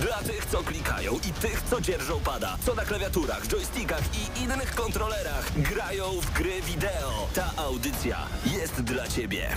Dla 0.00 0.16
tych, 0.22 0.46
co 0.46 0.62
klikają 0.62 1.12
i 1.12 1.32
tych, 1.32 1.62
co 1.70 1.80
dzierżą 1.80 2.20
pada, 2.20 2.56
co 2.66 2.74
na 2.74 2.84
klawiaturach, 2.84 3.46
joystickach 3.48 4.02
i 4.14 4.40
innych 4.42 4.74
kontrolerach 4.74 5.52
grają 5.56 6.04
w 6.20 6.32
gry 6.32 6.62
wideo. 6.62 7.28
Ta 7.34 7.50
audycja 7.56 8.18
jest 8.58 8.82
dla 8.82 9.08
Ciebie. 9.08 9.48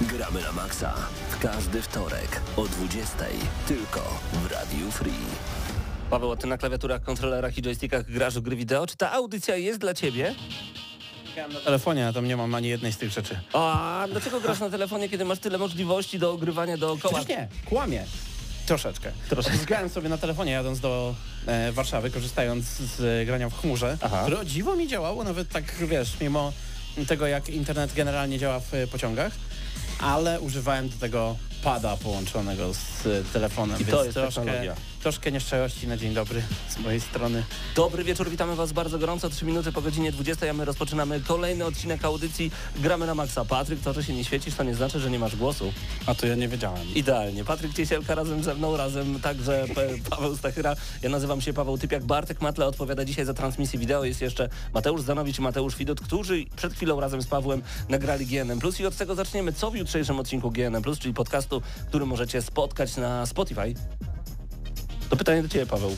Gramy 0.00 0.40
na 0.42 0.52
maksa 0.52 0.94
w 1.30 1.38
każdy 1.38 1.82
wtorek 1.82 2.40
o 2.56 2.64
20 2.64 3.16
tylko 3.68 4.00
w 4.32 4.52
Radiu 4.52 4.90
Free. 4.90 5.26
Paweł, 6.10 6.32
a 6.32 6.36
ty 6.36 6.46
na 6.46 6.58
klawiaturach, 6.58 7.02
kontrolerach 7.02 7.58
i 7.58 7.62
joystickach 7.62 8.10
grasz 8.10 8.34
w 8.34 8.40
gry 8.40 8.56
wideo? 8.56 8.86
Czy 8.86 8.96
ta 8.96 9.12
audycja 9.12 9.56
jest 9.56 9.78
dla 9.78 9.94
ciebie? 9.94 10.34
Na 11.52 11.60
telefonie, 11.60 12.08
a 12.08 12.12
tam 12.12 12.28
nie 12.28 12.36
mam 12.36 12.54
ani 12.54 12.68
jednej 12.68 12.92
z 12.92 12.96
tych 12.98 13.10
rzeczy. 13.10 13.40
A 13.52 14.06
dlaczego 14.10 14.40
grasz 14.40 14.60
na 14.60 14.70
telefonie, 14.70 15.08
kiedy 15.08 15.24
masz 15.24 15.38
tyle 15.38 15.58
możliwości 15.58 16.18
do 16.18 16.32
ogrywania 16.32 16.76
dookoła? 16.76 17.14
Przecież 17.14 17.28
nie, 17.28 17.48
kłamie. 17.64 18.04
Troszeczkę. 18.66 19.12
Troszeczkę. 19.28 19.58
Zgrałem 19.58 19.88
sobie 19.88 20.08
na 20.08 20.18
telefonie 20.18 20.52
jadąc 20.52 20.80
do 20.80 21.14
e, 21.46 21.72
Warszawy, 21.72 22.10
korzystając 22.10 22.64
z 22.64 23.00
e, 23.00 23.26
grania 23.26 23.48
w 23.50 23.60
chmurze, 23.60 23.98
Aha. 24.00 24.22
które 24.22 24.38
o 24.38 24.44
dziwo 24.44 24.76
mi 24.76 24.88
działało, 24.88 25.24
nawet 25.24 25.48
tak 25.48 25.64
wiesz, 25.74 26.20
mimo 26.20 26.52
tego 27.08 27.26
jak 27.26 27.48
internet 27.48 27.94
generalnie 27.94 28.38
działa 28.38 28.60
w 28.60 28.74
e, 28.74 28.86
pociągach, 28.86 29.32
ale 30.00 30.40
używałem 30.40 30.88
do 30.88 30.96
tego 30.96 31.36
pada 31.62 31.96
połączonego 31.96 32.74
z 32.74 33.06
e, 33.06 33.32
telefonem, 33.32 33.80
I 33.80 33.84
to 33.84 33.90
więc 33.90 34.04
jest 34.04 34.14
troszkę, 34.14 34.40
technologia. 34.40 34.74
Troszkę 35.04 35.32
nieszczerości 35.32 35.88
na 35.88 35.96
dzień 35.96 36.14
dobry 36.14 36.42
z 36.68 36.78
mojej 36.78 37.00
strony. 37.00 37.44
Dobry 37.76 38.04
wieczór, 38.04 38.30
witamy 38.30 38.56
Was 38.56 38.72
bardzo 38.72 38.98
gorąco. 38.98 39.30
3 39.30 39.44
minuty 39.44 39.72
po 39.72 39.82
godzinie 39.82 40.12
20, 40.12 40.50
a 40.50 40.52
my 40.52 40.64
rozpoczynamy 40.64 41.20
kolejny 41.20 41.64
odcinek 41.64 42.04
audycji 42.04 42.50
Gramy 42.76 43.06
na 43.06 43.14
Maxa. 43.14 43.44
Patryk, 43.44 43.80
to, 43.80 43.92
że 43.92 44.04
się 44.04 44.14
nie 44.14 44.24
świecisz, 44.24 44.54
to 44.54 44.62
nie 44.62 44.74
znaczy, 44.74 45.00
że 45.00 45.10
nie 45.10 45.18
masz 45.18 45.36
głosu. 45.36 45.72
A 46.06 46.14
to 46.14 46.26
ja 46.26 46.34
nie 46.34 46.48
wiedziałem. 46.48 46.94
Idealnie. 46.94 47.44
Patryk 47.44 47.74
Ciesielka 47.74 48.14
razem 48.14 48.42
ze 48.42 48.54
mną, 48.54 48.76
razem 48.76 49.20
także 49.20 49.64
Paweł 50.10 50.36
Stachyra. 50.36 50.76
Ja 51.02 51.10
nazywam 51.10 51.40
się 51.40 51.52
Paweł 51.52 51.78
Typiak. 51.78 52.04
Bartek 52.04 52.40
Matle 52.40 52.66
odpowiada 52.66 53.04
dzisiaj 53.04 53.24
za 53.24 53.34
transmisję 53.34 53.78
wideo. 53.78 54.04
Jest 54.04 54.20
jeszcze 54.20 54.48
Mateusz 54.74 55.02
Zanowicz 55.02 55.38
i 55.38 55.42
Mateusz 55.42 55.76
Widut, 55.76 56.00
którzy 56.00 56.44
przed 56.56 56.74
chwilą 56.74 57.00
razem 57.00 57.22
z 57.22 57.26
Pawłem 57.26 57.62
nagrali 57.88 58.26
GNM+. 58.26 58.60
I 58.80 58.86
od 58.86 58.96
tego 58.96 59.14
zaczniemy. 59.14 59.52
Co 59.52 59.70
w 59.70 59.76
jutrzejszym 59.76 60.18
odcinku 60.18 60.50
GNM+, 60.50 60.82
czyli 61.00 61.14
podcastu, 61.14 61.62
który 61.88 62.06
możecie 62.06 62.42
spotkać 62.42 62.96
na 62.96 63.26
Spotify. 63.26 63.74
To 65.10 65.16
pytanie 65.16 65.42
do 65.42 65.48
Ciebie, 65.48 65.66
Paweł. 65.66 65.96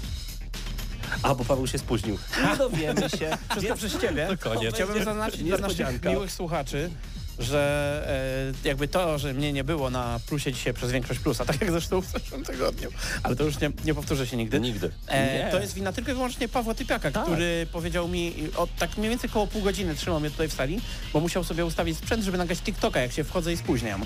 A, 1.23 1.35
bo 1.35 1.45
Paweł 1.45 1.67
się 1.67 1.79
spóźnił. 1.79 2.19
Nie 2.51 2.57
dowiemy 2.57 3.11
się. 3.11 3.39
Wszystko 3.51 3.75
przez 3.77 4.01
ciebie. 4.01 4.27
To 4.31 4.51
koniec. 4.51 4.75
Chciałbym 4.75 5.05
zaznaczyć 5.05 5.43
dla 5.43 5.59
naszych 5.59 6.03
miłych 6.05 6.33
słuchaczy, 6.33 6.91
że 7.39 8.53
e, 8.65 8.69
jakby 8.69 8.89
to, 8.89 9.19
że 9.19 9.34
mnie 9.34 9.53
nie 9.53 9.65
było 9.65 9.91
na 9.91 10.21
plusie 10.29 10.53
dzisiaj 10.53 10.75
przez 10.75 10.93
większość 10.93 11.21
plusa, 11.21 11.45
tak 11.45 11.61
jak 11.61 11.71
zresztą 11.71 12.01
w 12.01 12.07
zeszłym 12.07 12.45
tygodniu, 12.45 12.89
ale 13.23 13.37
to 13.37 13.45
już 13.45 13.61
nie, 13.61 13.71
nie 13.84 13.95
powtórzę 13.95 14.27
się 14.27 14.37
nigdy. 14.37 14.61
Nigdy. 14.61 14.91
E, 15.07 15.51
to 15.51 15.61
jest 15.61 15.75
wina 15.75 15.93
tylko 15.93 16.11
i 16.11 16.15
wyłącznie 16.15 16.49
Pawła 16.49 16.75
Typiaka, 16.75 17.11
Tak. 17.11 17.25
który 17.25 17.67
powiedział 17.73 18.09
mi, 18.09 18.34
od 18.57 18.77
tak 18.77 18.97
mniej 18.99 19.11
więcej 19.11 19.31
koło 19.31 19.47
pół 19.47 19.62
godziny 19.62 19.95
trzymał 19.95 20.21
mnie 20.21 20.31
tutaj 20.31 20.49
w 20.49 20.53
sali, 20.53 20.81
bo 21.12 21.21
musiał 21.21 21.45
sobie 21.45 21.65
ustawić 21.65 21.99
sprzęt, 21.99 22.25
żeby 22.25 22.39
nagrać 22.39 22.59
TikToka, 22.59 23.01
jak 23.01 23.12
się 23.12 23.25
wchodzę 23.25 23.53
i 23.53 23.57
spóźniam. 23.57 24.05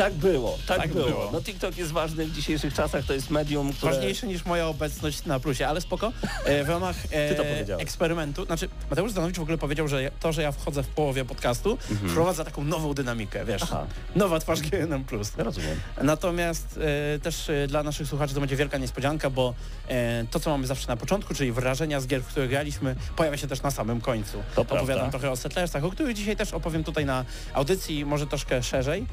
Tak 0.00 0.14
było, 0.14 0.58
tak, 0.66 0.78
Tak 0.78 0.92
było. 0.92 1.06
było. 1.06 1.30
No 1.32 1.40
TikTok 1.42 1.76
jest 1.76 1.92
ważny 1.92 2.26
w 2.26 2.32
dzisiejszych 2.32 2.74
czasach, 2.74 3.04
to 3.04 3.12
jest 3.12 3.30
medium, 3.30 3.72
które... 3.72 3.92
Ważniejsze 3.92 4.26
niż 4.26 4.44
moja 4.44 4.66
obecność 4.66 5.24
na 5.24 5.40
plusie, 5.40 5.66
ale 5.68 5.80
spoko. 5.80 6.12
E, 6.44 6.64
w 6.64 6.68
ramach 6.68 6.96
e, 7.12 7.78
eksperymentu, 7.78 8.44
znaczy 8.44 8.68
Mateusz 8.90 9.10
Zdanowicz 9.12 9.36
w 9.38 9.42
ogóle 9.42 9.58
powiedział, 9.58 9.88
że 9.88 10.02
ja- 10.02 10.10
to, 10.20 10.32
że 10.32 10.42
ja 10.42 10.52
wchodzę 10.52 10.82
w 10.82 10.86
połowie 10.86 11.24
podcastu, 11.24 11.78
wprowadza 12.08 12.44
taką 12.44 12.64
nową 12.64 12.94
dynamikę, 12.94 13.44
wiesz. 13.44 13.62
Mhm. 13.62 13.80
Aha. 13.82 13.94
Nowa 14.16 14.40
twarz 14.40 14.60
GNM+. 14.60 15.04
Rozumiem. 15.38 15.80
Natomiast 16.02 16.78
e, 17.14 17.18
też 17.18 17.50
e, 17.50 17.66
dla 17.66 17.82
naszych 17.82 18.08
słuchaczy 18.08 18.34
to 18.34 18.40
będzie 18.40 18.56
wielka 18.56 18.78
niespodzianka, 18.78 19.30
bo 19.30 19.54
e, 19.88 20.24
to, 20.30 20.40
co 20.40 20.50
mamy 20.50 20.66
zawsze 20.66 20.88
na 20.88 20.96
początku, 20.96 21.34
czyli 21.34 21.52
wrażenia 21.52 22.00
z 22.00 22.06
gier, 22.06 22.22
w 22.22 22.26
których 22.26 22.50
graliśmy, 22.50 22.96
pojawia 23.16 23.36
się 23.36 23.46
też 23.46 23.62
na 23.62 23.70
samym 23.70 24.00
końcu. 24.00 24.42
To 24.54 24.62
Opowiadam 24.62 24.86
prawda. 24.86 25.10
trochę 25.10 25.30
o 25.30 25.36
Settlersach, 25.36 25.84
o 25.84 25.90
których 25.90 26.14
dzisiaj 26.16 26.36
też 26.36 26.52
opowiem 26.54 26.84
tutaj 26.84 27.04
na 27.06 27.24
audycji, 27.54 28.04
może 28.04 28.26
troszkę 28.26 28.62
szerzej, 28.62 29.06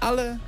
ale 0.00 0.38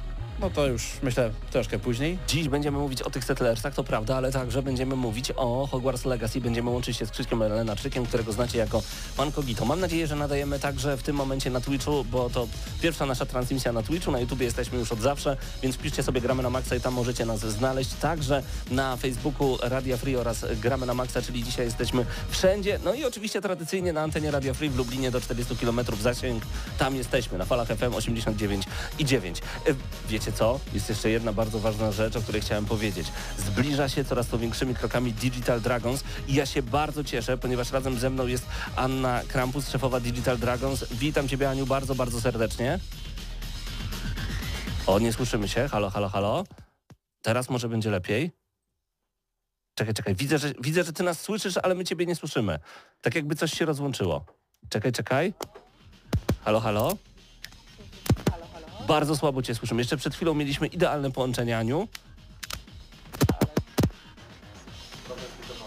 no 0.40 0.50
to 0.50 0.66
już 0.66 0.82
myślę 1.02 1.30
troszkę 1.50 1.78
później. 1.78 2.18
Dziś 2.28 2.48
będziemy 2.48 2.78
mówić 2.78 3.02
o 3.02 3.10
tych 3.10 3.24
Settlersach, 3.24 3.74
to 3.74 3.84
prawda, 3.84 4.16
ale 4.16 4.32
także 4.32 4.62
będziemy 4.62 4.96
mówić 4.96 5.32
o 5.36 5.66
Hogwarts 5.66 6.04
Legacy. 6.04 6.40
Będziemy 6.40 6.70
łączyć 6.70 6.96
się 6.96 7.06
z 7.06 7.10
Krzyśkiem 7.10 7.40
Lenaczykiem, 7.40 8.06
którego 8.06 8.32
znacie 8.32 8.58
jako 8.58 8.82
Pan 9.16 9.32
Kogito. 9.32 9.64
Mam 9.64 9.80
nadzieję, 9.80 10.06
że 10.06 10.16
nadajemy 10.16 10.58
także 10.58 10.96
w 10.96 11.02
tym 11.02 11.16
momencie 11.16 11.50
na 11.50 11.60
Twitchu, 11.60 12.04
bo 12.04 12.30
to 12.30 12.48
pierwsza 12.82 13.06
nasza 13.06 13.26
transmisja 13.26 13.72
na 13.72 13.82
Twitchu. 13.82 14.10
Na 14.10 14.20
YouTubie 14.20 14.44
jesteśmy 14.44 14.78
już 14.78 14.92
od 14.92 15.00
zawsze, 15.00 15.36
więc 15.62 15.76
piszcie 15.76 16.02
sobie 16.02 16.20
Gramy 16.20 16.42
na 16.42 16.50
Maxa 16.50 16.76
i 16.76 16.80
tam 16.80 16.94
możecie 16.94 17.26
nas 17.26 17.40
znaleźć. 17.40 17.90
Także 18.00 18.42
na 18.70 18.96
Facebooku 18.96 19.58
Radia 19.62 19.96
Free 19.96 20.16
oraz 20.16 20.46
Gramy 20.60 20.86
na 20.86 20.94
Maxa, 20.94 21.22
czyli 21.22 21.44
dzisiaj 21.44 21.66
jesteśmy 21.66 22.06
wszędzie. 22.28 22.78
No 22.84 22.94
i 22.94 23.04
oczywiście 23.04 23.40
tradycyjnie 23.40 23.92
na 23.92 24.02
antenie 24.02 24.30
Radia 24.30 24.54
Free 24.54 24.70
w 24.70 24.76
Lublinie 24.76 25.10
do 25.10 25.20
40 25.20 25.56
km 25.56 25.80
zasięg. 26.00 26.42
Tam 26.78 26.96
jesteśmy, 26.96 27.38
na 27.38 27.44
falach 27.44 27.68
FM 27.68 27.94
89 27.94 28.64
i 28.98 29.04
9. 29.04 29.38
E, 29.38 29.74
Wiecie 30.30 30.38
co? 30.38 30.60
Jest 30.72 30.88
jeszcze 30.88 31.10
jedna 31.10 31.32
bardzo 31.32 31.58
ważna 31.58 31.92
rzecz, 31.92 32.16
o 32.16 32.22
której 32.22 32.41
chciałem 32.41 32.66
powiedzieć. 32.66 33.06
Zbliża 33.38 33.88
się 33.88 34.04
coraz 34.04 34.28
to 34.28 34.38
większymi 34.38 34.74
krokami 34.74 35.12
Digital 35.12 35.60
Dragons 35.60 36.04
i 36.28 36.34
ja 36.34 36.46
się 36.46 36.62
bardzo 36.62 37.04
cieszę, 37.04 37.38
ponieważ 37.38 37.72
razem 37.72 37.98
ze 37.98 38.10
mną 38.10 38.26
jest 38.26 38.46
Anna 38.76 39.22
Krampus, 39.28 39.68
szefowa 39.68 40.00
Digital 40.00 40.38
Dragons. 40.38 40.84
Witam 40.92 41.28
Ciebie 41.28 41.50
Aniu 41.50 41.66
bardzo, 41.66 41.94
bardzo 41.94 42.20
serdecznie. 42.20 42.78
O, 44.86 44.98
nie 44.98 45.12
słyszymy 45.12 45.48
się. 45.48 45.68
Halo, 45.68 45.91
halo, 45.91 46.08
halo. 46.08 46.44
Teraz 47.22 47.50
może 47.50 47.68
będzie 47.68 47.91
lepiej. 47.91 48.30
Czekaj, 49.74 49.94
czekaj. 49.94 50.14
Widzę, 50.14 50.38
że, 50.38 50.52
widzę, 50.60 50.84
że 50.84 50.92
Ty 50.92 51.02
nas 51.02 51.20
słyszysz, 51.20 51.56
ale 51.56 51.74
my 51.74 51.84
Ciebie 51.84 52.06
nie 52.06 52.16
słyszymy. 52.16 52.58
Tak 53.00 53.14
jakby 53.14 53.34
coś 53.34 53.52
się 53.52 53.64
rozłączyło. 53.64 54.24
Czekaj, 54.68 54.92
czekaj. 54.92 55.34
Halo, 56.44 56.60
halo. 56.60 56.97
Bardzo 58.90 59.16
słabo 59.16 59.42
Cię 59.42 59.54
słyszymy. 59.54 59.80
Jeszcze 59.80 59.96
przed 59.96 60.14
chwilą 60.14 60.34
mieliśmy 60.34 60.66
idealne 60.66 61.10
połączenie, 61.10 61.58
Aniu. 61.58 61.88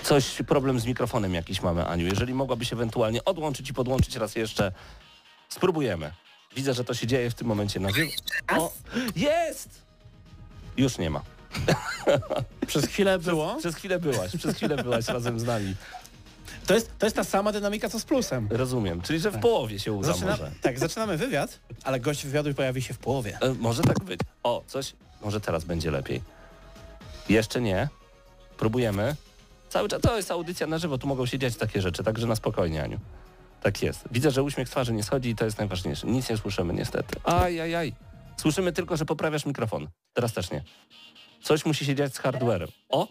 Coś, 0.03 0.41
problem 0.47 0.79
z 0.79 0.85
mikrofonem 0.85 1.33
jakiś 1.33 1.61
mamy, 1.61 1.85
Aniu. 1.85 2.07
Jeżeli 2.07 2.33
mogłabyś 2.33 2.73
ewentualnie 2.73 3.25
odłączyć 3.25 3.69
i 3.69 3.73
podłączyć 3.73 4.15
raz 4.15 4.35
jeszcze, 4.35 4.71
spróbujemy. 5.49 6.11
Widzę, 6.55 6.73
że 6.73 6.83
to 6.83 6.93
się 6.93 7.07
dzieje 7.07 7.29
w 7.29 7.33
tym 7.33 7.47
momencie 7.47 7.79
na 7.79 7.89
żywo. 7.89 8.11
O, 8.57 8.73
jest! 9.15 9.69
Już 10.77 10.97
nie 10.97 11.09
ma. 11.09 11.21
Przez 12.67 12.85
chwilę 12.85 13.19
było. 13.29 13.55
Przez 13.55 13.75
chwilę 13.75 13.99
byłaś, 13.99 14.37
przez 14.37 14.55
chwilę 14.55 14.75
byłaś 14.83 15.07
razem 15.07 15.39
z 15.39 15.43
nami. 15.43 15.75
To 16.67 16.73
jest, 16.73 16.91
to 16.99 17.05
jest 17.05 17.15
ta 17.15 17.23
sama 17.23 17.51
dynamika, 17.51 17.89
co 17.89 17.99
z 17.99 18.05
plusem. 18.05 18.47
Rozumiem. 18.51 19.01
Czyli, 19.01 19.19
że 19.19 19.31
w 19.31 19.39
połowie 19.39 19.79
się 19.79 19.93
uda 19.93 20.07
Zaczyna, 20.13 20.31
może. 20.31 20.51
tak, 20.61 20.79
zaczynamy 20.79 21.17
wywiad, 21.17 21.59
ale 21.83 21.99
gość 21.99 22.25
wywiadu 22.25 22.53
pojawi 22.53 22.81
się 22.81 22.93
w 22.93 22.97
połowie. 22.97 23.37
E, 23.41 23.53
może 23.53 23.83
tak 23.83 24.03
być. 24.03 24.19
O, 24.43 24.63
coś. 24.67 24.93
Może 25.21 25.41
teraz 25.41 25.63
będzie 25.63 25.91
lepiej. 25.91 26.21
Jeszcze 27.29 27.61
nie. 27.61 27.89
Próbujemy. 28.57 29.15
Cały 29.69 29.89
czas 29.89 30.01
to 30.01 30.17
jest 30.17 30.31
audycja 30.31 30.67
na 30.67 30.77
żywo, 30.77 30.97
tu 30.97 31.07
mogą 31.07 31.25
się 31.25 31.39
dziać 31.39 31.55
takie 31.55 31.81
rzeczy, 31.81 32.03
także 32.03 32.27
na 32.27 32.35
spokojnie, 32.35 32.83
Aniu. 32.83 32.99
Tak 33.61 33.81
jest. 33.81 33.99
Widzę, 34.11 34.31
że 34.31 34.43
uśmiech 34.43 34.69
twarzy 34.69 34.93
nie 34.93 35.03
schodzi 35.03 35.29
i 35.29 35.35
to 35.35 35.45
jest 35.45 35.57
najważniejsze. 35.57 36.07
Nic 36.07 36.29
nie 36.29 36.37
słyszymy 36.37 36.73
niestety. 36.73 37.15
Aj, 37.23 37.61
aj, 37.61 37.75
aj. 37.75 37.93
Słyszymy 38.37 38.71
tylko, 38.73 38.97
że 38.97 39.05
poprawiasz 39.05 39.45
mikrofon. 39.45 39.87
Teraz 40.13 40.33
też 40.33 40.51
nie. 40.51 40.63
Coś 41.43 41.65
musi 41.65 41.85
się 41.85 41.95
dziać 41.95 42.13
z 42.15 42.17
hardwarem. 42.17 42.69
O! 42.89 43.07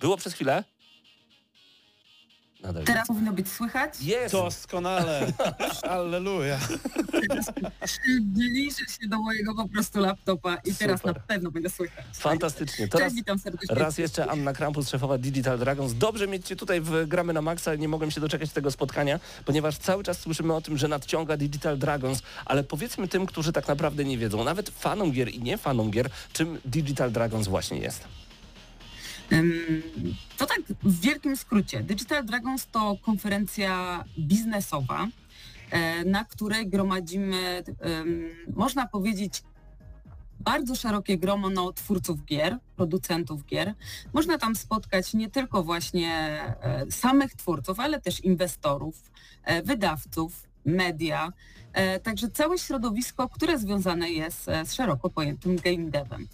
Było 0.00 0.16
przez 0.16 0.34
chwilę? 0.34 0.64
Nadal. 2.62 2.84
Teraz 2.84 3.08
powinno 3.08 3.32
być 3.32 3.48
słychać. 3.48 4.00
Jest! 4.00 4.32
Doskonale. 4.32 5.32
Alleluja. 5.82 6.58
Zbliżę 8.20 8.76
się 9.00 9.08
do 9.08 9.18
mojego 9.18 9.54
po 9.54 9.68
prostu 9.68 10.00
laptopa 10.00 10.56
i 10.64 10.74
teraz 10.74 11.00
Super. 11.00 11.14
na 11.16 11.20
pewno 11.20 11.50
będę 11.50 11.70
słychać. 11.70 12.04
Fantastycznie. 12.14 12.88
Teraz 12.88 13.06
Cześć, 13.06 13.16
witam 13.16 13.38
serdecznie. 13.38 13.74
raz 13.76 13.98
jeszcze 13.98 14.26
Anna 14.30 14.52
Krampus, 14.52 14.88
szefowa 14.88 15.18
Digital 15.18 15.58
Dragons. 15.58 15.94
Dobrze 15.94 16.28
mieć 16.28 16.46
Cię 16.46 16.56
tutaj 16.56 16.80
w 16.80 17.06
Gramy 17.08 17.32
na 17.32 17.42
Maxa. 17.42 17.74
Nie 17.74 17.88
mogłem 17.88 18.10
się 18.10 18.20
doczekać 18.20 18.50
tego 18.50 18.70
spotkania, 18.70 19.20
ponieważ 19.44 19.78
cały 19.78 20.04
czas 20.04 20.20
słyszymy 20.20 20.54
o 20.54 20.60
tym, 20.60 20.78
że 20.78 20.88
nadciąga 20.88 21.36
Digital 21.36 21.78
Dragons, 21.78 22.22
ale 22.44 22.64
powiedzmy 22.64 23.08
tym, 23.08 23.26
którzy 23.26 23.52
tak 23.52 23.68
naprawdę 23.68 24.04
nie 24.04 24.18
wiedzą, 24.18 24.44
nawet 24.44 24.70
fanom 24.70 25.12
gier 25.12 25.28
i 25.34 25.40
nie 25.42 25.58
fanom 25.58 25.90
gier, 25.90 26.10
czym 26.32 26.58
Digital 26.64 27.12
Dragons 27.12 27.48
właśnie 27.48 27.78
jest. 27.78 28.04
To 30.38 30.46
tak 30.46 30.60
w 30.82 31.00
wielkim 31.00 31.36
skrócie. 31.36 31.82
Digital 31.82 32.24
Dragons 32.24 32.66
to 32.66 32.96
konferencja 33.02 34.04
biznesowa, 34.18 35.08
e, 35.70 36.04
na 36.04 36.24
której 36.24 36.68
gromadzimy, 36.68 37.62
można 38.56 38.86
powiedzieć, 38.86 39.42
bardzo 40.44 40.74
szerokie 40.74 41.18
grono 41.18 41.50
no, 41.50 41.72
twórców 41.72 42.24
gier, 42.24 42.58
producentów 42.76 43.46
gier. 43.46 43.74
Można 44.12 44.38
tam 44.38 44.56
spotkać 44.56 45.14
nie 45.14 45.30
tylko 45.30 45.62
właśnie 45.62 46.10
e, 46.62 46.86
samych 46.90 47.34
twórców, 47.34 47.80
ale 47.80 48.00
też 48.00 48.20
inwestorów, 48.20 49.10
e, 49.44 49.62
wydawców, 49.62 50.48
media, 50.64 51.32
także 52.02 52.30
całe 52.30 52.58
środowisko, 52.58 53.28
które 53.28 53.58
związane 53.58 54.10
jest 54.10 54.48
e, 54.48 54.66
z 54.66 54.74
szeroko 54.74 55.10
pojętym 55.10 55.56
game 55.56 55.90
devem. 55.90 56.28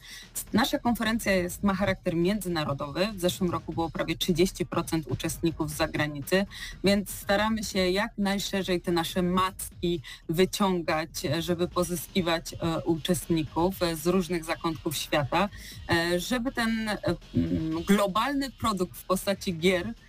Nasza 0.52 0.78
konferencja 0.78 1.32
jest, 1.32 1.62
ma 1.62 1.74
charakter 1.74 2.16
międzynarodowy. 2.16 3.08
W 3.14 3.20
zeszłym 3.20 3.50
roku 3.50 3.72
było 3.72 3.90
prawie 3.90 4.16
30% 4.16 5.02
uczestników 5.08 5.70
z 5.70 5.76
zagranicy, 5.76 6.46
więc 6.84 7.10
staramy 7.10 7.64
się 7.64 7.90
jak 7.90 8.18
najszerzej 8.18 8.80
te 8.80 8.92
nasze 8.92 9.22
macki 9.22 10.02
wyciągać, 10.28 11.24
e, 11.24 11.42
żeby 11.42 11.68
pozyskiwać 11.68 12.54
e, 12.54 12.80
uczestników 12.84 13.82
e, 13.82 13.96
z 13.96 14.06
różnych 14.06 14.44
zakątków 14.44 14.96
świata, 14.96 15.48
e, 15.90 16.20
żeby 16.20 16.52
ten 16.52 16.88
e, 16.88 16.98
globalny 17.86 18.50
produkt 18.50 18.96
w 18.96 19.04
postaci 19.04 19.58
gier 19.58 19.86
e, 19.86 20.07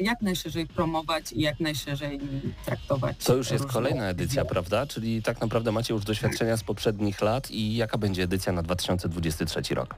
jak 0.00 0.22
najszerzej 0.22 0.66
promować 0.66 1.32
i 1.32 1.40
jak 1.40 1.60
najszerzej 1.60 2.20
traktować. 2.64 3.24
To 3.24 3.34
już 3.34 3.50
jest 3.50 3.66
kolejna 3.66 4.08
edycja, 4.08 4.44
prawda? 4.44 4.86
Czyli 4.86 5.22
tak 5.22 5.40
naprawdę 5.40 5.72
macie 5.72 5.94
już 5.94 6.04
doświadczenia 6.04 6.56
z 6.56 6.64
poprzednich 6.64 7.20
lat 7.20 7.50
i 7.50 7.76
jaka 7.76 7.98
będzie 7.98 8.22
edycja 8.22 8.52
na 8.52 8.62
2023 8.62 9.74
rok? 9.74 9.94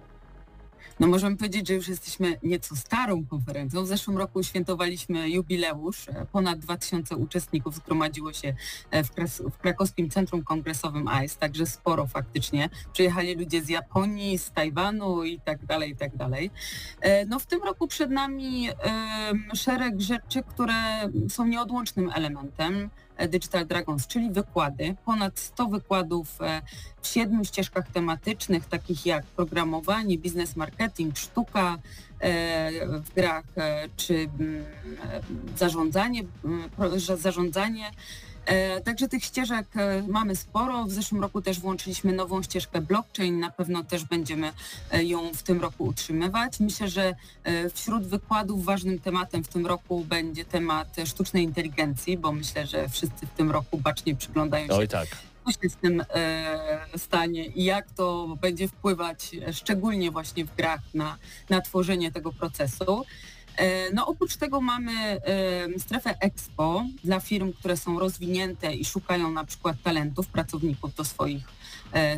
No 1.00 1.06
możemy 1.06 1.36
powiedzieć, 1.36 1.68
że 1.68 1.74
już 1.74 1.88
jesteśmy 1.88 2.38
nieco 2.42 2.76
starą 2.76 3.26
konferencją. 3.26 3.82
W 3.82 3.86
zeszłym 3.86 4.18
roku 4.18 4.42
świętowaliśmy 4.42 5.30
jubileusz. 5.30 6.06
Ponad 6.32 6.58
2000 6.58 7.16
uczestników 7.16 7.74
zgromadziło 7.74 8.32
się 8.32 8.54
e, 8.90 9.04
w, 9.04 9.10
w 9.50 9.58
krakowskim 9.58 10.10
Centrum 10.10 10.44
Kongresowym 10.44 11.08
AIS, 11.08 11.36
także 11.36 11.66
sporo 11.66 12.06
faktycznie. 12.06 12.68
Przyjechali 12.92 13.34
ludzie 13.34 13.62
z 13.62 13.68
Japonii, 13.68 14.38
z 14.38 14.50
Tajwanu 14.50 15.24
i 15.24 15.40
tak 15.40 15.66
dalej, 15.66 15.90
i 15.90 15.96
tak 15.96 16.16
dalej. 16.16 16.50
E, 17.00 17.26
No 17.26 17.38
w 17.38 17.46
tym 17.46 17.62
roku 17.62 17.88
przed 17.88 18.10
nami 18.10 18.68
szereg 19.54 20.00
rzeczy, 20.00 20.42
które 20.42 20.74
są 21.28 21.46
nieodłącznym 21.46 22.10
elementem 22.14 22.90
Digital 23.28 23.66
Dragons, 23.66 24.06
czyli 24.06 24.30
wykłady. 24.30 24.96
Ponad 25.04 25.38
100 25.38 25.66
wykładów 25.66 26.42
e, 26.42 26.62
w 27.02 27.06
siedmiu 27.06 27.44
ścieżkach 27.44 27.88
tematycznych, 27.92 28.66
takich 28.66 29.06
jak 29.06 29.26
programowanie, 29.26 30.18
biznes 30.18 30.56
marketing, 30.56 31.18
sztuka 31.18 31.78
e, 32.20 33.00
w 33.00 33.14
grach, 33.14 33.44
e, 33.56 33.88
czy 33.96 34.14
mm, 34.14 34.64
e, 35.12 35.20
zarządzanie, 35.56 36.22
mm, 36.44 36.70
zarządzanie. 37.16 37.90
E, 38.48 38.80
Także 38.80 39.08
tych 39.08 39.24
ścieżek 39.24 39.66
e, 39.76 40.02
mamy 40.02 40.36
sporo. 40.36 40.84
W 40.84 40.92
zeszłym 40.92 41.22
roku 41.22 41.42
też 41.42 41.60
włączyliśmy 41.60 42.12
nową 42.12 42.42
ścieżkę 42.42 42.80
blockchain. 42.80 43.40
Na 43.40 43.50
pewno 43.50 43.84
też 43.84 44.04
będziemy 44.04 44.52
e, 44.90 45.04
ją 45.04 45.32
w 45.34 45.42
tym 45.42 45.60
roku 45.60 45.84
utrzymywać. 45.84 46.60
Myślę, 46.60 46.88
że 46.88 47.14
wśród 47.74 48.06
wykładów 48.06 48.64
ważnym 48.64 48.98
tematem 48.98 49.44
w 49.44 49.48
tym 49.48 49.66
roku 49.66 50.04
będzie 50.04 50.44
temat 50.44 50.96
sztucznej 51.04 51.44
inteligencji, 51.44 52.18
bo 52.18 52.32
myślę, 52.32 52.66
że 52.66 52.88
wszyscy 52.88 53.26
w 53.26 53.30
tym 53.30 53.50
roku 53.50 53.78
bacznie 53.78 54.14
przyglądają 54.16 54.66
się 54.66 54.74
Oj 54.74 54.88
tak. 54.88 55.08
co 55.44 55.52
się 55.52 55.68
z 55.68 55.76
tym 55.76 56.04
e, 56.14 56.80
stanie 56.96 57.46
i 57.46 57.64
jak 57.64 57.90
to 57.90 58.36
będzie 58.40 58.68
wpływać, 58.68 59.30
szczególnie 59.52 60.10
właśnie 60.10 60.44
w 60.44 60.54
grach, 60.54 60.80
na, 60.94 61.16
na 61.48 61.60
tworzenie 61.60 62.12
tego 62.12 62.32
procesu. 62.32 63.04
E, 63.58 63.90
No 63.92 64.06
oprócz 64.06 64.36
tego 64.36 64.60
mamy 64.60 64.92
strefę 65.78 66.14
Expo 66.20 66.84
dla 67.04 67.20
firm, 67.20 67.52
które 67.52 67.76
są 67.76 67.98
rozwinięte 67.98 68.74
i 68.74 68.84
szukają 68.84 69.30
na 69.30 69.44
przykład 69.44 69.76
talentów, 69.82 70.26
pracowników 70.26 70.94
do 70.94 71.04
swoich 71.04 71.57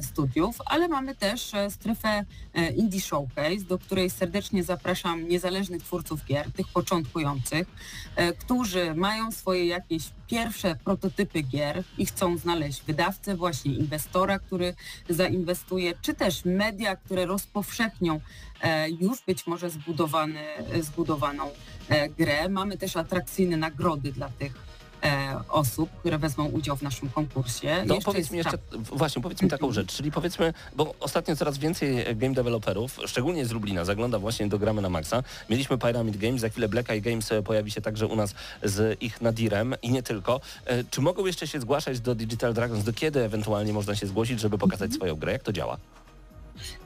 studiów, 0.03 0.57
ale 0.67 0.89
mamy 0.89 1.15
też 1.15 1.55
e, 1.55 1.71
strefę 1.71 2.25
e, 2.55 2.71
Indie 2.73 3.01
Showcase, 3.01 3.65
do 3.69 3.79
której 3.79 4.11
serdecznie 4.11 4.65
zapraszam 4.65 5.29
niezależnych 5.29 5.83
twórców 5.83 6.25
gier, 6.25 6.53
tych 6.53 6.69
początkujących, 6.69 7.69
e, 8.17 8.33
którzy 8.33 8.95
mają 8.95 9.33
swoje 9.33 9.67
jakieś 9.67 10.05
pierwsze 10.27 10.77
prototypy 10.85 11.43
gier 11.43 11.85
i 11.99 12.07
chcą 12.07 12.39
znaleźć 12.39 12.83
wydawcę, 12.83 13.37
właśnie 13.37 13.75
inwestora, 13.75 14.39
który 14.39 14.75
zainwestuje, 15.09 15.95
czy 16.03 16.15
też 16.15 16.45
media, 16.45 16.97
które 16.97 17.27
rozpowszechnią 17.27 18.21
e, 18.61 18.91
już 18.91 19.23
być 19.23 19.47
może 19.47 19.71
zbudowany, 19.71 20.45
zbudowaną 20.81 21.51
e, 21.89 22.09
grę. 22.09 22.49
Mamy 22.49 22.79
też 22.79 22.97
atrakcyjne 22.97 23.57
nagrody 23.57 24.13
dla 24.13 24.29
tych 24.29 24.70
e, 25.05 25.41
osób, 25.49 25.91
które 26.01 26.19
wezmą 26.19 26.45
udział 26.45 26.77
w 26.77 26.83
naszym 26.83 27.09
konkursie. 27.11 27.85
To 27.89 27.95
Jeszcze 27.95 28.05
powiedz 28.13 28.31
mi 28.31 28.39
jeszcze, 28.39 28.59
właśnie 28.83 29.23
powiedz 29.23 29.43
mi 29.43 29.49
taką 29.51 29.67
Mhm. 29.67 29.75
rzecz, 29.75 29.97
czyli 29.97 30.13
powiedzmy, 30.13 30.55
bo 30.77 30.95
ostatnio 31.01 31.37
coraz 31.37 31.59
więcej 31.59 32.17
game 32.17 32.35
developerów, 32.35 32.99
szczególnie 33.07 33.47
z 33.47 33.51
Lublina, 33.51 33.85
zagląda 33.85 34.19
właśnie 34.19 34.49
do 34.49 34.59
gramy 34.59 34.83
na 34.83 34.89
maksa. 34.89 35.23
Mieliśmy 35.51 35.79
Pyramid 35.79 36.17
Games, 36.17 36.41
za 36.41 36.49
chwilę 36.49 36.69
Black 36.69 36.91
Eye 36.91 37.01
Games 37.01 37.33
e, 37.33 37.43
pojawi 37.43 37.71
się 37.71 37.81
także 37.81 38.07
u 38.07 38.17
nas 38.17 38.35
z 38.63 39.03
ich 39.03 39.21
nadirem 39.21 39.75
i 39.83 39.91
nie 39.91 40.03
tylko. 40.03 40.41
E, 40.67 40.85
Czy 40.85 41.01
mogą 41.01 41.27
jeszcze 41.27 41.47
się 41.47 41.61
zgłaszać 41.61 42.01
do 42.01 42.15
Digital 42.15 42.55
Dragons? 42.55 42.85
Do 42.85 42.93
kiedy 42.93 43.21
ewentualnie 43.25 43.73
można 43.73 43.95
się 43.97 44.07
zgłosić, 44.07 44.41
żeby 44.41 44.59
pokazać 44.59 44.83
Mhm. 44.87 44.97
swoją 45.01 45.17
grę? 45.17 45.33
Jak 45.33 45.43
to 45.43 45.53
działa? 45.53 45.77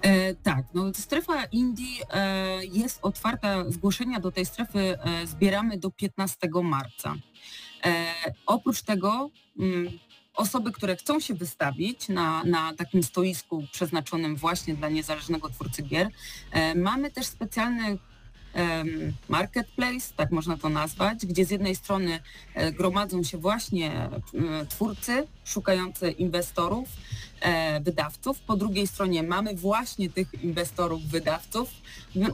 E, 0.02 0.34
tak, 0.34 0.64
no 0.74 0.84
strefa 0.94 1.44
Indii 1.44 2.00
e, 2.10 2.64
jest 2.64 2.98
otwarta, 3.02 3.70
zgłoszenia 3.70 4.20
do 4.20 4.32
tej 4.32 4.46
strefy 4.46 4.78
e, 5.04 5.26
zbieramy 5.26 5.78
do 5.78 5.90
15 5.90 6.48
marca. 6.62 7.14
E, 7.84 8.14
oprócz 8.46 8.82
tego 8.82 9.30
mm, 9.58 9.98
osoby, 10.34 10.72
które 10.72 10.96
chcą 10.96 11.20
się 11.20 11.34
wystawić 11.34 12.08
na, 12.08 12.44
na 12.44 12.74
takim 12.74 13.02
stoisku 13.02 13.64
przeznaczonym 13.72 14.36
właśnie 14.36 14.74
dla 14.74 14.88
niezależnego 14.88 15.48
twórcy 15.50 15.82
gier, 15.82 16.08
e, 16.50 16.74
mamy 16.74 17.10
też 17.10 17.26
specjalny 17.26 17.98
marketplace, 19.28 20.14
tak 20.16 20.30
można 20.30 20.56
to 20.56 20.68
nazwać, 20.68 21.26
gdzie 21.26 21.44
z 21.44 21.50
jednej 21.50 21.76
strony 21.76 22.20
e, 22.54 22.72
gromadzą 22.72 23.22
się 23.22 23.38
właśnie 23.38 23.92
e, 23.92 24.10
twórcy 24.68 25.26
szukający 25.44 26.10
inwestorów, 26.10 26.88
e, 27.40 27.80
wydawców. 27.80 28.40
Po 28.40 28.56
drugiej 28.56 28.86
stronie 28.86 29.22
mamy 29.22 29.54
właśnie 29.54 30.10
tych 30.10 30.44
inwestorów, 30.44 31.02
wydawców. 31.02 31.70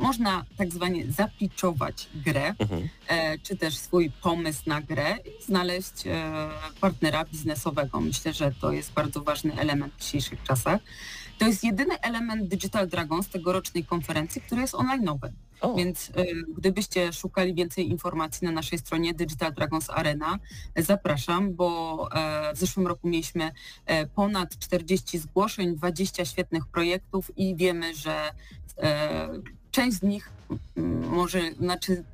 Można 0.01 0.45
tak 0.59 0.73
zwanie 0.73 1.13
zapiczować 1.13 2.09
grę, 2.15 2.55
Mhm. 2.59 2.89
czy 3.43 3.57
też 3.57 3.77
swój 3.77 4.11
pomysł 4.11 4.63
na 4.67 4.81
grę 4.81 5.17
i 5.41 5.45
znaleźć 5.45 5.95
partnera 6.81 7.25
biznesowego. 7.25 8.01
Myślę, 8.01 8.33
że 8.33 8.53
to 8.61 8.73
jest 8.73 8.93
bardzo 8.93 9.21
ważny 9.21 9.59
element 9.59 9.93
w 9.97 10.01
dzisiejszych 10.05 10.43
czasach. 10.43 10.81
To 11.39 11.47
jest 11.47 11.65
jedyny 11.65 12.01
element 12.01 12.49
Digital 12.49 12.89
Dragons 12.89 13.29
tegorocznej 13.29 13.85
konferencji, 13.85 14.41
który 14.41 14.61
jest 14.61 14.75
online'owy. 14.75 15.29
Więc 15.77 16.11
e, 16.17 16.25
gdybyście 16.57 17.13
szukali 17.13 17.55
więcej 17.55 17.91
informacji 17.91 18.45
na 18.45 18.53
naszej 18.53 18.79
stronie 18.79 19.15
Digital 19.15 19.53
Dragons 19.55 19.91
Arena, 19.91 20.39
zapraszam, 20.77 21.55
bo 21.55 22.09
e, 22.13 22.55
w 22.55 22.59
zeszłym 22.59 22.87
roku 22.87 23.09
mieliśmy 23.09 23.51
e, 23.87 24.07
ponad 24.07 24.59
40 24.59 25.19
zgłoszeń, 25.19 25.77
20 25.77 26.25
świetnych 26.25 26.67
projektów 26.67 27.31
i 27.37 27.57
wiemy, 27.57 27.95
że 27.95 28.31
e, 28.79 29.29
część 29.71 29.97
z 29.97 30.03
nich 30.03 30.31
może, 31.11 31.53
znaczy 31.53 32.05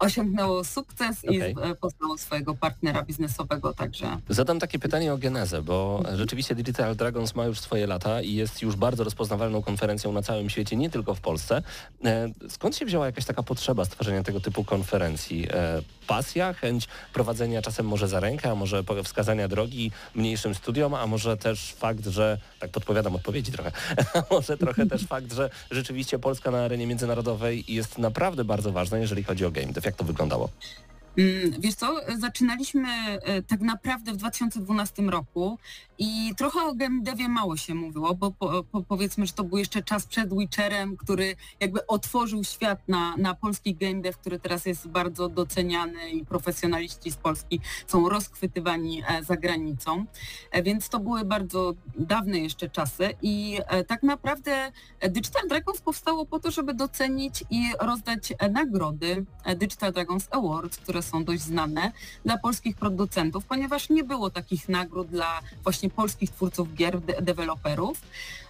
osiągnęło 0.00 0.64
sukces 0.64 1.24
i 1.24 1.28
Okej. 1.28 1.54
e, 1.62 1.74
poznało 1.74 2.18
swojego 2.18 2.54
partnera 2.54 3.02
biznesowego, 3.02 3.74
także 3.74 4.16
Zadam 4.28 4.58
takie 4.58 4.78
pytanie 4.78 5.12
o 5.12 5.18
genezę, 5.18 5.62
bo 5.62 6.02
rzeczywiście 6.14 6.54
Digital 6.54 6.96
Dragons 6.96 7.34
ma 7.34 7.44
już 7.44 7.60
swoje 7.60 7.86
lata 7.86 8.22
i 8.22 8.34
jest 8.34 8.62
już 8.62 8.76
bardzo 8.76 9.04
rozpoznawalną 9.04 9.62
konferencją 9.62 10.12
na 10.12 10.22
całym 10.22 10.50
świecie, 10.50 10.76
nie 10.76 10.90
tylko 10.90 11.14
w 11.14 11.20
Polsce. 11.20 11.62
E, 12.04 12.28
Skąd 12.48 12.76
się 12.76 12.86
wzięła 12.86 13.06
jakaś 13.06 13.24
taka 13.24 13.42
potrzeba 13.42 13.84
stworzenia 13.84 14.22
tego 14.22 14.40
typu 14.40 14.64
konferencji? 14.64 15.48
Pasja, 16.10 16.52
chęć 16.52 16.88
prowadzenia 17.12 17.62
czasem 17.62 17.86
może 17.86 18.08
za 18.08 18.20
rękę, 18.20 18.50
a 18.50 18.54
może 18.54 18.84
wskazania 19.04 19.48
drogi 19.48 19.90
mniejszym 20.14 20.54
studiom, 20.54 20.94
a 20.94 21.06
może 21.06 21.36
też 21.36 21.72
fakt, 21.72 22.06
że, 22.06 22.38
tak 22.58 22.70
podpowiadam 22.70 23.14
odpowiedzi 23.14 23.52
trochę, 23.52 23.72
a 24.14 24.22
może 24.30 24.56
trochę 24.56 24.86
też 24.86 25.06
fakt, 25.14 25.32
że 25.32 25.50
rzeczywiście 25.70 26.18
Polska 26.18 26.50
na 26.50 26.64
arenie 26.64 26.86
międzynarodowej 26.86 27.64
jest 27.68 27.98
naprawdę 27.98 28.44
bardzo 28.44 28.72
ważna, 28.72 28.98
jeżeli 28.98 29.24
chodzi 29.24 29.44
o 29.44 29.50
game 29.50 29.72
dev. 29.72 29.88
Jak 29.88 29.96
to 29.96 30.04
wyglądało? 30.04 30.48
Mm, 31.18 31.60
Wiesz 31.60 31.74
co, 31.74 31.96
zaczynaliśmy 32.18 32.88
e, 32.88 33.42
tak 33.42 33.60
naprawdę 33.60 34.12
w 34.12 34.16
2012 34.16 35.02
roku 35.02 35.58
i 35.98 36.32
trochę 36.36 36.60
o 36.60 36.74
game 36.74 37.02
devie 37.02 37.28
mało 37.28 37.56
się 37.56 37.74
mówiło, 37.74 38.14
bo 38.14 38.30
po, 38.30 38.64
po, 38.64 38.82
powiedzmy, 38.82 39.26
że 39.26 39.32
to 39.32 39.44
był 39.44 39.58
jeszcze 39.58 39.82
czas 39.82 40.06
przed 40.06 40.38
Witcherem, 40.38 40.96
który 40.96 41.36
jakby 41.60 41.86
otworzył 41.86 42.44
świat 42.44 42.88
na, 42.88 43.16
na 43.16 43.34
polski 43.34 43.74
game 43.74 44.00
dev, 44.02 44.18
który 44.20 44.38
teraz 44.40 44.66
jest 44.66 44.88
bardzo 44.88 45.28
doceniany 45.28 46.10
i 46.10 46.24
profesjonaliści 46.24 47.10
z 47.10 47.16
Polski 47.16 47.60
są 47.86 48.08
rozchwytywani 48.08 49.02
e, 49.08 49.24
za 49.24 49.36
granicą, 49.36 50.06
E, 50.50 50.62
więc 50.62 50.88
to 50.88 51.00
były 51.00 51.24
bardzo 51.24 51.74
dawne 51.96 52.38
jeszcze 52.38 52.68
czasy 52.68 53.14
i 53.22 53.58
tak 53.86 54.02
naprawdę 54.02 54.72
Digital 55.08 55.48
Dragons 55.48 55.80
powstało 55.80 56.26
po 56.26 56.38
to, 56.38 56.50
żeby 56.50 56.74
docenić 56.74 57.44
i 57.50 57.72
rozdać 57.80 58.32
nagrody 58.50 59.24
Digital 59.56 59.92
Dragons 59.92 60.28
Awards, 60.30 60.78
które 60.78 60.99
które 61.00 61.10
są 61.10 61.24
dość 61.24 61.42
znane 61.42 61.92
dla 62.24 62.38
polskich 62.38 62.76
producentów, 62.76 63.44
ponieważ 63.44 63.90
nie 63.90 64.04
było 64.04 64.30
takich 64.30 64.68
nagród 64.68 65.08
dla 65.08 65.40
właśnie 65.62 65.90
polskich 65.90 66.30
twórców 66.30 66.74
gier, 66.74 67.00
de 67.00 67.22
deweloperów. 67.22 68.00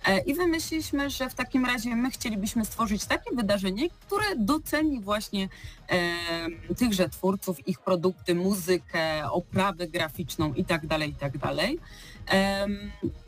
E, 0.06 0.18
I 0.18 0.34
wymyśliliśmy, 0.34 1.10
że 1.10 1.30
w 1.30 1.34
takim 1.34 1.64
razie 1.64 1.96
my 1.96 2.10
chcielibyśmy 2.10 2.64
stworzyć 2.64 3.04
takie 3.04 3.36
wydarzenie, 3.36 3.90
które 3.90 4.24
doceni 4.36 5.00
właśnie 5.00 5.48
e, 5.88 6.74
tychże 6.76 7.08
twórców, 7.08 7.68
ich 7.68 7.78
produkty, 7.78 8.34
muzykę, 8.34 9.30
oprawę 9.30 9.86
graficzną 9.88 10.54
itd., 10.54 11.06
itd. 11.06 11.68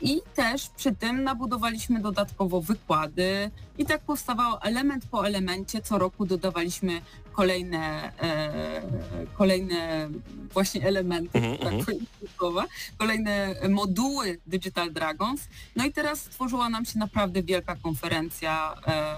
I 0.01 0.21
też 0.35 0.69
przy 0.69 0.95
tym 0.95 1.23
nabudowaliśmy 1.23 1.99
dodatkowo 2.01 2.61
wykłady 2.61 3.51
i 3.77 3.85
tak 3.85 4.01
powstawał 4.01 4.57
element 4.61 5.05
po 5.11 5.27
elemencie. 5.27 5.81
Co 5.81 5.97
roku 5.97 6.25
dodawaliśmy 6.25 7.01
kolejne, 7.33 8.13
e, 8.21 9.27
kolejne 9.33 10.09
właśnie 10.53 10.87
elementy, 10.87 11.37
Mhm, 11.37 11.57
tak 11.57 11.73
mhm. 11.73 11.97
słowa, 12.37 12.65
kolejne 12.97 13.55
moduły 13.69 14.39
Digital 14.47 14.93
Dragons. 14.93 15.41
No 15.75 15.85
i 15.85 15.91
teraz 15.91 16.19
stworzyła 16.19 16.69
nam 16.69 16.85
się 16.85 16.99
naprawdę 16.99 17.43
wielka 17.43 17.75
konferencja 17.75 18.75
e, 18.87 19.17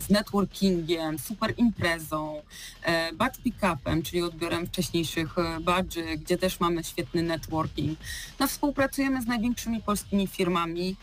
z 0.00 0.10
networkingiem, 0.10 1.18
super 1.18 1.54
imprezą, 1.56 2.42
e, 2.82 3.12
badge 3.12 3.38
pick-upem, 3.38 4.02
czyli 4.02 4.22
odbiorem 4.22 4.66
wcześniejszych 4.66 5.36
badży, 5.60 6.04
gdzie 6.16 6.38
też 6.38 6.60
mamy 6.60 6.84
świetny 6.84 7.22
networking. 7.22 7.98
No, 8.40 8.46
współpracujemy 8.46 9.22
z 9.22 9.26
największymi 9.26 9.82
polskimi 9.82 10.26
firmami, 10.26 10.96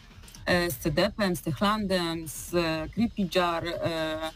z 0.47 0.77
CDP-em, 0.77 1.35
z 1.35 1.41
Techlandem, 1.41 2.27
z 2.27 2.53
e, 2.53 2.89
Creepy 2.93 3.29
Jar. 3.35 3.67
e, 3.67 3.71
e, 3.85 4.31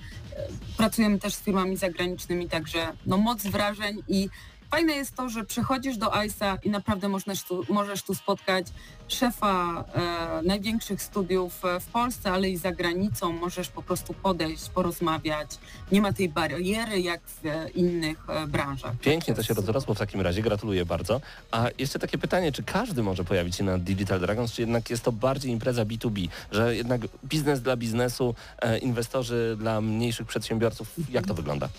Pracujemy 0.77 1.19
też 1.19 1.33
z 1.33 1.41
firmami 1.41 1.77
zagranicznymi, 1.77 2.49
także 2.49 2.87
no 3.05 3.17
moc 3.17 3.43
wrażeń 3.43 4.03
i 4.07 4.29
fajne 4.71 4.93
jest 4.93 5.15
to, 5.15 5.29
że 5.29 5.43
przychodzisz 5.45 5.97
do 5.97 6.07
ICE'a 6.07 6.57
i 6.63 6.69
naprawdę 6.69 7.09
możesz 7.09 7.43
tu, 7.43 7.65
możesz 7.69 8.03
tu 8.03 8.15
spotkać 8.15 8.67
szefa 9.07 9.83
e, 9.93 10.41
największych 10.43 11.01
studiów 11.01 11.65
e, 11.65 11.79
w 11.79 11.85
Polsce, 11.85 12.31
ale 12.31 12.49
i 12.49 12.57
za 12.57 12.71
granicą. 12.71 13.31
Możesz 13.31 13.69
po 13.69 13.81
prostu 13.81 14.13
podejść, 14.13 14.69
porozmawiać. 14.69 15.49
Nie 15.91 16.01
ma 16.01 16.13
tej 16.13 16.29
bariery 16.29 17.01
jak 17.01 17.21
w 17.21 17.45
e, 17.45 17.69
innych 17.69 18.29
e, 18.29 18.47
branżach. 18.47 18.93
Pięknie 19.01 19.33
to 19.33 19.43
się 19.43 19.53
rozrosło 19.53 19.93
w 19.93 19.97
takim 19.97 20.21
razie, 20.21 20.41
gratuluję 20.41 20.85
bardzo. 20.85 21.21
A 21.51 21.67
jeszcze 21.77 21.99
takie 21.99 22.17
pytanie, 22.17 22.51
czy 22.51 22.63
każdy 22.63 23.03
może 23.03 23.23
pojawić 23.23 23.55
się 23.55 23.63
na 23.63 23.77
Digital 23.77 24.19
Dragons, 24.19 24.51
czy 24.51 24.61
jednak 24.61 24.89
jest 24.89 25.03
to 25.03 25.11
bardziej 25.11 25.51
impreza 25.51 25.85
B2B, 25.85 26.27
że 26.51 26.75
jednak 26.75 27.01
biznes 27.25 27.61
dla 27.61 27.75
biznesu, 27.77 28.35
e, 28.61 28.77
inwestorzy 28.77 29.55
dla 29.59 29.81
mniejszych 29.81 30.27
przedsiębiorców, 30.27 30.87
jak 31.09 31.27
to 31.27 31.33
wygląda? 31.33 31.69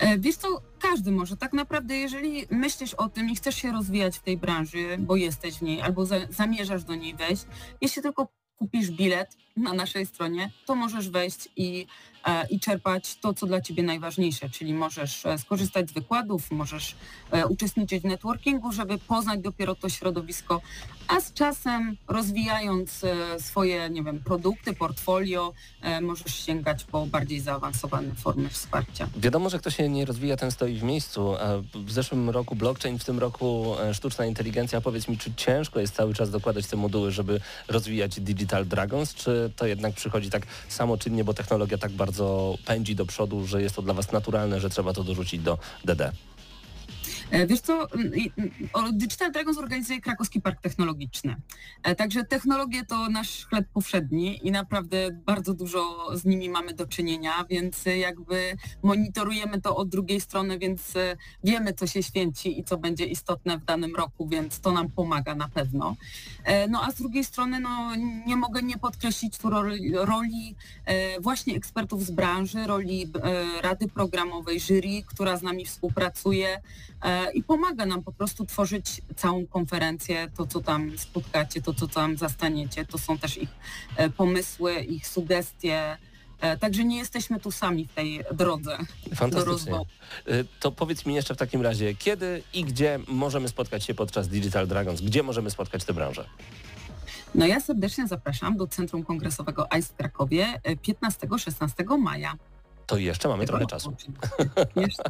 E, 0.00 0.18
Wiesz 0.18 0.36
co, 0.36 0.62
każdy 0.78 1.12
może. 1.12 1.36
Tak 1.36 1.52
naprawdę, 1.52 1.96
jeżeli 1.96 2.46
myślisz 2.50 2.94
o 2.94 3.08
tym 3.08 3.30
i 3.30 3.36
chcesz 3.36 3.54
się 3.54 3.72
rozwijać 3.72 4.18
w 4.18 4.22
tej 4.22 4.36
branży, 4.36 4.96
bo 4.98 5.16
jesteś 5.16 5.54
w 5.54 5.62
niej 5.62 5.80
albo 5.80 6.06
za, 6.06 6.16
zamierzasz 6.30 6.84
do 6.84 6.94
niej 6.94 7.14
wejść, 7.14 7.42
jeśli 7.80 8.02
tylko 8.02 8.28
kupisz 8.56 8.90
bilet 8.90 9.36
na 9.56 9.72
naszej 9.72 10.06
stronie, 10.06 10.50
to 10.66 10.74
możesz 10.74 11.10
wejść 11.10 11.48
i, 11.56 11.86
i 12.50 12.60
czerpać 12.60 13.16
to, 13.16 13.34
co 13.34 13.46
dla 13.46 13.60
Ciebie 13.60 13.82
najważniejsze, 13.82 14.50
czyli 14.50 14.74
możesz 14.74 15.26
e, 15.26 15.38
skorzystać 15.38 15.90
z 15.90 15.92
wykładów, 15.92 16.50
możesz 16.50 16.96
e, 17.30 17.46
uczestniczyć 17.46 18.02
w 18.02 18.06
networkingu, 18.06 18.72
żeby 18.72 18.98
poznać 18.98 19.40
dopiero 19.40 19.74
to 19.74 19.88
środowisko, 19.88 20.60
a 21.08 21.20
z 21.20 21.32
czasem 21.32 21.96
rozwijając 22.08 23.04
e, 23.04 23.40
swoje, 23.40 23.90
nie 23.90 24.02
wiem, 24.02 24.20
produkty, 24.24 24.74
portfolio, 24.74 25.52
e, 25.82 26.00
możesz 26.00 26.34
sięgać 26.34 26.84
po 26.84 27.06
bardziej 27.06 27.40
zaawansowane 27.40 28.14
formy 28.14 28.48
wsparcia. 28.48 29.08
Wiadomo, 29.16 29.50
że 29.50 29.58
kto 29.58 29.70
się 29.70 29.88
nie 29.88 30.04
rozwija, 30.04 30.36
ten 30.36 30.50
stoi 30.50 30.74
w 30.78 30.82
miejscu. 30.82 31.34
W 31.74 31.92
zeszłym 31.92 32.30
roku 32.30 32.56
blockchain, 32.56 32.98
w 32.98 33.04
tym 33.04 33.18
roku 33.18 33.74
e, 33.80 33.94
sztuczna 33.94 34.26
inteligencja. 34.26 34.80
Powiedz 34.80 35.08
mi, 35.08 35.18
czy 35.18 35.34
ciężko 35.34 35.80
jest 35.80 35.94
cały 35.94 36.14
czas 36.14 36.30
dokładać 36.30 36.66
te 36.66 36.76
moduły, 36.76 37.10
żeby 37.10 37.40
rozwijać 37.68 38.20
Digital 38.20 38.66
Dragons, 38.66 39.14
czy 39.14 39.52
to 39.56 39.66
jednak 39.66 39.94
przychodzi 39.94 40.30
tak 40.30 40.46
samoczynnie, 40.68 41.24
bo 41.24 41.34
technologia 41.34 41.78
tak 41.78 41.92
bardzo 41.92 42.09
pędzi 42.64 42.94
do 42.94 43.06
przodu, 43.06 43.46
że 43.46 43.62
jest 43.62 43.76
to 43.76 43.82
dla 43.82 43.94
Was 43.94 44.12
naturalne, 44.12 44.60
że 44.60 44.70
trzeba 44.70 44.92
to 44.92 45.04
dorzucić 45.04 45.42
do 45.42 45.58
DD? 45.84 46.12
E, 47.30 47.46
Wiesz 47.46 47.60
co, 47.60 47.86
Digital 48.92 49.32
Dragons 49.32 49.58
organizuje 49.58 50.00
Krakowski 50.00 50.40
Park 50.40 50.60
Technologiczny. 50.60 51.36
E, 51.82 51.94
Także 51.94 52.24
technologie 52.24 52.84
to 52.84 53.08
nasz 53.08 53.46
chleb 53.46 53.66
powszedni 53.74 54.46
i 54.46 54.50
naprawdę 54.50 55.08
bardzo 55.26 55.54
dużo 55.54 56.08
z 56.16 56.24
nimi 56.24 56.50
mamy 56.50 56.74
do 56.74 56.86
czynienia, 56.86 57.44
więc 57.50 57.84
jakby 57.86 58.56
monitorujemy 58.82 59.60
to 59.60 59.76
od 59.76 59.88
drugiej 59.88 60.20
strony, 60.20 60.58
więc 60.58 60.96
e, 60.96 61.16
wiemy, 61.44 61.74
co 61.74 61.86
się 61.86 62.02
święci 62.02 62.60
i 62.60 62.64
co 62.64 62.78
będzie 62.78 63.04
istotne 63.04 63.58
w 63.58 63.64
danym 63.64 63.96
roku, 63.96 64.28
więc 64.28 64.60
to 64.60 64.72
nam 64.72 64.90
pomaga 64.90 65.34
na 65.34 65.48
pewno. 65.48 65.96
No 66.68 66.82
a 66.82 66.90
z 66.90 66.94
drugiej 66.94 67.24
strony 67.24 67.60
no, 67.60 67.94
nie 68.26 68.36
mogę 68.36 68.62
nie 68.62 68.78
podkreślić 68.78 69.38
tu 69.38 69.50
roli, 69.50 69.92
roli 69.94 70.54
właśnie 71.20 71.56
ekspertów 71.56 72.06
z 72.06 72.10
branży, 72.10 72.66
roli 72.66 73.12
Rady 73.62 73.88
Programowej, 73.88 74.60
jury, 74.60 75.02
która 75.06 75.36
z 75.36 75.42
nami 75.42 75.64
współpracuje 75.64 76.60
i 77.34 77.42
pomaga 77.42 77.86
nam 77.86 78.02
po 78.02 78.12
prostu 78.12 78.46
tworzyć 78.46 79.00
całą 79.16 79.46
konferencję, 79.46 80.30
to 80.36 80.46
co 80.46 80.60
tam 80.60 80.98
spotkacie, 80.98 81.62
to 81.62 81.74
co 81.74 81.88
tam 81.88 82.16
zastaniecie, 82.18 82.84
to 82.86 82.98
są 82.98 83.18
też 83.18 83.36
ich 83.38 83.48
e, 83.96 84.10
pomysły, 84.10 84.74
ich 84.80 85.06
sugestie, 85.08 85.96
e, 86.40 86.56
także 86.56 86.84
nie 86.84 86.98
jesteśmy 86.98 87.40
tu 87.40 87.50
sami 87.50 87.86
w 87.86 87.92
tej 87.92 88.20
drodze 88.34 88.78
do 89.06 89.16
Fantastycznie. 89.16 89.52
rozwoju. 89.52 89.86
Y, 90.28 90.44
To 90.60 90.72
powiedz 90.72 91.06
mi 91.06 91.14
jeszcze 91.14 91.34
w 91.34 91.38
takim 91.38 91.62
razie, 91.62 91.94
kiedy 91.94 92.42
i 92.54 92.64
gdzie 92.64 92.98
możemy 93.08 93.48
spotkać 93.48 93.84
się 93.84 93.94
podczas 93.94 94.28
Digital 94.28 94.66
Dragons? 94.66 95.00
Gdzie 95.00 95.22
możemy 95.22 95.50
spotkać 95.50 95.84
tę 95.84 95.94
branżę? 95.94 96.24
No 97.34 97.46
ja 97.46 97.60
serdecznie 97.60 98.06
zapraszam 98.08 98.56
do 98.56 98.66
Centrum 98.66 99.04
Kongresowego 99.04 99.72
ICE 99.72 99.88
w 99.88 99.96
Krakowie 99.96 100.60
e, 100.64 100.76
15-16 100.76 101.98
maja. 101.98 102.34
To 102.90 102.96
jeszcze 102.96 103.28
mamy 103.28 103.46
trochę 103.46 103.66
czasu. 103.66 103.96
Jeszcze, 104.76 105.02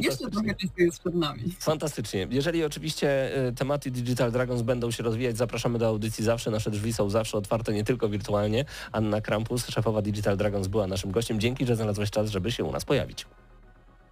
jeszcze 0.00 0.30
trochę 0.30 0.54
czasu 0.54 0.72
jest 0.76 1.00
przed 1.00 1.14
nami. 1.14 1.42
Fantastycznie. 1.60 2.26
Jeżeli 2.30 2.64
oczywiście 2.64 3.38
y, 3.48 3.52
tematy 3.52 3.90
Digital 3.90 4.32
Dragons 4.32 4.62
będą 4.62 4.90
się 4.90 5.02
rozwijać, 5.02 5.36
zapraszamy 5.36 5.78
do 5.78 5.86
audycji 5.86 6.24
zawsze. 6.24 6.50
Nasze 6.50 6.70
drzwi 6.70 6.92
są 6.92 7.10
zawsze 7.10 7.38
otwarte, 7.38 7.72
nie 7.72 7.84
tylko 7.84 8.08
wirtualnie. 8.08 8.64
Anna 8.92 9.20
Krampus, 9.20 9.68
szefowa 9.68 10.02
Digital 10.02 10.36
Dragons, 10.36 10.66
była 10.66 10.86
naszym 10.86 11.10
gościem. 11.10 11.40
Dzięki, 11.40 11.66
że 11.66 11.76
znalazłeś 11.76 12.10
czas, 12.10 12.30
żeby 12.30 12.52
się 12.52 12.64
u 12.64 12.72
nas 12.72 12.84
pojawić. 12.84 13.26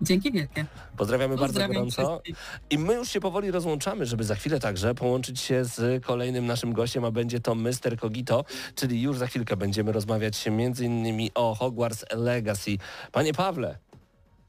Dzięki 0.01 0.33
wielkie. 0.33 0.67
Pozdrawiamy 0.97 1.37
bardzo 1.37 1.69
gorąco. 1.69 2.23
I 2.71 2.79
my 2.79 2.95
już 2.95 3.09
się 3.09 3.21
powoli 3.21 3.51
rozłączamy, 3.51 4.07
żeby 4.07 4.25
za 4.25 4.35
chwilę 4.35 4.61
także 4.61 4.95
połączyć 4.95 5.41
się 5.41 5.65
z 5.65 6.05
kolejnym 6.05 6.47
naszym 6.47 6.73
gościem, 6.73 7.05
a 7.05 7.11
będzie 7.11 7.41
to 7.41 7.55
Mr. 7.55 7.97
Kogito, 8.01 8.45
czyli 8.75 9.03
już 9.03 9.19
za 9.19 9.27
chwilkę 9.27 9.57
będziemy 9.57 9.93
rozmawiać 9.93 10.47
między 10.51 10.85
innymi 10.85 11.31
o 11.35 11.55
Hogwarts 11.55 12.05
Legacy. 12.15 12.77
Panie 13.13 13.35
Pawle, 13.35 13.79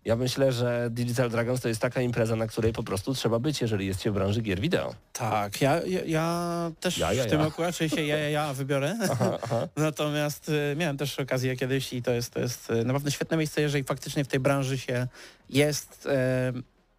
ja 0.07 0.15
myślę, 0.15 0.51
że 0.51 0.87
Digital 0.91 1.29
Dragons 1.29 1.61
to 1.61 1.67
jest 1.67 1.81
taka 1.81 2.01
impreza, 2.01 2.35
na 2.35 2.47
której 2.47 2.73
po 2.73 2.83
prostu 2.83 3.13
trzeba 3.13 3.39
być, 3.39 3.61
jeżeli 3.61 3.87
jest 3.87 4.01
się 4.01 4.11
w 4.11 4.13
branży 4.13 4.41
gier 4.41 4.59
wideo. 4.59 4.95
Tak, 5.13 5.61
ja, 5.61 5.81
ja, 5.85 6.01
ja 6.05 6.71
też 6.79 6.97
Ja, 6.97 7.13
ja, 7.13 7.23
w 7.23 7.27
tym 7.27 7.41
roku 7.41 7.61
raczej 7.61 7.89
się 7.89 8.03
ja, 8.03 8.17
ja, 8.17 8.29
ja 8.29 8.53
wybiorę. 8.53 8.97
Natomiast 9.75 10.49
y, 10.49 10.75
miałem 10.77 10.97
też 10.97 11.19
okazję 11.19 11.55
kiedyś 11.55 11.93
i 11.93 12.01
to 12.01 12.11
jest, 12.11 12.33
to 12.33 12.39
jest 12.39 12.69
y, 12.69 12.85
naprawdę 12.85 13.11
świetne 13.11 13.37
miejsce, 13.37 13.61
jeżeli 13.61 13.83
faktycznie 13.83 14.23
w 14.23 14.27
tej 14.27 14.39
branży 14.39 14.77
się 14.77 15.07
jest 15.49 16.07
e, 16.11 16.53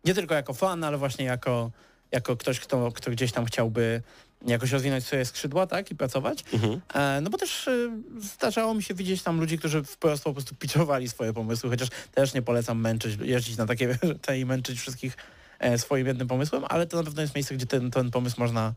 nie 0.05 0.15
tylko 0.15 0.35
jako 0.35 0.55
fan, 0.55 0.85
ale 0.85 0.99
właśnie 0.99 1.25
jako, 1.25 1.71
jako 2.13 2.37
ktoś, 2.37 2.61
kto, 2.61 2.93
kto 2.93 3.11
gdzieś 3.11 3.33
tam 3.33 3.45
chciałby 3.45 4.03
jakoś 4.47 4.73
rozwinąć 4.73 5.05
swoje 5.05 5.25
skrzydła, 5.25 5.67
tak, 5.67 5.91
i 5.91 5.95
pracować. 5.95 6.45
Mhm. 6.53 6.81
E, 6.95 7.21
no 7.21 7.31
bo 7.31 7.39
też 7.39 7.67
y, 7.67 7.91
zdarzało 8.21 8.75
mi 8.75 8.83
się 8.83 8.95
widzieć 8.95 9.23
tam 9.23 9.41
ludzi, 9.41 9.59
którzy 9.59 9.83
w 9.83 9.97
prostu, 9.97 10.25
po 10.25 10.33
prostu 10.33 10.55
pitchowali 10.55 11.09
swoje 11.09 11.33
pomysły, 11.33 11.71
chociaż 11.71 11.89
też 12.15 12.35
nie 12.35 12.43
polecam 12.43 12.81
męczyć, 12.81 13.19
jeździć 13.23 13.57
na 13.57 13.67
takie 13.67 13.99
te 14.27 14.39
i 14.39 14.45
męczyć 14.47 14.79
wszystkich 14.81 15.17
e, 15.59 15.79
swoim 15.79 16.07
jednym 16.07 16.29
pomysłem, 16.29 16.65
ale 16.69 16.87
to 16.87 16.97
na 16.97 17.03
pewno 17.05 17.23
jest 17.23 17.35
miejsce, 17.35 17.55
gdzie 17.55 17.67
ten, 17.67 17.91
ten 17.91 18.11
pomysł 18.11 18.37
można 18.41 18.75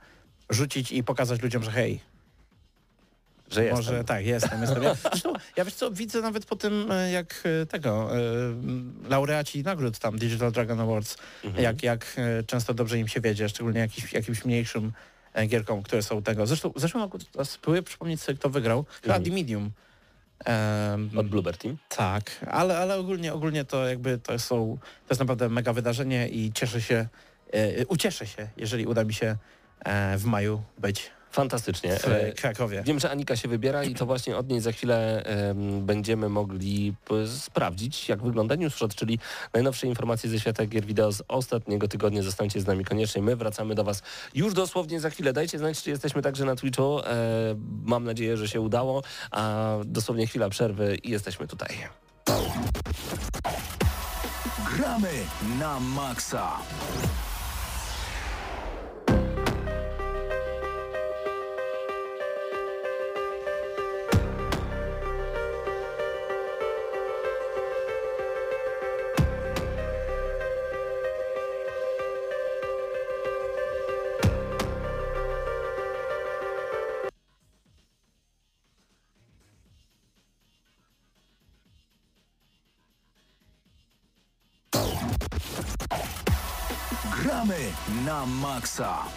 rzucić 0.49 0.91
i 0.91 1.03
pokazać 1.03 1.41
ludziom, 1.41 1.63
że 1.63 1.71
hej, 1.71 1.99
Że 3.51 3.63
jest. 3.65 3.75
może 3.77 4.03
tak, 4.03 4.25
jestem, 4.25 4.61
jestem. 4.61 4.83
Ja, 4.83 4.95
zresztą, 4.95 5.33
ja 5.55 5.65
wiesz 5.65 5.73
co, 5.73 5.91
widzę 5.91 6.21
nawet 6.21 6.45
po 6.45 6.55
tym, 6.55 6.91
e, 6.91 7.11
jak 7.11 7.43
e, 7.61 7.65
tego, 7.65 8.09
e, 8.17 8.19
laureaci 9.09 9.63
nagród 9.63 9.99
tam 9.99 10.17
Digital 10.19 10.51
Dragon 10.51 10.79
Awards, 10.79 11.17
Mhm. 11.43 11.63
jak, 11.63 11.83
jak 11.83 12.15
e, 12.17 12.43
często 12.43 12.73
dobrze 12.73 12.99
im 12.99 13.07
się 13.07 13.21
wiedzie, 13.21 13.49
szczególnie 13.49 13.79
jakiś, 13.79 14.13
jakimś 14.13 14.45
mniejszym 14.45 14.85
e, 14.85 14.91
gierkom, 15.47 15.83
które 15.83 16.03
są 16.03 16.21
tego. 16.23 16.47
Zresztą 16.47 16.69
w 16.75 16.79
zeszłym 16.79 17.03
roku 17.03 17.17
spróbuję 17.43 17.83
przypomnieć 17.83 18.21
sobie, 18.21 18.37
kto 18.37 18.49
wygrał. 18.49 18.85
Chyba. 19.01 19.19
The 19.19 19.31
Medium. 19.31 19.71
Em, 20.45 21.09
Od 21.17 21.27
Bluebird 21.27 21.61
Team. 21.61 21.77
tak, 21.89 22.45
ale, 22.51 22.77
ale 22.77 22.97
ogólnie, 22.97 23.33
ogólnie 23.33 23.65
to 23.65 23.87
jakby 23.87 24.17
to 24.17 24.39
są, 24.39 24.77
to 24.81 25.13
jest 25.13 25.19
naprawdę 25.19 25.49
mega 25.49 25.73
wydarzenie 25.73 26.29
i 26.29 26.51
cieszę 26.53 26.81
się, 26.81 27.07
e, 27.53 27.85
ucieszę 27.85 28.27
się, 28.27 28.47
jeżeli 28.57 28.85
uda 28.85 29.03
mi 29.03 29.13
się 29.13 29.35
e, 29.85 30.17
w 30.17 30.25
maju 30.25 30.61
być 30.77 31.11
Fantastycznie. 31.31 31.95
w 31.99 32.07
E, 32.07 32.31
Krakowie. 32.31 32.83
Wiem, 32.85 32.99
że 32.99 33.11
Anika 33.11 33.35
się 33.35 33.47
wybiera 33.47 33.83
i 33.83 33.95
to 33.95 34.05
właśnie 34.05 34.37
od 34.37 34.49
niej 34.49 34.61
za 34.61 34.71
chwilę 34.71 35.23
em, 35.23 35.85
będziemy 35.85 36.29
mogli 36.29 36.93
sprawdzić, 37.37 38.09
jak 38.09 38.23
wygląda 38.23 38.55
Newsshot, 38.55 38.95
czyli 38.95 39.19
najnowsze 39.53 39.87
informacje 39.87 40.29
ze 40.29 40.39
świata 40.39 40.65
gier 40.65 40.85
wideo 40.85 41.11
z 41.11 41.21
ostatniego 41.27 41.87
tygodnia. 41.87 42.23
Zostańcie 42.23 42.61
z 42.61 42.67
nami 42.67 42.85
koniecznie. 42.85 43.21
My 43.21 43.35
wracamy 43.35 43.75
do 43.75 43.83
Was 43.83 44.01
już 44.35 44.53
dosłownie 44.53 44.99
za 44.99 45.09
chwilę. 45.09 45.33
Dajcie 45.33 45.57
znać, 45.57 45.83
czy 45.83 45.89
jesteśmy 45.89 46.21
także 46.21 46.45
na 46.45 46.55
Twitchu. 46.55 46.99
E, 46.99 47.05
mam 47.83 48.03
nadzieję, 48.03 48.37
że 48.37 48.47
się 48.47 48.61
udało, 48.61 49.03
a 49.31 49.75
dosłownie 49.85 50.27
chwila 50.27 50.49
przerwy 50.49 50.95
i 51.03 51.09
jesteśmy 51.11 51.47
tutaj. 51.47 51.77
Gramy 54.77 55.09
na 55.59 55.79
maksa. 55.79 56.51
Na 88.11 88.25
maksa. 88.25 89.07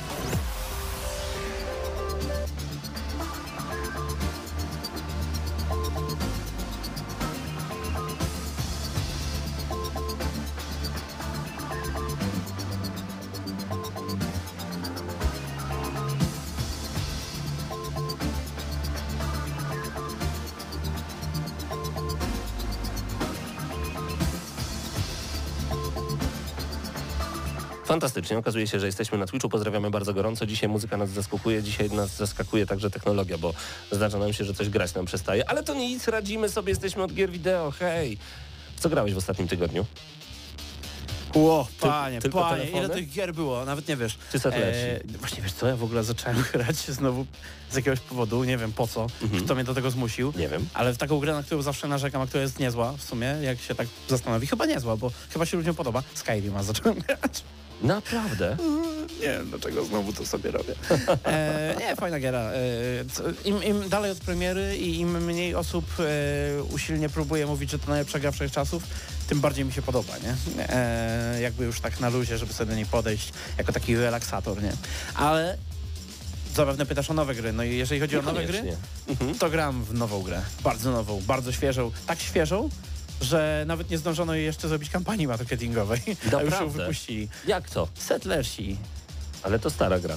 Fantastycznie. 27.99 28.39
Okazuje 28.39 28.67
się, 28.67 28.81
że 28.81 28.87
jesteśmy 28.87 29.19
na 29.19 29.27
Twitchu. 29.27 29.49
Pozdrawiamy 29.49 29.91
bardzo 29.91 30.15
gorąco. 30.15 30.47
Dzisiaj 30.47 30.69
muzyka 30.69 30.97
nas 30.97 31.11
zaskakuje, 31.11 31.63
dzisiaj 31.63 31.91
nas 31.91 32.17
zaskakuje 32.17 32.67
także 32.67 32.91
technologia, 32.91 33.39
bo 33.39 33.55
zdarza 33.93 34.19
nam 34.19 34.33
się, 34.33 34.45
że 34.45 34.55
coś 34.55 34.69
grać 34.69 34.95
nam 34.95 35.05
przestaje. 35.05 35.49
Ale 35.51 35.63
to 35.63 35.75
nic, 35.75 36.09
radzimy 36.09 36.49
sobie, 36.49 36.71
jesteśmy 36.71 37.03
od 37.03 37.15
gier 37.15 37.31
wideo. 37.31 37.71
Hej! 37.71 38.19
Co 38.81 38.89
grałeś 38.89 39.15
w 39.15 39.17
ostatnim 39.17 39.49
tygodniu? 39.49 39.87
Ło, 41.35 41.69
panie, 41.81 42.21
tylko 42.21 42.41
panie, 42.41 42.57
telefony? 42.57 42.85
ile 42.85 42.95
tych 42.95 43.11
gier 43.11 43.35
było, 43.35 43.65
nawet 43.65 43.89
nie 43.89 43.97
wiesz. 43.97 44.19
Czy 44.33 44.39
settlersi? 44.39 44.81
E, 45.15 45.19
właśnie 45.19 45.43
wiesz 45.43 45.53
co, 45.53 45.67
ja 45.67 45.77
w 45.77 45.85
ogóle 45.85 46.05
zacząłem 46.05 46.45
grać 46.53 46.77
znowu 46.77 47.27
z 47.71 47.77
jakiegoś 47.77 48.01
powodu, 48.01 48.45
nie 48.45 48.59
wiem 48.59 48.73
po 48.73 48.87
co, 48.87 49.07
Mhm. 49.23 49.45
kto 49.45 49.55
mnie 49.55 49.65
do 49.65 49.75
tego 49.75 49.91
zmusił. 49.91 50.33
Nie 50.37 50.49
wiem. 50.49 50.67
Ale 50.75 50.93
w 50.93 50.99
taką 50.99 51.19
grę, 51.19 51.33
na 51.33 51.43
którą 51.43 51.63
zawsze 51.63 51.89
narzekam, 51.89 52.23
a 52.23 52.27
która 52.27 52.43
jest 52.43 52.59
niezła 52.59 52.93
w 52.93 53.03
sumie, 53.03 53.27
jak 53.43 53.61
się 53.61 53.75
tak 53.75 53.87
zastanowi, 54.09 54.47
chyba 54.47 54.67
niezła, 54.67 54.97
bo 54.97 55.11
chyba 55.31 55.47
się 55.47 55.57
ludziom 55.57 55.75
podoba. 55.75 56.03
Skyrim, 56.15 56.57
a 56.57 56.63
zacząłem 56.63 56.99
grać. 57.07 57.43
Naprawdę? 57.83 58.57
Nie 59.21 59.29
wiem, 59.29 59.51
dlaczego 59.51 59.85
znowu 59.85 60.13
to 60.13 60.27
sobie 60.27 60.51
robię. 60.51 60.75
E, 61.25 61.77
nie, 61.81 61.97
fajna 61.97 62.21
giera. 62.21 62.39
E, 62.41 62.55
im, 63.45 63.63
Im 63.63 63.89
dalej 63.89 64.11
od 64.11 64.19
premiery 64.19 64.77
i 64.77 64.99
im 65.01 65.25
mniej 65.25 65.55
osób 65.55 65.85
e, 65.99 66.63
usilnie 66.63 67.09
próbuje 67.09 67.47
mówić, 67.47 67.71
że 67.71 67.79
to 67.79 67.89
najlepsza 67.89 68.19
gra 68.19 68.31
wszechczasów, 68.31 68.83
tym 69.29 69.41
bardziej 69.41 69.65
mi 69.65 69.73
się 69.73 69.83
podoba, 69.83 70.13
nie? 70.19 70.65
E, 70.69 71.41
jakby 71.41 71.65
już 71.65 71.81
tak 71.81 72.01
na 72.01 72.09
luzie, 72.09 72.39
żeby 72.39 72.53
sobie 72.53 72.71
do 72.71 72.77
niej 72.77 72.87
podejść 72.87 73.33
jako 73.59 73.73
taki 73.73 73.97
relaksator, 73.97 74.63
nie? 74.63 74.73
Ale 75.15 75.59
zapewne 76.55 76.87
pytasz 76.87 77.11
o 77.11 77.15
nowe 77.15 77.35
gry. 77.35 77.53
No 77.53 77.63
i 77.63 77.77
jeżeli 77.77 78.01
chodzi 78.01 78.19
o 78.19 78.23
nowe 78.23 78.45
gry, 78.45 78.77
to 79.39 79.51
gram 79.51 79.85
w 79.85 79.95
nową 79.95 80.23
grę. 80.23 80.43
Bardzo 80.63 80.93
nową, 80.93 81.23
bardzo 81.27 81.53
świeżą. 81.53 81.91
Tak 82.07 82.21
świeżą, 82.21 82.69
że 83.21 83.65
nawet 83.67 83.91
nie 83.91 83.99
zdążono 83.99 84.35
jej 84.35 84.45
jeszcze 84.45 84.69
zrobić 84.69 84.91
kampanii 84.91 85.27
marketingowej, 85.27 86.01
a 86.39 86.43
już 86.43 86.55
ją 86.55 86.69
wypuścili. 86.69 87.29
Jak 87.47 87.71
to? 87.71 87.89
Settlersi, 87.95 88.77
Ale 89.43 89.59
to 89.59 89.71
stara 89.71 90.01
gra. 90.01 90.17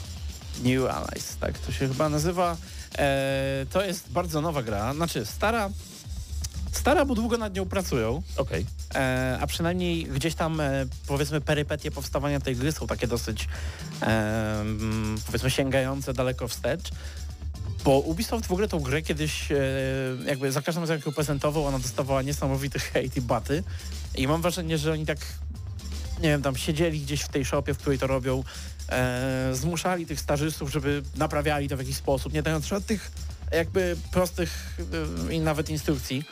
New 0.63 0.89
Allies, 0.91 1.37
tak 1.39 1.59
to 1.59 1.71
się 1.71 1.87
chyba 1.87 2.09
nazywa. 2.09 2.57
E, 2.97 3.65
to 3.71 3.85
jest 3.85 4.11
bardzo 4.11 4.41
nowa 4.41 4.63
gra, 4.63 4.93
znaczy 4.93 5.25
stara, 5.25 5.69
stara, 6.71 7.05
bo 7.05 7.15
długo 7.15 7.37
nad 7.37 7.55
nią 7.55 7.65
pracują, 7.65 8.21
Okej. 8.37 8.65
e, 8.95 9.37
a 9.41 9.47
przynajmniej 9.47 10.05
gdzieś 10.05 10.35
tam 10.35 10.59
e, 10.61 10.85
powiedzmy 11.07 11.41
perypetie 11.41 11.91
powstawania 11.91 12.39
tej 12.39 12.55
gry 12.55 12.71
są 12.71 12.87
takie 12.87 13.07
dosyć 13.07 13.47
e, 14.01 14.05
mm, 14.61 15.17
powiedzmy 15.25 15.51
sięgające 15.51 16.13
daleko 16.13 16.47
wstecz. 16.47 16.89
Bo 17.83 17.99
Ubisoft 17.99 18.45
w 18.45 18.51
ogóle 18.51 18.67
tą 18.67 18.79
grę 18.79 19.01
kiedyś 19.01 19.51
e, 19.51 19.55
jakby 20.25 20.51
za 20.51 20.61
każdym 20.61 20.83
razem 20.83 20.97
jak 20.97 21.05
ją 21.05 21.11
prezentował, 21.11 21.65
ona 21.65 21.79
dostawała 21.79 22.21
niesamowity 22.21 22.79
hejt 22.79 23.17
i 23.17 23.21
baty. 23.21 23.63
I 24.15 24.27
mam 24.27 24.41
wrażenie, 24.41 24.77
że 24.77 24.91
oni 24.91 25.05
tak 25.05 25.19
nie 26.21 26.29
wiem, 26.29 26.41
tam 26.41 26.55
siedzieli 26.55 26.99
gdzieś 26.99 27.21
w 27.21 27.27
tej 27.27 27.45
shopie, 27.45 27.73
w 27.73 27.77
której 27.77 27.99
to 27.99 28.07
robią, 28.07 28.43
e, 28.89 29.49
zmuszali 29.53 30.05
tych 30.05 30.19
stażystów, 30.19 30.71
żeby 30.71 31.03
naprawiali 31.15 31.69
to 31.69 31.77
w 31.77 31.79
jakiś 31.79 31.95
sposób, 31.95 32.33
nie 32.33 32.43
dając 32.43 32.65
żadnych 32.65 33.11
jakby 33.51 33.95
prostych 34.11 34.77
e, 35.29 35.33
i 35.33 35.39
nawet 35.39 35.69
instrukcji. 35.69 36.23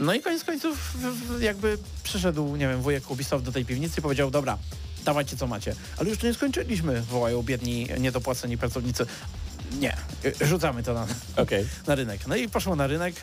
No 0.00 0.14
i 0.14 0.20
koniec 0.20 0.44
końców 0.44 0.96
jakby 1.40 1.78
przyszedł, 2.02 2.56
nie 2.56 2.68
wiem, 2.68 2.82
wujek 2.82 3.10
Ubisoft 3.10 3.44
do 3.44 3.52
tej 3.52 3.64
piwnicy 3.64 4.00
i 4.00 4.02
powiedział, 4.02 4.30
dobra, 4.30 4.58
dawajcie 5.04 5.36
co 5.36 5.46
macie. 5.46 5.74
Ale 5.96 6.10
już 6.10 6.22
nie 6.22 6.34
skończyliśmy, 6.34 7.02
wołają 7.02 7.42
biedni, 7.42 7.88
niedopłaceni 7.98 8.58
pracownicy. 8.58 9.06
Nie, 9.80 9.96
y, 10.24 10.46
rzucamy 10.46 10.82
to 10.82 10.94
na, 10.94 11.06
Okej. 11.36 11.66
na 11.86 11.94
rynek. 11.94 12.26
No 12.26 12.36
i 12.36 12.48
poszło 12.48 12.76
na 12.76 12.86
rynek. 12.86 13.14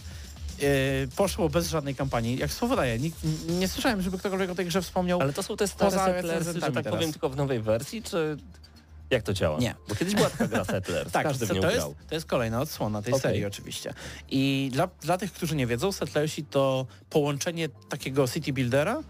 Yy, 0.61 0.67
poszło 1.15 1.49
bez 1.49 1.69
żadnej 1.69 1.95
kampanii. 1.95 2.37
Jak 2.37 2.53
słowo 2.53 2.75
daje, 2.75 2.99
nikt, 2.99 3.17
nie 3.49 3.67
słyszałem, 3.67 4.01
żeby 4.01 4.17
ktokolwiek 4.17 4.49
o 4.49 4.55
tej 4.55 4.65
grze 4.65 4.81
wspomniał. 4.81 5.21
Ale 5.21 5.33
to 5.33 5.43
są 5.43 5.57
te 5.57 5.67
stare 5.67 5.91
Poza 5.91 6.05
Settlersy, 6.05 6.53
że 6.53 6.59
tak 6.59 6.73
teraz. 6.73 6.93
powiem, 6.93 7.11
tylko 7.11 7.29
w 7.29 7.35
nowej 7.35 7.59
wersji, 7.61 8.03
czy 8.03 8.37
jak 9.09 9.23
to 9.23 9.33
działa? 9.33 9.59
Nie. 9.59 9.75
Bo 9.89 9.95
kiedyś 9.95 10.15
była 10.15 10.29
taka 10.29 10.47
gra 10.47 10.65
Settlers, 10.65 11.11
Tak, 11.11 11.23
każdy 11.23 11.45
w 11.45 11.49
to, 11.49 11.55
nią 11.55 11.61
to, 11.61 11.71
jest, 11.71 11.87
to 12.09 12.15
jest 12.15 12.27
kolejna 12.27 12.61
odsłona 12.61 13.01
tej 13.01 13.13
Okej. 13.13 13.21
serii 13.21 13.45
oczywiście. 13.45 13.93
I 14.31 14.69
dla, 14.73 14.87
dla 15.01 15.17
tych, 15.17 15.33
którzy 15.33 15.55
nie 15.55 15.67
wiedzą, 15.67 15.91
Settlersi 15.91 16.43
to 16.43 16.85
połączenie 17.09 17.69
takiego 17.89 18.27
city 18.27 18.53
buildera 18.53 19.01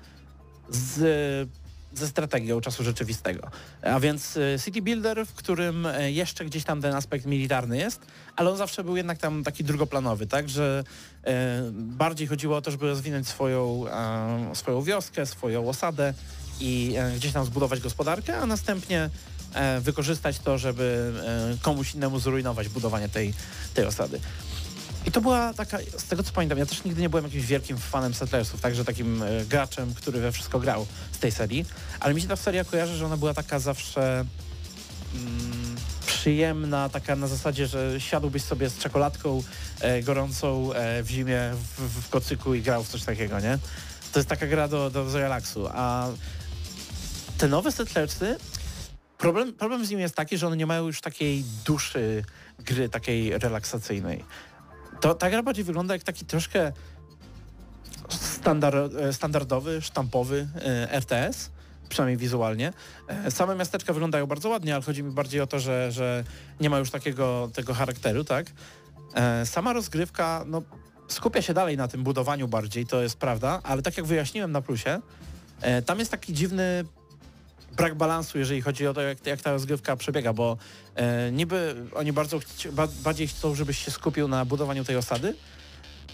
z, 0.70 1.50
ze 1.94 2.08
strategią 2.08 2.62
czasu 2.62 2.84
rzeczywistego. 2.84 3.48
A 3.82 4.00
więc 4.00 4.38
e, 4.38 4.60
city 4.60 4.82
builder, 4.82 5.26
w 5.26 5.34
którym 5.34 5.86
e, 5.86 6.12
jeszcze 6.12 6.46
gdzieś 6.46 6.64
tam 6.64 6.82
ten 6.82 6.96
aspekt 6.96 7.26
militarny 7.26 7.78
jest, 7.78 8.02
ale 8.36 8.50
on 8.50 8.58
zawsze 8.58 8.84
był 8.84 8.98
jednak 8.98 9.18
tam 9.18 9.44
taki 9.44 9.64
drugoplanowy, 9.64 10.28
tak, 10.28 10.50
że 10.50 10.84
e, 11.24 11.62
bardziej 11.74 12.28
chodziło 12.28 12.58
o 12.58 12.62
to, 12.62 12.72
żeby 12.72 12.88
rozwinąć 12.88 13.28
swoją, 13.28 13.86
swoją 14.54 14.82
wioskę, 14.82 15.26
swoją 15.26 15.70
osadę 15.70 16.14
i 16.60 16.94
e, 16.98 17.16
gdzieś 17.16 17.32
tam 17.32 17.46
zbudować 17.46 17.80
gospodarkę, 17.80 18.38
a 18.38 18.46
następnie 18.46 19.10
wykorzystać 19.82 20.40
to, 20.40 20.58
żeby 20.58 21.14
komuś 21.62 21.96
innemu 21.96 22.20
zrujnować 22.20 22.70
budowanie 22.70 23.10
tej, 23.10 23.34
tej 23.74 23.86
osady. 23.86 24.20
I 25.06 25.12
to 25.12 25.22
była 25.22 25.54
taka, 25.54 25.78
z 25.98 26.04
tego 26.04 26.24
co 26.24 26.32
pamiętam, 26.34 26.58
ja 26.58 26.66
też 26.66 26.84
nigdy 26.84 27.02
nie 27.02 27.10
byłem 27.10 27.26
jakimś 27.26 27.46
wielkim 27.46 27.78
fanem 27.78 28.14
Settlersów, 28.14 28.62
także 28.62 28.86
takim 28.86 29.24
e, 29.24 29.46
graczem, 29.46 29.94
który 29.94 30.20
we 30.20 30.32
wszystko 30.32 30.60
grał 30.60 30.88
z 31.12 31.20
tej 31.20 31.32
serii, 31.32 31.66
ale 32.00 32.14
mi 32.14 32.22
się 32.22 32.28
ta 32.28 32.36
seria 32.36 32.64
kojarzy, 32.64 32.98
że 32.98 33.06
ona 33.06 33.18
była 33.18 33.34
taka 33.34 33.60
zawsze 33.60 34.26
mm, 35.16 35.76
przyjemna, 36.06 36.90
taka 36.90 37.16
na 37.16 37.28
zasadzie, 37.28 37.68
że 37.68 38.02
siadłbyś 38.02 38.44
sobie 38.44 38.70
z 38.70 38.78
czekoladką 38.78 39.44
e, 39.80 40.04
gorącą 40.04 40.74
e, 40.74 41.04
w 41.04 41.10
zimie 41.10 41.40
w, 41.78 42.02
w 42.06 42.10
kocyku 42.10 42.56
i 42.56 42.62
grał 42.62 42.84
w 42.84 42.90
coś 42.90 43.04
takiego, 43.04 43.40
nie? 43.40 43.58
To 44.14 44.20
jest 44.20 44.30
taka 44.30 44.48
gra 44.48 44.68
do, 44.68 44.90
do 44.90 45.20
relaksu, 45.20 45.68
a 45.74 46.08
te 47.38 47.48
nowe 47.48 47.72
Settlersy, 47.72 48.38
problem, 49.18 49.54
problem 49.54 49.86
z 49.86 49.90
nimi 49.90 50.02
jest 50.02 50.16
taki, 50.16 50.38
że 50.38 50.48
one 50.48 50.58
nie 50.58 50.66
mają 50.66 50.88
już 50.88 51.02
takiej 51.02 51.44
duszy 51.66 52.24
gry, 52.60 52.90
takiej 52.90 53.38
relaksacyjnej. 53.38 54.24
To 55.02 55.16
ta 55.16 55.30
gra 55.30 55.44
bardziej 55.44 55.64
wygląda 55.64 55.94
jak 55.94 56.04
taki 56.04 56.26
troszkę 56.26 56.72
standard, 58.10 58.94
e, 58.96 59.14
standardowy, 59.14 59.82
sztampowy 59.82 60.48
e, 60.56 60.92
RTS, 60.92 61.50
przynajmniej 61.90 62.18
wizualnie. 62.18 62.74
E, 63.08 63.32
Same 63.32 63.56
miasteczka 63.56 63.94
wyglądają 63.94 64.28
bardzo 64.28 64.50
ładnie, 64.50 64.74
ale 64.76 64.84
chodzi 64.84 65.04
mi 65.04 65.12
bardziej 65.12 65.42
o 65.42 65.48
to, 65.48 65.60
że, 65.60 65.92
że 65.92 66.24
nie 66.60 66.70
ma 66.70 66.80
już 66.80 66.92
takiego 66.92 67.50
tego 67.54 67.74
charakteru, 67.74 68.24
tak? 68.24 68.48
Sama 69.46 69.74
rozgrywka, 69.74 70.44
no 70.48 70.62
skupia 71.08 71.42
się 71.42 71.54
dalej 71.54 71.78
na 71.78 71.88
tym 71.88 72.04
budowaniu 72.04 72.48
bardziej, 72.48 72.86
to 72.86 73.02
jest 73.02 73.18
prawda, 73.18 73.60
ale 73.64 73.82
tak 73.82 73.98
jak 73.98 74.06
wyjaśniłem 74.06 74.52
na 74.52 74.62
plusie, 74.62 75.00
tam 75.86 76.00
jest 76.00 76.12
taki 76.12 76.34
dziwny 76.34 76.84
brak 77.76 77.96
balansu, 77.96 78.38
jeżeli 78.38 78.62
chodzi 78.62 78.88
o 78.88 78.94
to, 78.94 79.02
jak, 79.02 79.26
jak 79.26 79.42
ta 79.42 79.52
rozgrywka 79.52 79.96
przebiega, 79.96 80.34
bo 80.34 80.58
e, 80.96 81.32
niby 81.32 81.76
oni 81.96 82.14
bardzo 82.14 82.40
ba, 82.72 82.88
bardziej 83.04 83.28
chcą, 83.28 83.56
żebyś 83.56 83.86
się 83.86 83.92
skupił 83.92 84.28
na 84.28 84.46
budowaniu 84.46 84.84
tej 84.84 84.96
osady, 84.96 85.36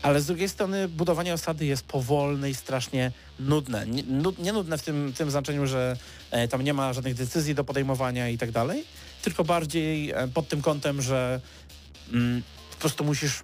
ale 0.01 0.21
z 0.21 0.25
drugiej 0.25 0.49
strony 0.49 0.87
budowanie 0.87 1.33
osady 1.33 1.65
jest 1.65 1.85
powolne 1.85 2.49
i 2.49 2.55
strasznie 2.55 3.11
nudne. 3.39 3.87
Nie, 3.87 4.03
nud, 4.03 4.39
nie 4.39 4.53
nudne 4.53 4.77
w 4.77 4.83
tym, 4.83 5.13
tym 5.17 5.31
znaczeniu, 5.31 5.67
że 5.67 5.97
e, 6.31 6.47
tam 6.47 6.61
nie 6.61 6.73
ma 6.73 6.93
żadnych 6.93 7.13
decyzji 7.13 7.55
do 7.55 7.63
podejmowania 7.63 8.29
i 8.29 8.37
tak 8.37 8.51
dalej, 8.51 8.83
tylko 9.21 9.43
bardziej 9.43 10.11
e, 10.11 10.27
pod 10.27 10.47
tym 10.47 10.61
kątem, 10.61 11.01
że 11.01 11.41
mm, 12.13 12.43
po 12.71 12.81
prostu 12.81 13.03
musisz 13.03 13.43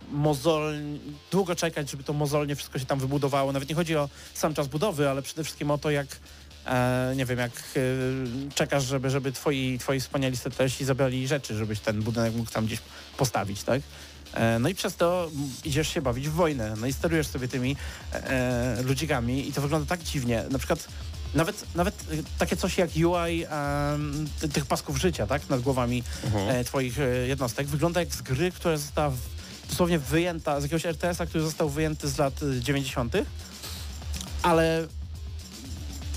długo 1.32 1.56
czekać, 1.56 1.91
żeby 1.91 2.04
to 2.04 2.13
mozolnie 2.13 2.56
wszystko 2.56 2.80
się 2.80 2.86
tam 2.86 2.99
wybudowało. 2.99 3.52
Nawet 3.52 3.69
nie 3.69 3.76
chodzi 3.76 3.95
o 3.95 4.10
sam 4.34 4.54
czas 4.54 4.67
budowy, 4.67 5.10
ale 5.10 5.21
przede 5.21 5.43
wszystkim 5.43 5.71
o 5.71 5.78
to, 5.78 5.91
jak 5.91 6.08
nie 7.15 7.26
wiem, 7.26 7.39
jak 7.39 7.52
e, 7.52 7.80
czekasz, 8.56 8.84
żeby, 8.86 9.10
żeby 9.10 9.32
twoi, 9.32 9.78
twoi 9.80 9.99
wspaniali 9.99 10.38
setlesi 10.38 10.86
zabrali 10.86 11.28
rzeczy, 11.28 11.56
żebyś 11.56 11.80
ten 11.80 12.02
budynek 12.02 12.34
mógł 12.36 12.52
tam 12.52 12.65
gdzieś 12.65 12.80
postawić, 13.17 13.63
tak? 13.63 13.82
E, 14.34 14.60
No 14.60 14.69
i 14.69 14.76
przez 14.76 14.95
to 14.95 15.32
idziesz 15.63 15.88
się 15.93 16.02
bawić 16.02 16.30
w 16.30 16.34
wojnę, 16.34 16.73
no 16.78 16.88
i 16.88 16.93
sterujesz 16.93 17.28
sobie 17.28 17.47
tymi 17.47 17.76
e, 18.13 18.78
ludzikami 18.84 19.49
i 19.49 19.54
to 19.54 19.62
wygląda 19.62 19.88
tak 19.88 20.04
dziwnie. 20.04 20.43
Na 20.52 20.58
przykład 20.58 20.88
nawet, 21.36 21.65
nawet 21.76 21.95
e, 22.12 22.15
takie 22.38 22.58
coś 22.58 22.78
jak 22.78 22.89
UI 22.95 23.45
ty- 24.39 24.49
tych 24.49 24.65
pasków 24.65 24.97
życia, 24.97 25.28
tak, 25.28 25.49
nad 25.49 25.62
głowami 25.62 26.04
e, 26.49 26.63
twoich 26.63 26.99
e, 26.99 27.08
jednostek, 27.28 27.67
wygląda 27.67 27.99
jak 27.99 28.15
z 28.15 28.21
gry, 28.21 28.52
która 28.52 28.78
została 28.78 29.10
w, 29.10 29.17
dosłownie 29.69 29.99
wyjęta, 29.99 30.60
z 30.60 30.63
jakiegoś 30.63 30.86
RTS-a, 30.86 31.26
który 31.26 31.43
został 31.43 31.69
wyjęty 31.69 32.08
z 32.10 32.17
lat 32.17 32.34
e, 32.58 32.62
90., 32.62 33.13
ale 34.43 34.88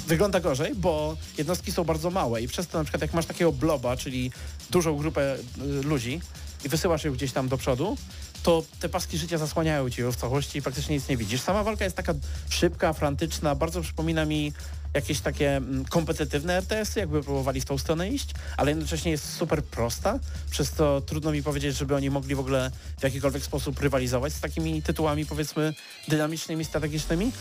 wygląda 0.07 0.41
gorzej, 0.41 0.75
bo 0.75 1.17
jednostki 1.39 1.73
są 1.73 1.85
bardzo 1.85 2.11
małe 2.11 2.43
i 2.43 2.49
przez 2.49 2.67
to 2.67 2.79
na 2.79 2.85
przykład 2.85 3.03
jak 3.03 3.15
masz 3.15 3.27
takiego 3.27 3.53
bloba, 3.53 3.97
czyli 3.97 4.33
dużą 4.71 4.97
grupę 4.97 5.37
y, 5.37 5.83
ludzi 5.83 6.21
i 6.65 6.69
wysyłasz 6.69 7.05
ją 7.05 7.13
gdzieś 7.13 7.33
tam 7.33 7.49
do 7.49 7.57
przodu, 7.57 7.97
to 8.43 8.63
te 8.81 8.89
paski 8.89 9.19
życia 9.19 9.39
zasłaniają 9.39 9.91
ci 9.91 10.01
ją 10.01 10.13
w 10.13 10.17
całości 10.17 10.59
i 10.59 10.63
praktycznie 10.63 10.95
nic 10.95 11.09
nie 11.09 11.17
widzisz. 11.17 11.41
Sama 11.41 11.63
walka 11.63 11.85
jest 11.85 11.97
taka 11.97 12.15
szybka, 12.49 12.93
frantyczna, 12.93 13.55
bardzo 13.55 13.81
przypomina 13.81 14.25
mi 14.25 14.53
jakieś 14.95 15.21
takie 15.21 15.57
mm, 15.57 15.85
kompetytywne 15.85 16.57
RTS-y, 16.57 17.01
jakby 17.01 17.23
próbowali 17.23 17.61
w 17.61 17.65
tą 17.65 17.79
stronę 17.79 18.11
iść, 18.11 18.31
ale 18.57 18.71
jednocześnie 18.71 19.11
jest 19.11 19.33
super 19.33 19.65
prosta, 19.65 20.19
przez 20.51 20.71
to 20.71 21.01
trudno 21.01 21.33
mi 21.33 21.43
powiedzieć, 21.43 21.77
żeby 21.77 21.95
oni 21.95 22.11
mogli 22.11 22.35
w 22.35 22.41
ogóle 22.41 22.71
w 22.99 23.03
jakikolwiek 23.03 23.43
sposób 23.43 23.81
rywalizować 23.81 24.33
z 24.33 24.41
takimi 24.41 24.83
tytułami 24.83 25.27
powiedzmy 25.27 25.75
dynamicznymi, 26.09 26.65
strategicznymi. 26.65 27.33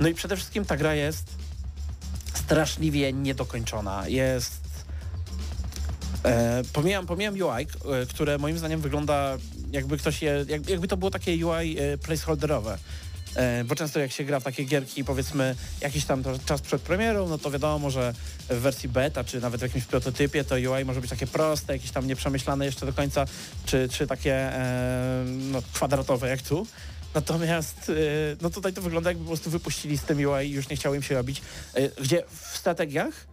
No 0.00 0.08
i 0.08 0.14
przede 0.14 0.36
wszystkim 0.36 0.64
ta 0.64 0.76
gra 0.76 0.94
jest 0.94 1.24
straszliwie 2.34 3.12
niedokończona. 3.12 4.08
Jest... 4.08 4.60
E, 6.24 6.62
pomijam, 6.72 7.06
pomijam 7.06 7.34
UI, 7.34 7.62
e, 7.62 8.06
które 8.06 8.38
moim 8.38 8.58
zdaniem 8.58 8.80
wygląda 8.80 9.36
jakby 9.72 9.98
ktoś 9.98 10.22
je, 10.22 10.44
jak, 10.48 10.68
jakby 10.68 10.88
to 10.88 10.96
było 10.96 11.10
takie 11.10 11.46
UI 11.46 11.78
e, 11.78 11.98
placeholderowe. 11.98 12.78
E, 13.36 13.64
bo 13.64 13.74
często 13.74 14.00
jak 14.00 14.12
się 14.12 14.24
gra 14.24 14.40
w 14.40 14.44
takie 14.44 14.64
gierki 14.64 15.04
powiedzmy 15.04 15.54
jakiś 15.80 16.04
tam 16.04 16.22
czas 16.46 16.60
przed 16.60 16.82
premierą, 16.82 17.28
no 17.28 17.38
to 17.38 17.50
wiadomo, 17.50 17.90
że 17.90 18.14
w 18.48 18.54
wersji 18.54 18.88
beta 18.88 19.24
czy 19.24 19.40
nawet 19.40 19.60
w 19.60 19.62
jakimś 19.62 19.84
prototypie 19.84 20.44
to 20.44 20.54
UI 20.54 20.84
może 20.84 21.00
być 21.00 21.10
takie 21.10 21.26
proste, 21.26 21.72
jakieś 21.72 21.90
tam 21.90 22.06
nieprzemyślane 22.06 22.66
jeszcze 22.66 22.86
do 22.86 22.92
końca, 22.92 23.24
czy, 23.66 23.88
czy 23.88 24.06
takie 24.06 24.34
e, 24.34 25.24
no, 25.26 25.62
kwadratowe 25.72 26.28
jak 26.28 26.42
tu. 26.42 26.66
Natomiast 27.14 27.90
e, 27.90 27.92
no 28.42 28.50
tutaj 28.50 28.72
to 28.72 28.82
wygląda 28.82 29.10
jakby 29.10 29.24
po 29.24 29.28
prostu 29.28 29.50
wypuścili 29.50 29.98
z 29.98 30.02
tym 30.02 30.18
UI 30.18 30.46
i 30.46 30.52
już 30.52 30.68
nie 30.68 30.76
chciało 30.76 30.94
im 30.94 31.02
się 31.02 31.14
robić. 31.14 31.42
E, 31.74 31.88
Gdzie 31.88 32.22
w 32.28 32.56
strategiach 32.58 33.26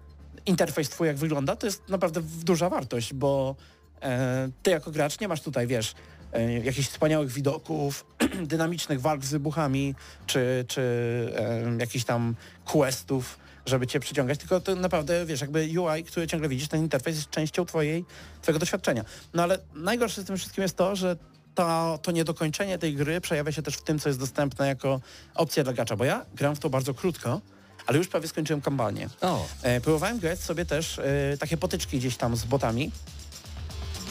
interfejs 0.45 0.89
twój 0.89 1.07
jak 1.07 1.17
wygląda, 1.17 1.55
to 1.55 1.67
jest 1.67 1.89
naprawdę 1.89 2.21
duża 2.21 2.69
wartość, 2.69 3.13
bo 3.13 3.55
e, 4.01 4.49
ty 4.63 4.71
jako 4.71 4.91
gracz 4.91 5.19
nie 5.19 5.27
masz 5.27 5.41
tutaj, 5.41 5.67
wiesz, 5.67 5.95
jakichś 6.63 6.87
wspaniałych 6.89 7.31
widoków, 7.31 8.05
dynamicznych 8.43 9.01
walk 9.01 9.25
z 9.25 9.31
wybuchami, 9.31 9.95
czy, 10.25 10.65
czy 10.67 10.81
jakichś 11.79 12.05
tam 12.05 12.35
questów, 12.65 13.39
żeby 13.65 13.87
cię 13.87 13.99
przyciągać, 13.99 14.39
tylko 14.39 14.59
to 14.59 14.75
naprawdę, 14.75 15.25
wiesz, 15.25 15.41
jakby 15.41 15.59
UI, 15.79 16.03
który 16.03 16.27
ciągle 16.27 16.49
widzisz, 16.49 16.67
ten 16.67 16.81
interfejs 16.81 17.17
jest 17.17 17.29
częścią 17.29 17.65
twojej, 17.65 18.05
twojego 18.41 18.59
doświadczenia. 18.59 19.05
No 19.33 19.43
ale 19.43 19.59
najgorsze 19.75 20.21
z 20.21 20.25
tym 20.25 20.37
wszystkim 20.37 20.61
jest 20.61 20.77
to, 20.77 20.95
że 20.95 21.17
to, 21.57 21.99
to 22.01 22.11
niedokończenie 22.11 22.77
tej 22.77 22.95
gry 22.95 23.21
przejawia 23.21 23.51
się 23.51 23.61
też 23.61 23.75
w 23.75 23.81
tym, 23.81 23.99
co 23.99 24.09
jest 24.09 24.19
dostępne 24.19 24.67
jako 24.67 25.01
opcja 25.35 25.63
dla 25.63 25.73
gracza, 25.73 25.95
bo 25.95 26.05
ja 26.05 26.25
gram 26.35 26.55
w 26.55 26.59
to 26.59 26.69
bardzo 26.69 26.93
krótko, 26.93 27.41
ale 27.87 27.97
już 27.97 28.07
prawie 28.07 28.27
skończyłem 28.27 28.61
kampanię. 28.61 29.09
E, 29.61 29.81
próbowałem 29.81 30.19
grać 30.19 30.39
sobie 30.39 30.65
też 30.65 30.99
e, 30.99 31.37
takie 31.39 31.57
potyczki 31.57 31.97
gdzieś 31.97 32.17
tam 32.17 32.35
z 32.35 32.45
botami 32.45 32.91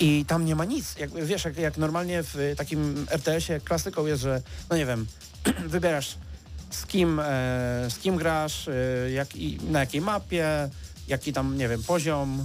i 0.00 0.24
tam 0.28 0.44
nie 0.44 0.56
ma 0.56 0.64
nic. 0.64 0.96
Jak, 0.98 1.10
wiesz, 1.24 1.44
jak, 1.44 1.56
jak 1.56 1.76
normalnie 1.76 2.22
w 2.22 2.54
takim 2.56 3.06
RTS-ie 3.10 3.60
klasyką 3.60 4.06
jest, 4.06 4.22
że 4.22 4.42
no 4.70 4.76
nie 4.76 4.86
wiem, 4.86 5.06
wybierasz 5.74 6.16
z 6.70 6.86
kim, 6.86 7.20
e, 7.20 7.24
z 7.90 7.98
kim 7.98 8.16
grasz, 8.16 8.68
e, 8.68 9.10
jak, 9.10 9.36
i, 9.36 9.58
na 9.70 9.80
jakiej 9.80 10.00
mapie, 10.00 10.70
jaki 11.08 11.32
tam, 11.32 11.56
nie 11.58 11.68
wiem, 11.68 11.82
poziom, 11.82 12.44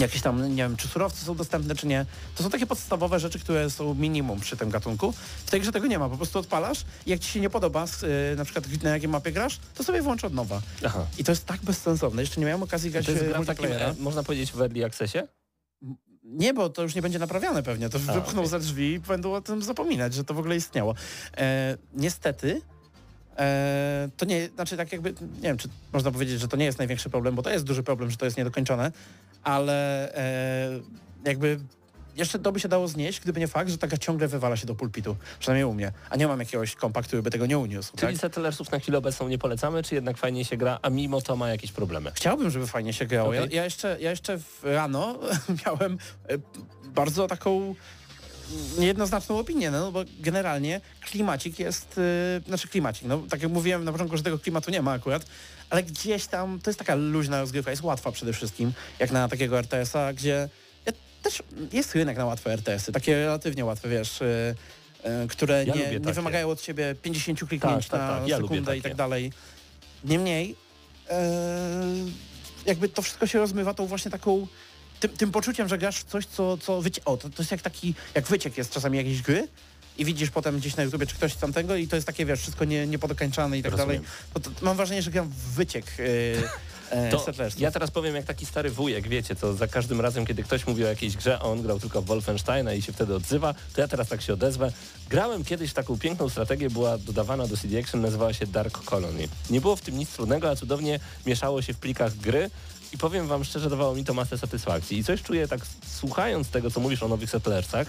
jakieś 0.00 0.22
tam, 0.22 0.48
nie 0.48 0.62
wiem, 0.62 0.76
czy 0.76 0.88
surowce 0.88 1.24
są 1.24 1.34
dostępne, 1.34 1.74
czy 1.74 1.86
nie. 1.86 2.06
To 2.36 2.42
są 2.42 2.50
takie 2.50 2.66
podstawowe 2.66 3.20
rzeczy, 3.20 3.38
które 3.38 3.70
są 3.70 3.94
minimum 3.94 4.40
przy 4.40 4.56
tym 4.56 4.70
gatunku. 4.70 5.12
W 5.46 5.50
tej 5.50 5.60
grze 5.60 5.72
tego 5.72 5.86
nie 5.86 5.98
ma, 5.98 6.08
po 6.08 6.16
prostu 6.16 6.38
odpalasz 6.38 6.84
i 7.06 7.10
jak 7.10 7.20
ci 7.20 7.30
się 7.30 7.40
nie 7.40 7.50
podoba, 7.50 7.84
e, 8.32 8.36
na 8.36 8.44
przykład 8.44 8.82
na 8.82 8.90
jakiej 8.90 9.08
mapie 9.08 9.32
grasz, 9.32 9.58
to 9.74 9.84
sobie 9.84 10.02
włącz 10.02 10.24
od 10.24 10.34
nowa. 10.34 10.60
aha. 10.86 11.06
I 11.18 11.24
to 11.24 11.32
jest 11.32 11.46
tak 11.46 11.60
bezsensowne. 11.60 12.22
Jeszcze 12.22 12.40
nie 12.40 12.46
miałem 12.46 12.62
okazji 12.62 12.90
grać 12.90 13.06
To 13.06 13.12
jest 13.12 13.24
w 13.24 13.28
gra 13.28 13.42
w 13.42 13.46
takim, 13.46 13.66
e, 13.66 13.94
można 13.98 14.22
powiedzieć, 14.22 14.52
w 14.52 14.60
early 14.60 14.84
accessie? 14.84 15.18
Nie, 16.24 16.54
bo 16.54 16.68
to 16.68 16.82
już 16.82 16.94
nie 16.94 17.02
będzie 17.02 17.18
naprawiane 17.18 17.62
pewnie. 17.62 17.88
To 17.88 17.98
A, 18.08 18.12
wypchną 18.12 18.40
okej. 18.40 18.50
za 18.50 18.58
drzwi 18.58 18.92
i 18.92 19.00
będą 19.00 19.32
o 19.32 19.40
tym 19.40 19.62
zapominać, 19.62 20.14
że 20.14 20.24
to 20.24 20.34
w 20.34 20.38
ogóle 20.38 20.56
istniało. 20.56 20.94
E, 21.36 21.76
niestety, 21.94 22.62
e, 23.38 24.08
to 24.16 24.24
nie, 24.24 24.48
znaczy 24.48 24.76
tak 24.76 24.92
jakby, 24.92 25.14
nie 25.20 25.42
wiem, 25.42 25.58
czy 25.58 25.68
można 25.92 26.10
powiedzieć, 26.10 26.40
że 26.40 26.48
to 26.48 26.56
nie 26.56 26.64
jest 26.64 26.78
największy 26.78 27.10
problem, 27.10 27.34
bo 27.34 27.42
to 27.42 27.50
jest 27.50 27.64
duży 27.64 27.82
problem, 27.82 28.10
że 28.10 28.16
to 28.16 28.24
jest 28.24 28.36
niedokończone, 28.36 28.92
ale 29.44 30.14
e, 30.14 30.80
jakby 31.24 31.60
jeszcze 32.16 32.38
to 32.38 32.52
by 32.52 32.60
się 32.60 32.68
dało 32.68 32.88
znieść, 32.88 33.20
gdyby 33.20 33.40
nie 33.40 33.48
fakt, 33.48 33.70
że 33.70 33.78
taka 33.78 33.96
ciągle 33.96 34.28
wywala 34.28 34.56
się 34.56 34.66
do 34.66 34.74
pulpitu, 34.74 35.16
przynajmniej 35.38 35.64
u 35.64 35.74
mnie, 35.74 35.92
a 36.10 36.16
nie 36.16 36.26
mam 36.26 36.40
jakiegoś 36.40 36.74
kompa, 36.74 37.02
który 37.02 37.22
by 37.22 37.30
tego 37.30 37.46
nie 37.46 37.58
uniósł. 37.58 37.92
Czyli 37.96 38.12
Tak? 38.12 38.20
Settlersów 38.20 38.70
na 38.70 38.78
chwilę 38.78 38.98
obecną 38.98 39.28
nie 39.28 39.38
polecamy, 39.38 39.82
czy 39.82 39.94
jednak 39.94 40.16
fajnie 40.16 40.44
się 40.44 40.56
gra, 40.56 40.78
a 40.82 40.90
mimo 40.90 41.20
to 41.20 41.36
ma 41.36 41.48
jakieś 41.48 41.72
problemy? 41.72 42.12
Chciałbym, 42.14 42.50
żeby 42.50 42.66
fajnie 42.66 42.92
się 42.92 43.06
grało. 43.06 43.34
Ja, 43.34 43.42
Okej. 43.42 43.56
ja, 43.56 43.64
jeszcze, 43.64 43.96
ja 44.00 44.10
jeszcze 44.10 44.38
rano 44.62 45.18
miałem 45.66 45.98
e, 46.28 46.38
bardzo 46.84 47.26
taką 47.26 47.74
niejednoznaczną 48.78 49.38
opinię, 49.38 49.70
no 49.70 49.92
bo 49.92 50.04
generalnie 50.20 50.80
klimacik 51.00 51.58
jest, 51.58 51.98
y, 51.98 52.42
znaczy 52.48 52.68
klimacik, 52.68 53.08
no 53.08 53.22
tak 53.30 53.42
jak 53.42 53.52
mówiłem 53.52 53.84
na 53.84 53.92
początku, 53.92 54.16
że 54.16 54.22
tego 54.22 54.38
klimatu 54.38 54.70
nie 54.70 54.82
ma 54.82 54.92
akurat, 54.92 55.26
ale 55.70 55.82
gdzieś 55.82 56.26
tam, 56.26 56.60
to 56.62 56.70
jest 56.70 56.78
taka 56.78 56.94
luźna 56.94 57.40
rozgrywka, 57.40 57.70
jest 57.70 57.82
łatwa 57.82 58.12
przede 58.12 58.32
wszystkim, 58.32 58.72
jak 58.98 59.10
na 59.10 59.28
takiego 59.28 59.58
RTS-a, 59.58 60.12
gdzie 60.12 60.48
ja 60.86 60.92
też 61.22 61.42
jest 61.72 61.94
rynek 61.94 62.16
na 62.16 62.26
łatwe 62.26 62.52
RTS-y, 62.52 62.92
takie 62.92 63.14
relatywnie 63.14 63.64
łatwe, 63.64 63.88
wiesz, 63.88 64.20
y, 64.20 64.54
y, 65.24 65.28
które 65.28 65.64
Ja 65.64 65.74
nie, 65.74 66.00
nie 66.00 66.12
wymagają 66.12 66.50
od 66.50 66.60
ciebie 66.60 66.94
50 67.02 67.38
kliknięć 67.48 67.88
Tak, 67.88 68.00
tak, 68.00 68.10
na 68.10 68.18
tak, 68.18 68.28
ja 68.28 68.38
lubię 68.38 68.48
sekundę 68.48 68.76
i 68.76 68.82
tak 68.82 68.94
dalej. 68.94 69.32
Niemniej, 70.04 70.56
e, 71.10 71.30
jakby 72.66 72.88
to 72.88 73.02
wszystko 73.02 73.26
się 73.26 73.38
rozmywa 73.38 73.74
tą 73.74 73.86
właśnie 73.86 74.10
taką 74.10 74.46
tym, 75.00 75.10
tym 75.10 75.32
poczuciem, 75.32 75.68
że 75.68 75.78
grasz 75.78 75.98
w 75.98 76.04
coś, 76.04 76.26
co, 76.26 76.58
co 76.58 76.82
wycie... 76.82 77.04
O, 77.04 77.16
to, 77.16 77.30
to 77.30 77.42
jest 77.42 77.50
jak 77.50 77.62
taki, 77.62 77.94
jak 78.14 78.26
wyciek 78.26 78.58
jest 78.58 78.72
czasami 78.72 78.98
jakiejś 78.98 79.22
gry 79.22 79.48
i 79.98 80.04
widzisz 80.04 80.30
potem 80.30 80.58
gdzieś 80.58 80.76
na 80.76 80.82
YouTubie 80.82 81.06
czy 81.06 81.14
ktoś 81.14 81.34
tamtego 81.34 81.76
i 81.76 81.88
to 81.88 81.96
jest 81.96 82.06
takie, 82.06 82.26
wiesz, 82.26 82.40
wszystko 82.40 82.64
nie, 82.64 82.86
niepodokończane 82.86 83.58
i 83.58 83.62
tak 83.62 83.72
Rozumiem. 83.72 83.96
dalej. 83.96 84.10
To, 84.34 84.40
to, 84.40 84.50
mam 84.62 84.76
wrażenie, 84.76 85.02
że 85.02 85.10
gram 85.10 85.28
w 85.28 85.54
wyciek 85.54 85.84
e, 85.98 86.42
To 87.10 87.24
ja 87.58 87.70
teraz 87.70 87.90
powiem 87.90 88.16
jak 88.16 88.24
taki 88.24 88.46
stary 88.46 88.70
wujek, 88.70 89.08
wiecie, 89.08 89.36
co 89.36 89.54
za 89.54 89.66
każdym 89.66 90.00
razem, 90.00 90.26
kiedy 90.26 90.42
ktoś 90.42 90.66
mówi 90.66 90.84
o 90.84 90.88
jakiejś 90.88 91.16
grze, 91.16 91.38
a 91.38 91.42
on 91.42 91.62
grał 91.62 91.80
tylko 91.80 92.02
w 92.02 92.06
Wolfensteina 92.06 92.74
i 92.74 92.82
się 92.82 92.92
wtedy 92.92 93.14
odzywa, 93.14 93.54
to 93.74 93.80
ja 93.80 93.88
teraz 93.88 94.08
tak 94.08 94.22
się 94.22 94.32
odezwę. 94.32 94.72
Grałem 95.08 95.44
kiedyś 95.44 95.70
w 95.70 95.74
taką 95.74 95.98
piękną 95.98 96.28
strategię, 96.28 96.70
była 96.70 96.98
dodawana 96.98 97.46
do 97.46 97.56
CD 97.56 97.78
Action, 97.78 98.00
nazywała 98.00 98.32
się 98.32 98.46
Dark 98.46 98.84
Colony. 98.84 99.28
Nie 99.50 99.60
było 99.60 99.76
w 99.76 99.80
tym 99.80 99.98
nic 99.98 100.10
trudnego, 100.10 100.50
a 100.50 100.56
cudownie 100.56 101.00
mieszało 101.26 101.62
się 101.62 101.74
w 101.74 101.78
plikach 101.78 102.16
gry 102.16 102.50
i 102.92 102.98
powiem 102.98 103.26
wam 103.26 103.44
szczerze, 103.44 103.70
dawało 103.70 103.94
mi 103.94 104.04
to 104.04 104.14
masę 104.14 104.38
satysfakcji. 104.38 104.98
I 104.98 105.04
coś 105.04 105.22
czuję 105.22 105.48
tak 105.48 105.60
słuchając 105.86 106.48
tego, 106.48 106.70
co 106.70 106.80
mówisz 106.80 107.02
o 107.02 107.08
nowych 107.08 107.30
Settlersach, 107.30 107.86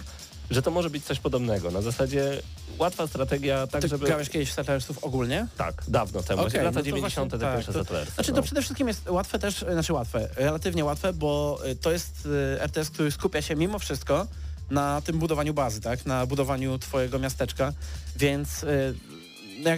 że 0.50 0.62
to 0.62 0.70
może 0.70 0.90
być 0.90 1.04
coś 1.04 1.18
podobnego. 1.18 1.70
Na 1.70 1.82
zasadzie 1.82 2.42
łatwa 2.78 3.06
strategia, 3.06 3.66
tak 3.66 3.82
Ty 3.82 3.88
żeby... 3.88 4.06
grałeś 4.06 4.28
kiedyś 4.28 4.50
w 4.50 4.52
Settlersów 4.52 5.04
ogólnie? 5.04 5.46
Tak, 5.56 5.84
dawno 5.88 6.22
temu. 6.22 6.42
Okej, 6.42 6.60
lata 6.60 6.70
no 6.70 6.80
to 6.80 6.82
90. 6.82 7.30
właśnie 7.30 7.38
te 7.38 7.46
tak, 7.46 7.56
pierwsze 7.56 7.72
to- 7.72 7.78
Settlersy. 7.78 8.12
Znaczy 8.14 8.30
no. 8.30 8.36
to 8.36 8.42
przede 8.42 8.62
wszystkim 8.62 8.88
jest 8.88 9.08
łatwe 9.08 9.38
też, 9.38 9.62
e, 9.62 9.72
znaczy 9.72 9.92
łatwe, 9.92 10.28
relatywnie 10.36 10.84
łatwe, 10.84 11.12
bo 11.12 11.58
e, 11.64 11.74
to 11.74 11.92
jest 11.92 12.28
e, 12.56 12.62
RTS, 12.62 12.90
który 12.90 13.10
skupia 13.10 13.42
się 13.42 13.56
mimo 13.56 13.78
wszystko 13.78 14.26
na 14.70 15.00
tym 15.00 15.18
budowaniu 15.18 15.54
bazy, 15.54 15.80
tak? 15.80 16.06
Na 16.06 16.26
budowaniu 16.26 16.78
twojego 16.78 17.18
miasteczka, 17.18 17.72
więc 18.16 18.64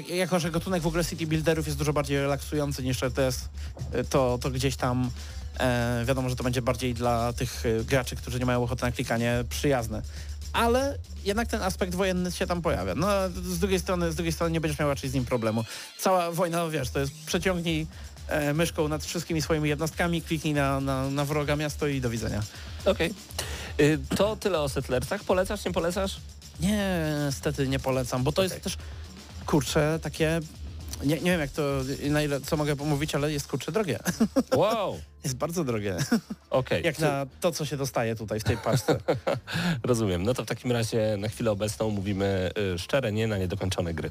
jako, 0.09 0.41
że 0.41 0.51
gatunek 0.51 0.83
w 0.83 0.87
ogóle 0.87 1.05
city 1.05 1.27
builderów 1.27 1.67
jest 1.67 1.79
dużo 1.79 1.93
bardziej 1.93 2.19
relaksujący 2.19 2.83
niż 2.83 3.03
RTS, 3.03 3.49
to, 4.11 4.39
to 4.43 4.51
gdzieś 4.51 4.77
tam 4.77 5.11
e, 5.59 6.05
wiadomo, 6.07 6.29
że 6.29 6.37
to 6.37 6.45
będzie 6.45 6.63
bardziej 6.63 6.95
dla 6.95 7.33
tych 7.33 7.67
e, 7.67 7.85
graczy, 7.85 8.17
którzy 8.17 8.39
nie 8.39 8.47
mają 8.47 8.63
ochoty 8.63 8.83
na 8.83 8.93
klikanie 8.93 9.45
przyjazne. 9.51 10.03
Ale 10.53 10.99
jednak 11.25 11.49
ten 11.49 11.63
aspekt 11.63 11.95
wojenny 11.95 12.33
się 12.33 12.47
tam 12.47 12.63
pojawia. 12.63 12.95
No 12.95 13.07
z 13.29 13.59
drugiej 13.59 13.79
strony, 13.81 14.13
z 14.13 14.15
drugiej 14.15 14.33
strony 14.33 14.53
nie 14.53 14.61
będziesz 14.61 14.79
miał 14.79 14.89
raczej 14.89 15.11
z 15.11 15.15
nim 15.15 15.25
problemu. 15.25 15.65
Cała 15.99 16.31
wojna, 16.33 16.69
wiesz, 16.69 16.91
to 16.91 17.01
jest 17.01 17.13
przeciągnij 17.27 17.87
e, 18.29 18.55
myszką 18.55 18.89
nad 18.89 19.05
wszystkimi 19.05 19.43
swoimi 19.43 19.69
jednostkami, 19.69 20.23
kliknij 20.23 20.55
na, 20.55 20.81
na, 20.81 21.11
na 21.11 21.25
wroga 21.25 21.57
miasto 21.57 21.87
i 21.87 22.01
do 22.01 22.11
widzenia. 22.11 22.43
Okej. 22.85 23.15
Y, 23.81 23.99
To 24.17 24.37
tyle 24.37 24.61
o 24.61 24.69
Settlersach. 24.69 25.25
Polecasz, 25.25 25.65
nie 25.65 25.73
polecasz? 25.73 26.17
Nie, 26.61 27.05
niestety 27.27 27.69
nie 27.69 27.79
polecam, 27.79 28.23
bo 28.25 28.33
to 28.33 28.43
jest 28.43 28.61
też, 28.61 28.77
kurczę, 29.47 29.99
takie, 30.03 30.41
nie, 31.05 31.17
nie 31.17 31.31
wiem 31.31 31.41
jak 31.41 31.51
to, 31.51 31.63
na 32.11 32.23
ile, 32.23 32.41
co 32.41 32.57
mogę 32.57 32.77
pomówić, 32.77 33.15
ale 33.15 33.33
jest 33.33 33.49
kurczę 33.49 33.73
drogie. 33.73 33.99
Wow. 34.57 35.01
jest 35.25 35.37
bardzo 35.37 35.65
drogie, 35.65 35.97
Okej. 36.51 36.85
jak 36.85 36.99
na 36.99 37.27
to, 37.41 37.53
co 37.53 37.65
się 37.65 37.77
dostaje 37.77 38.17
tutaj 38.17 38.41
w 38.41 38.45
tej 38.45 38.57
paczce. 38.57 38.99
Rozumiem. 39.83 40.23
No 40.23 40.35
to 40.35 40.45
w 40.45 40.47
takim 40.47 40.73
razie 40.73 41.17
na 41.19 41.29
chwilę 41.29 41.51
obecną 41.51 41.91
mówimy 41.91 42.51
y, 42.75 42.79
szczere 42.79 43.13
nie 43.13 43.27
na 43.27 43.39
niedokończone 43.39 43.95
gry. 43.95 44.11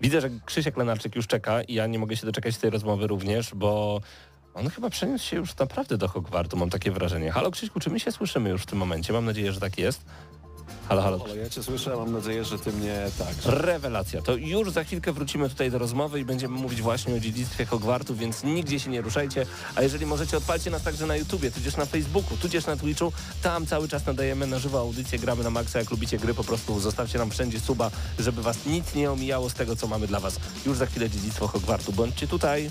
Widzę, 0.00 0.20
że 0.20 0.30
Krzysiek 0.46 0.76
Lenarczyk 0.76 1.16
już 1.16 1.26
czeka 1.26 1.62
i 1.62 1.74
ja 1.74 1.86
nie 1.86 1.98
mogę 1.98 2.16
się 2.16 2.26
doczekać 2.26 2.56
tej 2.56 2.70
rozmowy 2.70 3.06
również, 3.06 3.54
bo 3.54 4.00
on 4.54 4.70
chyba 4.70 4.90
przeniósł 4.90 5.26
się 5.26 5.36
już 5.36 5.56
naprawdę 5.56 5.98
do 5.98 6.08
Hogwartu, 6.08 6.56
mam 6.56 6.70
takie 6.70 6.90
wrażenie. 6.90 7.30
Halo 7.30 7.50
Krzyśku, 7.50 7.80
czy 7.80 7.90
my 7.90 8.00
się 8.00 8.12
słyszymy 8.12 8.50
już 8.50 8.62
w 8.62 8.66
tym 8.66 8.78
momencie? 8.78 9.12
Mam 9.12 9.24
nadzieję, 9.24 9.52
że 9.52 9.60
tak 9.60 9.78
jest. 9.78 10.04
Halo, 10.92 11.02
halo. 11.02 11.18
Halo, 11.18 11.34
ja 11.34 11.50
cię 11.50 11.62
słyszę, 11.62 11.96
mam 11.96 12.12
nadzieję, 12.12 12.44
że 12.44 12.58
ty 12.58 12.72
mnie 12.72 12.96
tak. 13.18 13.34
Rewelacja. 13.44 14.22
To 14.22 14.36
już 14.36 14.70
za 14.70 14.84
chwilkę 14.84 15.12
wrócimy 15.12 15.48
tutaj 15.48 15.70
do 15.70 15.78
rozmowy 15.78 16.20
i 16.20 16.24
będziemy 16.24 16.58
mówić 16.58 16.82
właśnie 16.82 17.14
o 17.14 17.20
dziedzictwie 17.20 17.66
Hogwartu, 17.66 18.14
więc 18.14 18.44
nigdzie 18.44 18.80
się 18.80 18.90
nie 18.90 19.00
ruszajcie. 19.00 19.46
A 19.74 19.82
jeżeli 19.82 20.06
możecie, 20.06 20.36
odpalcie 20.36 20.70
nas 20.70 20.82
także 20.82 21.06
na 21.06 21.16
YouTubie, 21.16 21.50
tudzież 21.50 21.76
na 21.76 21.86
Facebooku, 21.86 22.36
tudzież 22.36 22.66
na 22.66 22.76
Twitchu. 22.76 23.12
Tam 23.42 23.66
cały 23.66 23.88
czas 23.88 24.06
nadajemy 24.06 24.46
na 24.46 24.58
żywo 24.58 24.80
audycję, 24.80 25.18
gramy 25.18 25.44
na 25.44 25.50
maksa. 25.50 25.78
Jak 25.78 25.90
lubicie 25.90 26.18
gry, 26.18 26.34
po 26.34 26.44
prostu 26.44 26.80
zostawcie 26.80 27.18
nam 27.18 27.30
wszędzie 27.30 27.60
suba, 27.60 27.90
żeby 28.18 28.42
was 28.42 28.66
nic 28.66 28.94
nie 28.94 29.10
omijało 29.10 29.50
z 29.50 29.54
tego, 29.54 29.76
co 29.76 29.86
mamy 29.86 30.06
dla 30.06 30.20
was. 30.20 30.36
Już 30.66 30.76
za 30.76 30.86
chwilę 30.86 31.10
dziedzictwo 31.10 31.48
Hogwartu. 31.48 31.92
Bądźcie 31.92 32.26
tutaj. 32.26 32.70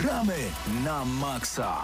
Gramy 0.00 0.36
na 0.84 1.04
maksa. 1.04 1.76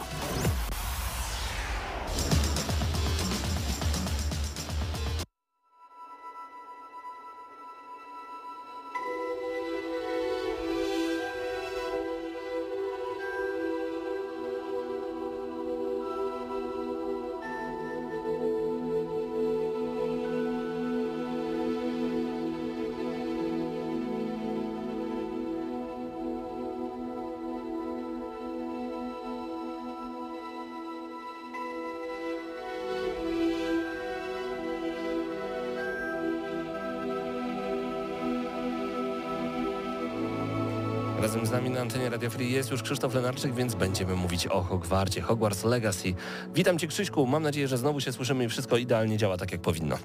Z 41.49 41.51
nami 41.51 41.71
na 41.71 41.81
antenie 41.81 42.11
Radio 42.11 42.31
Free 42.31 42.53
jest 42.53 42.71
już 42.71 42.83
Krzysztof 42.83 43.15
Lenarczyk, 43.15 43.55
więc 43.55 43.75
będziemy 43.75 44.15
mówić 44.15 44.47
o 44.47 44.63
Hogwarcie, 44.63 45.21
Hogwarts 45.21 45.65
Legacy. 45.65 46.15
Witam 46.55 46.79
Cię 46.79 46.87
Krzyśku, 46.87 47.27
mam 47.27 47.43
nadzieję, 47.43 47.69
że 47.69 47.79
znowu 47.79 48.01
się 48.01 48.13
słyszymy 48.13 48.45
i 48.45 48.49
wszystko 48.49 48.77
idealnie 48.77 49.17
działa 49.17 49.37
tak 49.37 49.53
jak 49.53 49.61
powinno. 49.61 49.97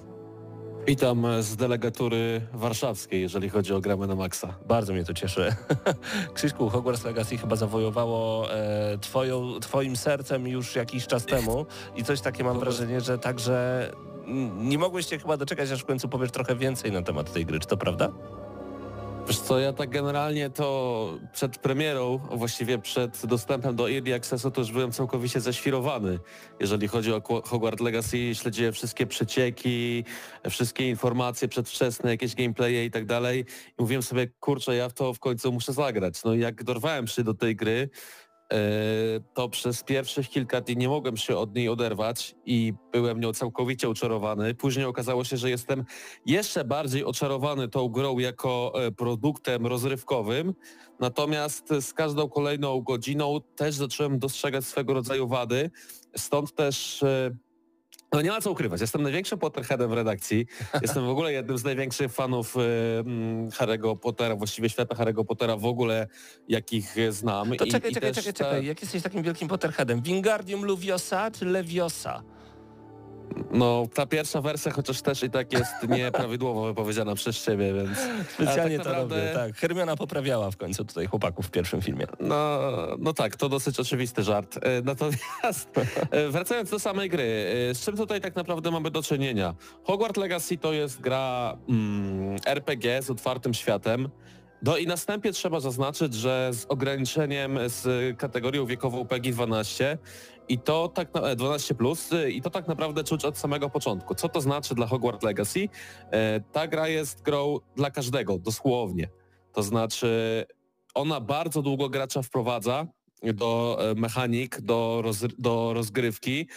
Witam 0.88 1.26
z 1.40 1.56
delegatury 1.56 2.42
warszawskiej, 2.54 3.22
jeżeli 3.22 3.50
chodzi 3.50 3.74
o 3.74 3.82
gramy 3.82 4.08
na 4.08 4.16
maksa. 4.16 4.56
Bardzo 4.68 4.94
mnie 4.94 5.06
to 5.06 5.14
cieszy. 5.14 5.56
Krzyśku, 6.36 6.70
Hogwarts 6.70 7.04
Legacy 7.04 7.38
chyba 7.38 7.56
zawojowało 7.56 8.54
e, 8.54 8.98
twoją, 8.98 9.60
twoim 9.60 9.96
sercem 9.96 10.48
już 10.48 10.76
jakiś 10.76 11.08
czas 11.08 11.26
temu 11.26 11.66
i 11.96 12.04
coś 12.04 12.22
takie 12.22 12.44
mam 12.44 12.60
wrażenie, 12.60 13.02
że 13.02 13.18
także 13.18 13.90
nie 14.58 14.78
mogłeś 14.78 15.10
się 15.10 15.20
chyba 15.20 15.38
doczekać, 15.38 15.72
aż 15.72 15.82
w 15.82 15.86
końcu 15.86 16.10
powiesz 16.10 16.32
trochę 16.32 16.56
więcej 16.56 16.92
na 16.92 17.02
temat 17.02 17.34
tej 17.34 17.46
gry, 17.46 17.60
czy 17.60 17.68
to 17.68 17.78
prawda? 17.78 18.10
Wiesz 19.28 19.40
co, 19.40 19.60
ja 19.60 19.74
tak 19.74 19.90
generalnie 19.90 20.50
to 20.50 21.20
przed 21.34 21.58
premierą, 21.58 22.18
właściwie 22.18 22.78
przed 22.78 23.26
dostępem 23.26 23.76
do 23.76 23.92
Early 23.92 24.16
Accessu 24.16 24.52
to 24.52 24.62
już 24.62 24.72
byłem 24.72 24.92
całkowicie 24.92 25.42
zaświrowany. 25.42 26.20
Jeżeli 26.60 26.88
chodzi 26.88 27.14
o 27.14 27.22
Hogwarts 27.46 27.82
Legacy, 27.82 28.36
śledziłem 28.36 28.74
wszystkie 28.74 29.08
przecieki, 29.08 30.04
wszystkie 30.50 30.90
informacje 30.90 31.48
przedwczesne, 31.48 32.12
jakieś 32.12 32.36
gameplaye 32.36 32.86
i 32.86 32.92
tak 32.92 33.06
dalej. 33.06 33.46
I 33.80 33.82
mówiłem 33.82 34.04
sobie, 34.04 34.28
kurczę, 34.28 34.76
ja 34.76 34.90
w 34.90 34.94
to 34.94 35.14
w 35.14 35.20
końcu 35.20 35.52
muszę 35.52 35.74
zagrać. 35.74 36.24
No 36.24 36.34
i 36.34 36.40
jak 36.40 36.64
dorwałem 36.64 37.08
się 37.08 37.24
do 37.24 37.34
tej 37.34 37.56
gry, 37.56 37.90
to 39.34 39.50
przez 39.50 39.84
pierwszych 39.84 40.30
kilka 40.30 40.62
dni 40.62 40.78
nie 40.78 40.90
mogłem 40.90 41.18
się 41.18 41.38
od 41.38 41.56
niej 41.56 41.70
oderwać 41.70 42.36
i 42.46 42.74
byłem 42.92 43.20
nią 43.20 43.34
całkowicie 43.34 43.90
oczarowany. 43.90 44.56
Później 44.56 44.86
okazało 44.86 45.24
się, 45.24 45.38
że 45.38 45.50
jestem 45.50 45.86
jeszcze 46.26 46.64
bardziej 46.66 47.06
oczarowany 47.06 47.68
tą 47.68 47.90
grą 47.90 48.20
jako 48.20 48.74
e, 48.76 48.92
produktem 48.92 49.68
rozrywkowym, 49.68 50.54
natomiast 51.00 51.70
z 51.82 51.94
każdą 51.94 52.30
kolejną 52.30 52.82
godziną 52.82 53.40
też 53.56 53.76
zacząłem 53.76 54.20
dostrzegać 54.20 54.66
swego 54.66 54.94
rodzaju 54.94 55.28
wady, 55.28 55.72
stąd 56.18 56.56
też 56.56 57.04
e, 57.04 57.32
no 58.14 58.22
nie 58.22 58.30
ma 58.30 58.42
co 58.42 58.52
ukrywać, 58.52 58.82
jestem 58.82 59.04
największym 59.04 59.40
Potterheadem 59.40 59.90
w 59.90 59.94
redakcji, 59.94 60.46
jestem 60.82 61.06
w 61.06 61.10
ogóle 61.10 61.34
jednym 61.34 61.58
z 61.58 61.64
największych 61.64 62.12
fanów 62.14 62.56
e, 62.58 62.60
mm, 63.00 63.50
Harry'ego 63.50 63.98
Pottera, 63.98 64.36
właściwie 64.36 64.70
świata 64.70 64.96
Harry'ego 64.96 65.26
Pottera 65.26 65.58
w 65.58 65.66
ogóle, 65.66 66.08
jakich 66.48 66.96
znam. 67.10 67.56
To 67.56 67.66
I- 67.66 67.72
czekaj, 67.72 67.92
i 67.92 67.94
czekaj, 67.94 68.14
czekaj, 68.14 68.34
czekaj. 68.34 68.66
Jak 68.66 68.82
jesteś 68.82 69.04
takim 69.04 69.24
wielkim 69.24 69.48
Potterheadem? 69.48 70.02
Wingardium 70.02 70.66
Luviosa 70.66 71.32
czy 71.32 71.46
Leviosa? 71.46 72.24
No, 73.52 73.88
ta 73.94 74.06
pierwsza 74.06 74.42
wersja 74.42 74.72
chociaż 74.72 75.02
też 75.02 75.24
i 75.24 75.30
tak 75.30 75.54
jest 75.54 75.72
nieprawidłowo 75.90 76.66
wypowiedziana 76.74 77.16
przez 77.16 77.46
ciebie, 77.46 77.74
więc... 77.74 77.98
Specjalnie 78.34 78.78
tak 78.78 78.86
to 78.86 78.92
naprawdę- 78.92 79.16
robię, 79.16 79.34
tak. 79.34 79.56
Hermiona 79.56 79.96
poprawiała 79.96 80.52
w 80.52 80.58
końcu 80.58 80.86
tutaj 80.86 81.06
chłopaków 81.06 81.48
w 81.48 81.52
pierwszym 81.52 81.82
filmie. 81.82 82.08
No, 82.20 82.60
no 83.00 83.14
tak, 83.14 83.36
to 83.36 83.50
dosyć 83.50 83.80
oczywisty 83.80 84.24
żart. 84.24 84.60
E, 84.62 84.82
Natomiast 84.82 85.70
e, 86.12 86.30
wracając 86.30 86.70
do 86.70 86.80
samej 86.80 87.10
gry, 87.10 87.46
e, 87.72 87.76
z 87.76 87.86
czym 87.86 87.98
tutaj 87.98 88.22
tak 88.22 88.36
naprawdę 88.36 88.72
mamy 88.72 88.92
do 88.92 89.04
czynienia? 89.04 89.56
Hogwarts 89.84 90.18
Legacy 90.20 90.58
to 90.58 90.74
jest 90.74 91.02
gra 91.02 91.58
mm, 91.70 92.38
RPG 92.46 93.02
z 93.02 93.10
otwartym 93.10 93.54
światem. 93.54 94.10
No 94.66 94.78
i 94.78 94.88
następnie 94.88 95.32
trzeba 95.32 95.60
zaznaczyć, 95.60 96.14
że 96.14 96.50
z 96.54 96.66
ograniczeniem 96.70 97.60
z 97.66 98.18
kategorią 98.18 98.66
wiekową 98.66 99.06
PEGI 99.06 99.32
12 99.32 99.98
i 100.50 100.60
to 100.60 100.88
tak 100.88 101.14
na, 101.14 101.22
e, 101.22 101.36
12 101.36 101.76
plus 101.76 102.12
y, 102.12 102.32
i 102.32 102.42
to 102.42 102.50
tak 102.50 102.68
naprawdę 102.68 103.04
czuć 103.04 103.26
od 103.26 103.38
samego 103.38 103.70
początku. 103.70 104.16
Co 104.16 104.30
to 104.30 104.42
znaczy 104.42 104.76
dla 104.76 104.88
Hogwarts 104.88 105.24
Legacy? 105.24 105.70
E, 106.12 106.42
Ta 106.52 106.68
gra 106.68 106.88
jest 106.88 107.22
grą 107.22 107.58
dla 107.76 107.92
każdego, 107.92 108.38
dosłownie. 108.38 109.10
To 109.54 109.64
znaczy 109.64 110.46
ona 110.94 111.20
bardzo 111.22 111.62
długo 111.62 111.90
gracza 111.90 112.22
wprowadza 112.22 112.88
do 113.24 113.78
e, 113.80 113.96
mechanik, 113.96 114.62
do, 114.62 115.02
roz, 115.04 115.26
do 115.40 115.74
rozgrywki. 115.74 116.48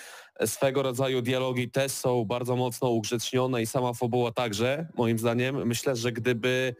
E, 0.40 0.46
Swego 0.46 0.82
rodzaju 0.82 1.22
dialogi 1.22 1.70
też 1.70 1.92
są 1.92 2.24
bardzo 2.24 2.56
mocno 2.56 2.90
ugrzecznione 2.90 3.62
i 3.62 3.66
sama 3.66 3.92
fabuła 3.92 4.32
także, 4.32 4.86
moim 4.96 5.18
zdaniem. 5.18 5.66
Myślę, 5.66 5.96
że 5.96 6.12
gdyby 6.12 6.74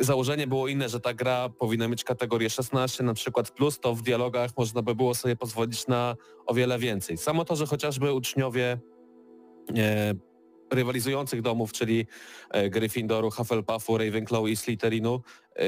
założenie 0.00 0.46
było 0.46 0.68
inne, 0.68 0.88
że 0.88 1.00
ta 1.00 1.14
gra 1.14 1.48
powinna 1.48 1.88
mieć 1.88 2.04
kategorię 2.04 2.50
16 2.50 3.04
na 3.04 3.14
przykład 3.14 3.50
plus, 3.50 3.80
to 3.80 3.94
w 3.94 4.02
dialogach 4.02 4.50
można 4.56 4.82
by 4.82 4.94
było 4.94 5.14
sobie 5.14 5.36
pozwolić 5.36 5.86
na 5.86 6.16
o 6.46 6.54
wiele 6.54 6.78
więcej. 6.78 7.16
Samo 7.16 7.44
to, 7.44 7.56
że 7.56 7.66
chociażby 7.66 8.12
uczniowie 8.12 8.78
e, 9.76 10.14
rywalizujących 10.74 11.42
domów, 11.42 11.72
czyli 11.72 12.06
e, 12.50 12.70
Gryffindoru, 12.70 13.30
Hufflepuffu, 13.30 13.98
Ravenclaw 13.98 14.48
i 14.48 14.56
Slytherinu 14.56 15.14
e, 15.14 15.60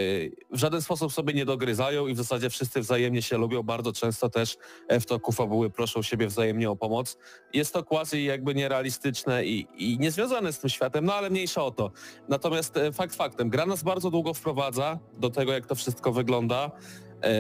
w 0.50 0.58
żaden 0.58 0.82
sposób 0.82 1.12
sobie 1.12 1.34
nie 1.34 1.44
dogryzają 1.44 2.06
i 2.06 2.14
w 2.14 2.16
zasadzie 2.16 2.50
wszyscy 2.50 2.80
wzajemnie 2.80 3.22
się 3.22 3.38
lubią. 3.38 3.62
Bardzo 3.62 3.92
często 3.92 4.28
też 4.28 4.56
w 4.90 5.04
toku 5.04 5.32
fabuły 5.32 5.70
proszą 5.70 6.02
siebie 6.02 6.26
wzajemnie 6.26 6.70
o 6.70 6.76
pomoc. 6.76 7.18
Jest 7.52 7.72
to 7.72 7.84
quasi 7.84 8.24
jakby 8.24 8.54
nierealistyczne 8.54 9.46
i, 9.46 9.66
i 9.76 9.98
niezwiązane 9.98 10.52
z 10.52 10.58
tym 10.58 10.70
światem, 10.70 11.04
no 11.04 11.14
ale 11.14 11.30
mniejsza 11.30 11.64
o 11.64 11.70
to. 11.70 11.90
Natomiast 12.28 12.76
e, 12.76 12.92
fakt 12.92 13.14
faktem, 13.14 13.50
gra 13.50 13.66
nas 13.66 13.82
bardzo 13.82 14.10
długo 14.10 14.34
wprowadza 14.34 14.98
do 15.18 15.30
tego, 15.30 15.52
jak 15.52 15.66
to 15.66 15.74
wszystko 15.74 16.12
wygląda. 16.12 16.70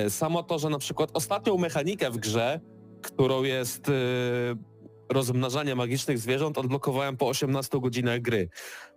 Samo 0.08 0.42
to, 0.42 0.58
że 0.58 0.68
na 0.70 0.78
przykład 0.78 1.10
ostatnią 1.12 1.58
mechanikę 1.58 2.10
w 2.10 2.16
grze, 2.16 2.60
którą 3.02 3.42
jest 3.42 3.90
rozmnażania 5.08 5.74
magicznych 5.74 6.18
zwierząt 6.18 6.58
odblokowałem 6.58 7.16
po 7.16 7.28
18 7.28 7.80
godzinach 7.80 8.20
gry. 8.20 8.48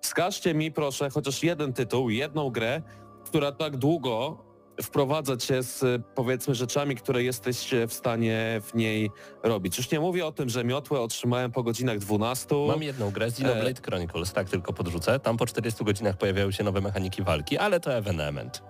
Wskażcie 0.02 0.54
mi 0.54 0.72
proszę 0.72 1.10
chociaż 1.10 1.44
jeden 1.44 1.74
tytuł, 1.74 2.10
jedną 2.10 2.50
grę, 2.50 2.82
która 3.26 3.52
tak 3.52 3.78
długo 3.78 4.50
wprowadza 4.82 5.38
cię 5.38 5.64
z 5.64 6.02
powiedzmy 6.16 6.56
rzeczami, 6.56 6.96
które 6.96 7.24
jesteście 7.24 7.88
w 7.88 7.94
stanie 7.94 8.62
w 8.64 8.76
niej 8.76 9.12
robić. 9.44 9.78
Już 9.78 9.92
nie 9.92 10.00
mówię 10.00 10.26
o 10.26 10.32
tym, 10.32 10.50
że 10.50 10.64
miotłę 10.64 11.02
otrzymałem 11.02 11.52
po 11.52 11.64
godzinach 11.64 12.00
12. 12.00 12.56
Mam 12.68 12.84
jedną 12.84 13.12
grę, 13.12 13.26
Xenoblade 13.26 13.82
Chronicles, 13.82 14.34
tak 14.34 14.50
tylko 14.50 14.74
podrzucę. 14.74 15.20
Tam 15.20 15.38
po 15.38 15.46
40 15.46 15.84
godzinach 15.84 16.18
pojawiają 16.18 16.52
się 16.52 16.64
nowe 16.64 16.82
mechaniki 16.82 17.24
walki, 17.24 17.58
ale 17.58 17.80
to 17.80 17.94
evenement. 17.94 18.64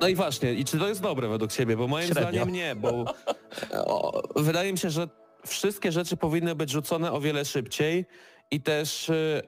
No 0.00 0.08
i 0.08 0.14
właśnie, 0.14 0.52
i 0.52 0.64
czy 0.64 0.78
to 0.78 0.88
jest 0.88 1.00
dobre 1.00 1.28
według 1.28 1.52
Ciebie? 1.52 1.76
Bo 1.76 1.88
moim 1.88 2.06
Średnio. 2.06 2.22
zdaniem 2.22 2.52
nie, 2.52 2.76
bo 2.76 3.04
o, 3.86 4.22
wydaje 4.36 4.72
mi 4.72 4.78
się, 4.78 4.90
że 4.90 5.08
wszystkie 5.46 5.92
rzeczy 5.92 6.16
powinny 6.16 6.54
być 6.54 6.70
rzucone 6.70 7.12
o 7.12 7.20
wiele 7.20 7.44
szybciej 7.44 8.06
i 8.50 8.60
też 8.60 9.10
e, 9.10 9.42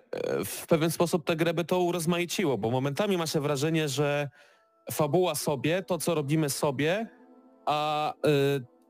w 0.45 0.67
pewien 0.67 0.91
sposób 0.91 1.25
tę 1.25 1.37
grę 1.37 1.55
by 1.55 1.65
to 1.65 1.81
urozmaiciło, 1.81 2.59
bo 2.59 2.71
momentami 2.71 3.17
ma 3.17 3.27
się 3.27 3.41
wrażenie, 3.41 3.89
że 3.89 4.29
fabuła 4.93 5.35
sobie, 5.35 5.83
to 5.83 5.99
co 5.99 6.15
robimy 6.15 6.51
sobie, 6.51 7.09
a 7.67 8.13
e, 8.13 8.21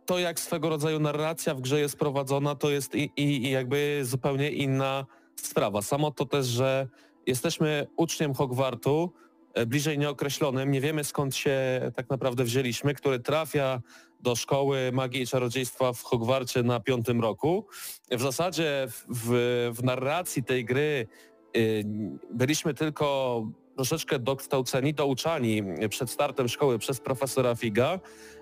to 0.07 0.19
jak 0.19 0.41
swego 0.41 0.69
rodzaju 0.69 1.01
narracja 1.01 1.55
w 1.55 1.61
grze 1.61 1.81
jest 1.81 1.97
prowadzona, 1.99 2.55
to 2.55 2.71
jest 2.71 2.95
i, 2.95 3.13
i, 3.17 3.47
i 3.47 3.51
jakby 3.51 4.01
zupełnie 4.03 4.51
inna 4.51 5.07
sprawa. 5.37 5.83
Samo 5.83 6.11
to 6.11 6.27
też, 6.27 6.47
że 6.47 6.89
jesteśmy 7.27 7.87
uczniem 7.97 8.35
Hogwartu, 8.35 9.13
e, 9.55 9.67
bliżej 9.67 9.99
nieokreślonym, 9.99 10.71
nie 10.71 10.81
wiemy 10.81 11.05
skąd 11.05 11.37
się 11.37 11.81
tak 11.97 12.11
naprawdę 12.11 12.45
wzięliśmy, 12.45 12.95
który 12.95 13.21
trafia 13.21 13.81
do 14.23 14.37
szkoły 14.37 14.93
magii 14.93 15.23
i 15.23 15.27
czarodziejstwa 15.27 15.93
w 15.93 16.03
Hogwarcie 16.03 16.63
na 16.63 16.81
piątym 16.81 17.21
roku. 17.21 17.67
W 18.11 18.21
zasadzie 18.21 18.87
w, 19.09 19.71
w 19.75 19.85
narracji 19.85 20.45
tej 20.45 20.65
gry 20.65 21.07
y, 21.57 21.85
byliśmy 22.35 22.75
tylko 22.75 23.43
troszeczkę 23.77 24.19
dokształceni, 24.19 24.95
douczani 24.95 25.63
przed 25.89 26.11
startem 26.11 26.49
szkoły 26.49 26.79
przez 26.79 27.01
profesora 27.01 27.55
Figa, 27.55 28.01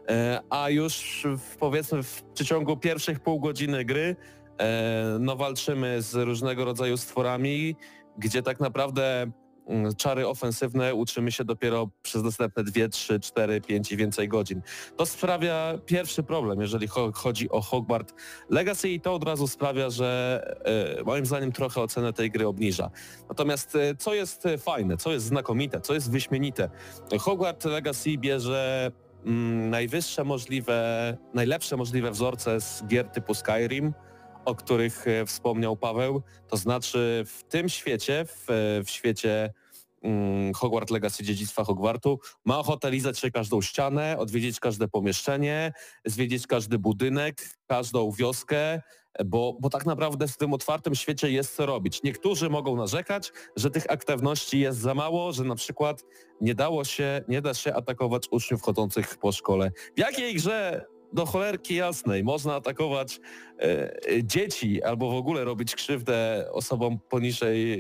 e, 0.09 0.41
a 0.51 0.71
już 0.71 1.27
w, 1.39 1.57
powiedzmy 1.57 2.03
w 2.03 2.23
przeciągu 2.35 2.77
pierwszych 2.77 3.21
pół 3.21 3.41
godziny 3.41 3.85
gry 3.85 4.17
e, 4.59 5.17
no 5.21 5.37
walczymy 5.37 6.03
z 6.03 6.15
różnego 6.15 6.65
rodzaju 6.65 6.97
stworami, 6.97 7.77
gdzie 8.19 8.43
tak 8.43 8.61
naprawdę 8.61 9.31
czary 9.97 10.27
ofensywne 10.29 10.95
uczymy 10.95 11.33
się 11.33 11.45
dopiero 11.45 11.89
przez 12.03 12.23
następne 12.23 12.65
2, 12.65 12.89
3, 12.89 13.21
4, 13.21 13.61
5 13.61 13.93
i 13.93 13.97
więcej 13.97 14.29
godzin. 14.29 14.61
To 14.97 15.07
sprawia 15.07 15.75
pierwszy 15.87 16.23
problem, 16.23 16.61
jeżeli 16.61 16.89
cho- 16.89 17.13
chodzi 17.15 17.51
o 17.51 17.61
Hogwarts 17.61 18.15
Legacy 18.51 18.89
i 18.89 19.01
to 19.01 19.15
od 19.15 19.25
razu 19.25 19.49
sprawia, 19.49 19.91
że 19.91 20.41
e, 21.01 21.05
moim 21.05 21.27
zdaniem 21.27 21.53
trochę 21.53 21.81
ocenę 21.81 22.13
tej 22.13 22.31
gry 22.31 22.47
obniża. 22.47 22.91
Natomiast 23.29 23.77
e, 23.77 23.95
co 23.97 24.15
jest 24.15 24.47
e, 24.47 24.59
fajne, 24.59 24.97
co 24.97 25.13
jest 25.13 25.27
znakomite, 25.27 25.81
co 25.81 25.95
jest 25.95 26.11
wyśmienite? 26.11 26.69
Hogwarts 27.21 27.65
Legacy 27.65 28.19
bierze 28.19 28.91
mm, 29.27 29.71
najwyższe 29.71 30.25
możliwe, 30.25 31.17
najlepsze 31.35 31.77
możliwe 31.77 32.11
wzorce 32.11 32.61
z 32.61 32.85
gier 32.87 33.09
typu 33.09 33.35
Skyrim, 33.35 33.93
o 34.49 34.55
których 34.55 35.09
e, 35.09 35.27
wspomniał 35.27 35.77
Paweł. 35.77 36.23
To 36.49 36.57
znaczy 36.57 37.25
w 37.27 37.45
tym 37.45 37.69
świecie, 37.69 38.25
w, 38.25 38.51
e, 38.51 38.85
w 38.85 38.91
świecie 38.91 39.53
mm, 40.03 40.55
Hogwarts 40.55 40.93
Legacy 40.93 41.25
Dziedzictwa 41.25 41.65
Hogwartu 41.65 42.21
ma 42.45 42.59
ochotę 42.59 42.91
lizać 42.91 43.19
się 43.19 43.31
każdą 43.31 43.63
ścianę, 43.63 44.19
odwiedzić 44.19 44.61
każde 44.61 44.89
pomieszczenie, 44.89 45.73
zwiedzić 46.05 46.47
każdy 46.47 46.79
budynek, 46.79 47.37
każdą 47.67 48.13
wioskę, 48.13 48.83
bo, 49.25 49.57
bo 49.61 49.71
tak 49.71 49.87
naprawdę 49.87 50.29
w 50.29 50.37
tym 50.37 50.53
otwartym 50.53 50.95
świecie 50.95 51.31
jest 51.31 51.57
co 51.57 51.67
robić. 51.67 52.03
Niektórzy 52.03 52.51
mogą 52.51 52.77
narzekać, 52.77 53.33
że 53.57 53.71
tych 53.71 53.91
aktywności 53.91 54.61
jest 54.61 54.79
za 54.79 54.95
mało, 54.95 55.33
że 55.33 55.45
na 55.45 55.55
przykład 55.55 56.05
nie 56.41 56.55
dało 56.55 56.85
się, 56.85 57.25
nie 57.29 57.43
da 57.43 57.55
się 57.55 57.75
atakować 57.75 58.29
uczniów 58.31 58.63
chodzących 58.63 59.19
po 59.19 59.33
szkole. 59.33 59.71
W 59.97 60.01
jakiej 60.01 60.35
grze 60.35 60.87
do 61.13 61.27
cholerki 61.27 61.75
jasnej 61.75 62.25
można 62.25 62.55
atakować 62.55 63.21
e, 63.61 63.91
dzieci 64.25 64.83
albo 64.83 65.11
w 65.11 65.15
ogóle 65.15 65.45
robić 65.45 65.75
krzywdę 65.75 66.47
osobom 66.53 66.99
poniżej 67.09 67.73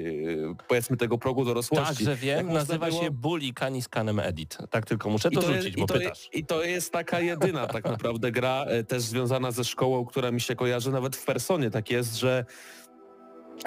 e, 0.50 0.54
powiedzmy 0.68 0.96
tego 0.96 1.18
progu 1.18 1.44
dorosłości. 1.44 1.86
Także 1.86 2.10
Jak 2.10 2.18
wiem, 2.20 2.46
można 2.46 2.60
nazywa 2.60 2.86
było- 2.86 3.02
się 3.02 3.10
Bully 3.10 3.52
Canis 3.52 3.88
Canem 3.88 4.20
Edit. 4.20 4.58
Tak 4.70 4.86
tylko 4.86 5.10
muszę 5.10 5.30
to, 5.30 5.40
jest- 5.50 5.62
rzucić, 5.62 5.76
bo 5.76 5.84
i 5.84 5.86
to, 5.86 5.94
pytasz. 5.94 6.28
I 6.32 6.44
to 6.46 6.64
jest 6.64 6.92
taka 6.92 7.20
jedyna 7.20 7.66
tak 7.66 7.84
naprawdę 7.94 8.32
gra 8.32 8.64
e, 8.64 8.84
też 8.84 9.02
związana 9.02 9.50
ze 9.50 9.64
szkołą, 9.64 10.04
która 10.06 10.30
mi 10.30 10.40
się 10.40 10.56
kojarzy 10.56 10.90
nawet 10.92 11.16
w 11.16 11.24
personie. 11.24 11.70
Tak 11.70 11.90
jest, 11.90 12.16
że 12.16 12.44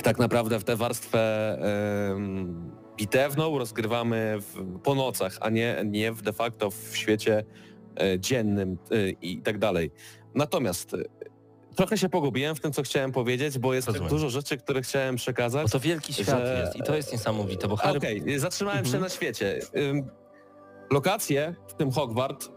tak 0.04 0.20
naprawdę 0.20 0.60
w 0.60 0.64
tę 0.64 0.76
warstwę 0.76 1.58
bitewną 2.98 3.58
rozgrywamy 3.58 4.38
w, 4.40 4.80
po 4.84 4.96
nocach, 4.96 5.38
a 5.42 5.50
nie, 5.50 5.82
nie 5.86 6.12
w 6.12 6.22
de 6.22 6.34
facto 6.34 6.72
w 6.72 6.92
świecie 6.98 7.44
dziennym 8.20 8.78
e, 8.92 9.10
i 9.10 9.42
tak 9.42 9.58
dalej. 9.58 9.92
Natomiast 10.36 10.94
e, 10.94 10.98
trochę 11.76 11.98
się 11.98 12.10
pogubiłem 12.10 12.56
w 12.56 12.60
tym, 12.60 12.72
co 12.74 12.84
chciałem 12.84 13.12
powiedzieć, 13.12 13.60
bo 13.60 13.74
jest 13.74 13.88
tak 13.88 13.94
Rozumiem. 13.96 14.10
dużo 14.14 14.30
rzeczy, 14.30 14.58
które 14.58 14.82
chciałem 14.82 15.16
przekazać. 15.16 15.64
Bo 15.64 15.70
to 15.70 15.80
wielki 15.80 16.14
świat 16.14 16.28
że- 16.28 16.62
jest 16.66 16.76
i 16.76 16.84
to 16.84 16.96
jest 16.96 17.12
niesamowite, 17.12 17.68
bo 17.68 17.76
Harry... 17.76 17.98
Okej, 17.98 18.40
zatrzymałem 18.40 18.80
się 18.86 18.86
Mhm. 18.86 19.04
na 19.04 19.10
świecie. 19.10 19.60
Lokacje, 20.92 21.56
w 21.68 21.74
tym 21.74 21.92
Hogwart, 21.92 22.50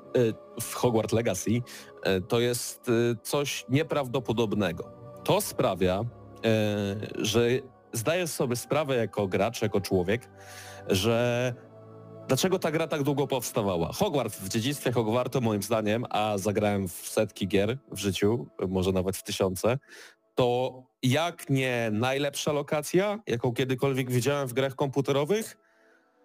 w 0.60 0.74
Hogwart 0.74 1.12
Legacy, 1.12 1.50
to 2.28 2.40
jest 2.40 2.90
coś 3.22 3.64
nieprawdopodobnego. 3.68 4.92
To 5.24 5.40
sprawia, 5.40 6.04
że 7.18 7.48
zdaję 7.92 8.26
sobie 8.26 8.56
sprawę 8.56 8.96
jako 8.96 9.26
gracz, 9.28 9.62
jako 9.62 9.80
człowiek, 9.80 10.28
że 10.88 11.54
dlaczego 12.28 12.58
ta 12.58 12.70
gra 12.70 12.86
tak 12.88 13.02
długo 13.02 13.26
powstawała. 13.26 13.92
Hogwart 13.92 14.34
w 14.34 14.48
dziedzictwie 14.48 14.92
Hogwartu 14.92 15.40
moim 15.40 15.62
zdaniem, 15.62 16.04
a 16.10 16.38
zagrałem 16.38 16.88
w 16.88 16.92
setki 16.92 17.48
gier 17.48 17.78
w 17.92 17.98
życiu, 17.98 18.46
może 18.68 18.92
nawet 18.92 19.16
w 19.16 19.22
tysiące, 19.22 19.78
to 20.34 20.82
jak 21.02 21.50
nie 21.50 21.88
najlepsza 21.92 22.52
lokacja, 22.52 23.20
jaką 23.26 23.52
kiedykolwiek 23.52 24.10
widziałem 24.10 24.48
w 24.48 24.52
grach 24.52 24.74
komputerowych, 24.74 25.56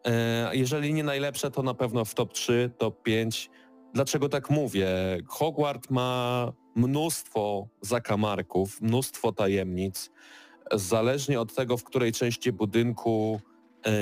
E, 0.06 0.56
Jeżeli 0.56 0.94
nie 0.94 1.04
najlepsze, 1.04 1.52
to 1.52 1.64
na 1.64 1.74
pewno 1.74 2.06
w 2.06 2.14
top 2.14 2.34
3, 2.34 2.72
top 2.78 3.04
5. 3.04 3.50
Dlaczego 3.94 4.30
tak 4.30 4.50
mówię? 4.50 4.88
Hogwart 5.28 5.90
ma 5.90 6.52
mnóstwo 6.76 7.68
zakamarków, 7.82 8.82
mnóstwo 8.82 9.32
tajemnic. 9.32 10.12
Zależnie 10.72 11.42
od 11.42 11.56
tego, 11.56 11.78
w 11.78 11.84
której 11.84 12.12
części 12.12 12.52
budynku 12.52 13.42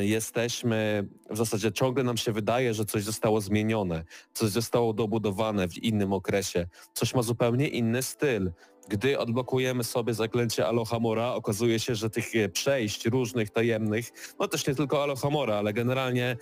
jesteśmy, 0.02 1.08
w 1.30 1.38
zasadzie 1.38 1.72
ciągle 1.72 2.04
nam 2.04 2.18
się 2.18 2.32
wydaje, 2.32 2.74
że 2.74 2.86
coś 2.86 3.04
zostało 3.04 3.42
zmienione, 3.42 4.04
coś 4.34 4.50
zostało 4.50 4.94
dobudowane 4.94 5.68
w 5.68 5.78
innym 5.78 6.14
okresie, 6.14 6.68
coś 6.94 7.14
ma 7.16 7.22
zupełnie 7.22 7.68
inny 7.68 8.04
styl. 8.04 8.52
Gdy 8.90 9.20
odblokujemy 9.20 9.84
sobie 9.84 10.14
zaklęcie 10.14 10.68
Alohamora, 10.68 11.34
okazuje 11.34 11.80
się, 11.80 11.96
że 11.96 12.10
tych 12.10 12.36
e, 12.36 12.50
przejść 12.50 13.06
różnych 13.06 13.50
tajemnych 13.50 14.10
no 14.40 14.48
też 14.48 14.68
nie 14.68 14.76
tylko 14.76 15.04
Alohomora, 15.04 15.56
ale 15.56 15.74
generalnie 15.74 16.38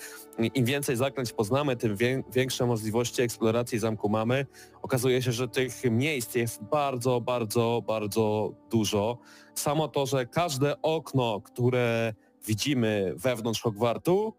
im 0.53 0.65
więcej 0.65 0.95
zaklęć 0.95 1.33
poznamy, 1.33 1.75
tym 1.75 1.95
wię- 1.95 2.23
większe 2.33 2.65
możliwości 2.65 3.21
eksploracji 3.21 3.79
zamku 3.79 4.09
mamy. 4.09 4.45
Okazuje 4.81 5.21
się, 5.21 5.31
że 5.31 5.47
tych 5.47 5.83
miejsc 5.91 6.35
jest 6.35 6.63
bardzo, 6.63 7.21
bardzo, 7.21 7.83
bardzo 7.87 8.53
dużo. 8.71 9.17
Samo 9.55 9.87
to, 9.87 10.05
że 10.05 10.25
każde 10.25 10.81
okno, 10.81 11.41
które 11.41 12.13
widzimy 12.47 13.13
wewnątrz 13.17 13.61
Hogwartu, 13.61 14.33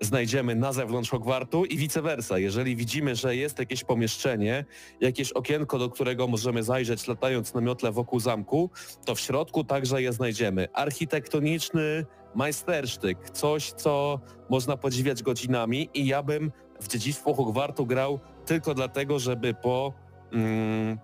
znajdziemy 0.00 0.54
na 0.54 0.72
zewnątrz 0.72 1.10
Hogwartu 1.10 1.64
i 1.64 1.76
vice 1.76 2.02
versa. 2.02 2.38
Jeżeli 2.38 2.76
widzimy, 2.76 3.16
że 3.16 3.36
jest 3.36 3.58
jakieś 3.58 3.84
pomieszczenie, 3.84 4.64
jakieś 5.00 5.32
okienko, 5.32 5.78
do 5.78 5.90
którego 5.90 6.26
możemy 6.26 6.62
zajrzeć 6.62 7.08
latając 7.08 7.54
na 7.54 7.60
miotle 7.60 7.92
wokół 7.92 8.20
zamku, 8.20 8.70
to 9.04 9.14
w 9.14 9.20
środku 9.20 9.64
także 9.64 10.02
je 10.02 10.12
znajdziemy. 10.12 10.68
Architektoniczny 10.72 12.06
majstersztyk, 12.34 13.30
coś, 13.30 13.72
co 13.72 14.20
można 14.50 14.76
podziwiać 14.76 15.22
godzinami 15.22 15.90
i 15.94 16.06
ja 16.06 16.22
bym 16.22 16.52
w 16.80 16.88
dziedzictwo 16.88 17.34
Hogwartu 17.34 17.86
grał 17.86 18.20
tylko 18.46 18.74
dlatego, 18.74 19.18
żeby 19.18 19.54
po 19.54 19.92
mm, 20.32 20.98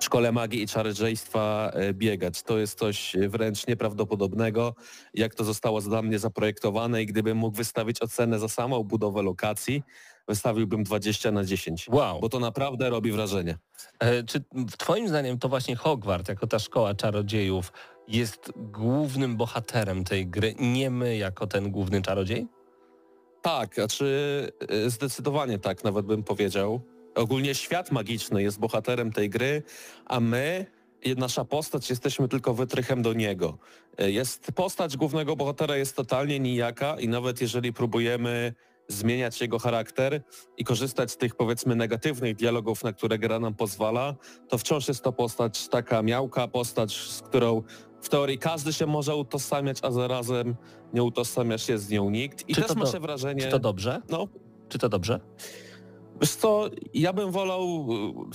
szkole 0.00 0.32
magii 0.32 0.62
i 0.62 0.66
czarodziejstwa 0.66 1.70
e, 1.74 1.94
biegać. 1.94 2.42
To 2.42 2.58
jest 2.58 2.78
coś 2.78 3.16
wręcz 3.28 3.66
nieprawdopodobnego, 3.66 4.74
jak 5.14 5.34
to 5.34 5.44
zostało 5.44 5.80
dla 5.80 6.02
mnie 6.02 6.18
zaprojektowane 6.18 7.02
i 7.02 7.06
gdybym 7.06 7.36
mógł 7.36 7.56
wystawić 7.56 8.02
ocenę 8.02 8.38
za 8.38 8.48
samą 8.48 8.82
budowę 8.82 9.22
lokacji, 9.22 9.82
wystawiłbym 10.28 10.84
20 10.84 11.30
na 11.30 11.44
10. 11.44 11.86
Wow. 11.88 12.20
Bo 12.20 12.28
to 12.28 12.38
naprawdę 12.40 12.90
robi 12.90 13.12
wrażenie. 13.12 13.58
E, 13.98 14.22
Czy 14.24 14.44
w 14.54 14.76
twoim 14.76 15.08
zdaniem 15.08 15.38
to 15.38 15.48
właśnie 15.48 15.76
Hogwart, 15.76 16.28
jako 16.28 16.46
ta 16.46 16.58
szkoła 16.58 16.94
czarodziejów, 16.94 17.72
jest 18.08 18.52
głównym 18.56 19.36
bohaterem 19.36 20.04
tej 20.04 20.26
gry, 20.26 20.54
nie 20.58 20.90
my 20.90 21.16
jako 21.16 21.46
ten 21.46 21.70
główny 21.70 22.02
czarodziej? 22.02 22.46
Tak, 23.42 23.74
znaczy 23.74 24.48
zdecydowanie 24.86 25.58
tak, 25.58 25.84
nawet 25.84 26.06
bym 26.06 26.22
powiedział. 26.22 26.80
Ogólnie 27.14 27.54
świat 27.54 27.90
magiczny 27.92 28.42
jest 28.42 28.58
bohaterem 28.58 29.12
tej 29.12 29.30
gry, 29.30 29.62
a 30.06 30.20
my 30.20 30.66
nasza 31.16 31.44
postać, 31.44 31.90
jesteśmy 31.90 32.28
tylko 32.28 32.54
wytrychem 32.54 33.02
do 33.02 33.12
niego. 33.12 33.58
E, 33.98 34.10
Jest 34.10 34.52
postać 34.54 34.96
głównego 34.96 35.36
bohatera 35.36 35.76
jest 35.76 35.96
totalnie 35.96 36.40
nijaka 36.40 37.00
i 37.00 37.08
nawet 37.08 37.40
jeżeli 37.40 37.72
próbujemy 37.72 38.54
zmieniać 38.88 39.40
jego 39.40 39.58
charakter 39.58 40.22
i 40.56 40.64
korzystać 40.64 41.10
z 41.10 41.16
tych 41.16 41.34
powiedzmy 41.34 41.76
negatywnych 41.76 42.36
dialogów, 42.36 42.84
na 42.84 42.92
które 42.92 43.18
gra 43.18 43.38
nam 43.38 43.54
pozwala, 43.54 44.14
to 44.48 44.58
wciąż 44.58 44.88
jest 44.88 45.02
to 45.04 45.12
postać 45.12 45.68
taka 45.68 46.02
miałka, 46.02 46.48
postać, 46.48 46.96
z 46.96 47.22
którą 47.22 47.62
w 48.02 48.08
teorii 48.08 48.38
każdy 48.38 48.72
się 48.72 48.86
może 48.86 49.16
utożsamiać, 49.16 49.78
a 49.82 49.90
zarazem 49.90 50.56
nie 50.94 51.02
utożsamia 51.02 51.58
się 51.58 51.78
z 51.78 51.90
nią 51.90 52.10
nikt. 52.10 52.48
I 52.48 52.54
Czy 52.54 52.62
też 52.62 52.74
do- 52.74 52.86
się 52.86 53.00
wrażenie... 53.00 53.40
Czy 53.42 53.48
to 53.50 53.58
dobrze? 53.58 54.02
No, 54.10 54.28
Czy 54.68 54.78
to 54.78 54.88
dobrze? 54.88 55.20
Wiesz 56.22 56.34
co, 56.34 56.70
ja 56.94 57.12
bym 57.12 57.30
wolał, 57.30 57.86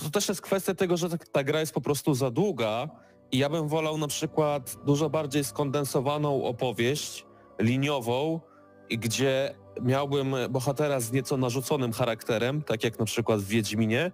to 0.02 0.10
też 0.10 0.28
jest 0.28 0.40
kwestia 0.40 0.74
tego, 0.74 0.96
że 0.96 1.08
ta, 1.08 1.16
ta 1.32 1.44
gra 1.44 1.60
jest 1.60 1.72
po 1.72 1.80
prostu 1.80 2.14
za 2.14 2.30
długa 2.30 2.88
i 3.32 3.38
ja 3.38 3.48
bym 3.48 3.68
wolał 3.68 3.98
na 3.98 4.08
przykład 4.08 4.76
dużo 4.84 5.10
bardziej 5.10 5.44
skondensowaną 5.44 6.44
opowieść, 6.44 7.26
liniową, 7.58 8.40
gdzie 8.90 9.54
miałbym 9.82 10.34
bohatera 10.50 11.00
z 11.00 11.12
nieco 11.12 11.36
narzuconym 11.36 11.92
charakterem, 11.92 12.62
tak 12.62 12.84
jak 12.84 12.98
na 12.98 13.04
przykład 13.04 13.40
w 13.40 13.48
Wiedźminie, 13.48 14.12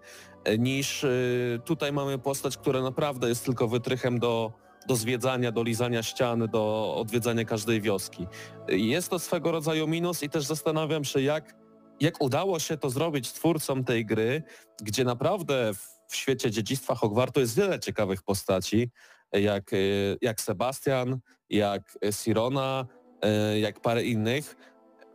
niż 0.58 1.04
y, 1.04 1.60
tutaj 1.64 1.92
mamy 1.92 2.18
postać, 2.18 2.56
która 2.56 2.82
naprawdę 2.82 3.28
jest 3.28 3.44
tylko 3.44 3.68
wytrychem 3.68 4.18
do, 4.18 4.52
do 4.88 4.96
zwiedzania, 4.96 5.52
do 5.52 5.62
lizania 5.62 6.02
ścian, 6.02 6.48
do 6.48 6.94
odwiedzania 6.96 7.44
każdej 7.44 7.80
wioski. 7.80 8.26
Jest 8.68 9.08
to 9.10 9.18
swego 9.18 9.52
rodzaju 9.52 9.86
minus 9.86 10.22
i 10.22 10.30
też 10.30 10.44
zastanawiam 10.44 11.04
się, 11.04 11.20
jak 11.20 11.63
jak 12.00 12.22
udało 12.22 12.58
się 12.58 12.76
to 12.76 12.90
zrobić 12.90 13.32
twórcom 13.32 13.84
tej 13.84 14.06
gry, 14.06 14.42
gdzie 14.82 15.04
naprawdę 15.04 15.74
w- 15.74 15.94
świecie 16.16 16.50
dziedzictwa 16.50 16.94
Hogwartu 16.94 17.40
jest 17.40 17.56
wiele 17.56 17.80
ciekawych 17.80 18.22
postaci, 18.22 18.90
jak, 19.32 19.72
y, 19.72 20.18
jak 20.22 20.40
Sebastian, 20.40 21.18
jak 21.50 21.98
y, 22.04 22.12
Sirona, 22.12 22.86
y, 23.54 23.58
jak 23.58 23.80
parę 23.80 24.04
innych. 24.04 24.56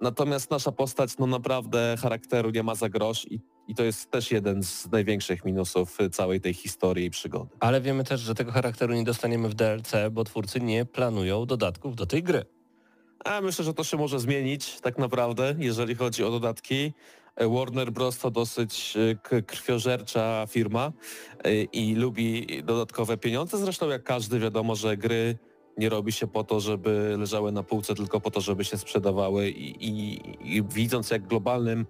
Natomiast 0.01 0.51
nasza 0.51 0.71
postać 0.71 1.17
no 1.17 1.27
naprawdę 1.27 1.95
charakteru 2.01 2.49
nie 2.49 2.63
ma 2.63 2.75
za 2.75 2.89
grosz 2.89 3.25
i, 3.32 3.39
i 3.67 3.75
to 3.75 3.84
jest 3.84 4.11
też 4.11 4.32
jeden 4.32 4.63
z 4.63 4.91
największych 4.91 5.45
minusów 5.45 5.97
całej 6.11 6.41
tej 6.41 6.53
historii 6.53 7.05
i 7.05 7.09
przygody. 7.09 7.49
Ale 7.59 7.82
wiemy 7.82 8.03
też, 8.03 8.21
że 8.21 8.36
tego 8.36 8.51
charakteru 8.51 8.93
nie 8.93 9.03
dostaniemy 9.03 9.49
w 9.49 9.53
DLC, 9.53 9.91
bo 10.11 10.23
twórcy 10.23 10.59
nie 10.59 10.86
planują 10.86 11.45
dodatków 11.45 11.95
do 11.95 12.05
tej 12.05 12.23
gry. 12.23 12.45
A 13.26 13.41
myślę, 13.41 13.65
że 13.65 13.74
to 13.74 13.84
się 13.84 13.97
może 13.97 14.20
zmienić 14.20 14.80
tak 14.82 14.97
naprawdę, 14.97 15.55
jeżeli 15.57 15.95
chodzi 15.95 16.24
o 16.24 16.32
dodatki. 16.32 16.93
E, 17.36 17.47
Warner 17.47 17.91
Bros. 17.91 18.17
to 18.17 18.32
dosyć 18.32 18.97
e, 19.32 19.41
krwiożercza 19.41 20.45
firma 20.49 20.91
e, 21.43 21.63
i 21.63 21.95
lubi 21.95 22.47
dodatkowe 22.63 23.17
pieniądze. 23.17 23.57
Zresztą 23.57 23.89
jak 23.89 24.03
każdy 24.03 24.39
wiadomo, 24.39 24.76
że 24.76 24.97
gry 24.97 25.38
nie 25.78 25.89
robi 25.89 26.11
się 26.11 26.28
po 26.28 26.43
to, 26.43 26.59
żeby 26.59 27.15
leżały 27.17 27.51
na 27.51 27.63
półce, 27.63 27.95
tylko 27.95 28.20
po 28.20 28.32
to, 28.32 28.41
żeby 28.41 28.65
się 28.65 28.78
sprzedawały 28.78 29.49
i, 29.49 29.88
i, 29.88 30.22
i 30.57 30.63
widząc 30.63 31.11
jak 31.11 31.28
globalnym 31.28 31.86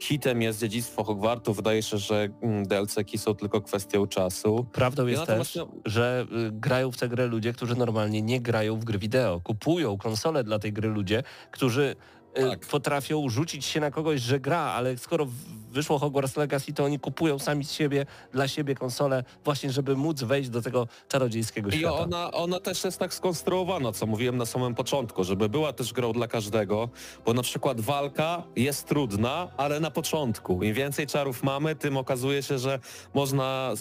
hitem 0.00 0.42
jest 0.42 0.60
dziedzictwo 0.60 1.04
Hogwartu, 1.04 1.54
wydaje 1.54 1.82
się, 1.82 1.98
że 1.98 2.28
mm, 2.42 2.66
DLC-ki 2.66 3.18
są 3.18 3.34
tylko 3.34 3.60
kwestią 3.60 4.06
czasu. 4.06 4.66
Prawdą 4.72 5.06
jest 5.06 5.26
też, 5.26 5.54
no- 5.54 5.68
że 5.84 6.26
y, 6.48 6.50
grają 6.52 6.90
w 6.92 6.96
tę 6.96 7.08
grę 7.08 7.26
ludzie, 7.26 7.52
którzy 7.52 7.76
normalnie 7.76 8.22
nie 8.22 8.40
grają 8.40 8.76
w 8.80 8.84
gry 8.84 8.98
wideo. 8.98 9.40
Kupują 9.40 9.98
konsole 9.98 10.44
dla 10.44 10.58
tej 10.58 10.72
gry 10.72 10.88
ludzie, 10.88 11.22
którzy 11.50 11.96
Tak. 12.34 12.60
potrafią 12.66 13.28
rzucić 13.28 13.64
się 13.64 13.80
na 13.80 13.90
kogoś, 13.90 14.20
że 14.20 14.40
gra, 14.40 14.58
ale 14.58 14.98
skoro 14.98 15.26
wyszło 15.70 15.98
Hogwarts 15.98 16.36
Legacy, 16.36 16.72
to 16.72 16.84
oni 16.84 16.98
kupują 16.98 17.38
sami 17.38 17.64
z 17.64 17.72
siebie, 17.72 18.06
dla 18.32 18.48
siebie 18.48 18.74
konsolę, 18.74 19.24
właśnie 19.44 19.70
żeby 19.72 19.96
móc 19.96 20.22
wejść 20.22 20.50
do 20.50 20.62
tego 20.62 20.88
czarodziejskiego 21.08 21.70
I 21.70 21.78
świata. 21.78 21.94
ona, 21.94 22.30
ona 22.32 22.60
też 22.60 22.84
jest 22.84 22.98
tak 22.98 23.14
skonstruowana, 23.14 23.92
co 23.92 24.06
mówiłem 24.06 24.36
na 24.36 24.46
samym 24.46 24.74
początku, 24.74 25.24
żeby 25.24 25.48
była 25.48 25.72
też 25.72 25.92
grą 25.92 26.12
dla 26.12 26.28
każdego, 26.28 26.88
bo 27.26 27.34
na 27.34 27.42
przykład 27.42 27.80
walka 27.80 28.42
jest 28.56 28.86
trudna, 28.86 29.48
ale 29.56 29.80
na 29.80 29.90
początku. 29.90 30.62
Im 30.62 30.74
więcej 30.74 31.06
czarów 31.06 31.42
mamy, 31.42 31.76
tym 31.76 31.96
okazuje 31.96 32.42
się, 32.42 32.58
że 32.58 32.78
można 33.14 33.72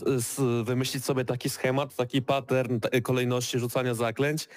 wymyślić 0.64 1.06
sobie 1.06 1.26
taki 1.26 1.50
schemat, 1.50 1.96
taki 1.96 2.22
pattern 2.22 2.80
kolejności 3.04 3.60
rzucania 3.60 3.94
zaklęć, 3.94 4.48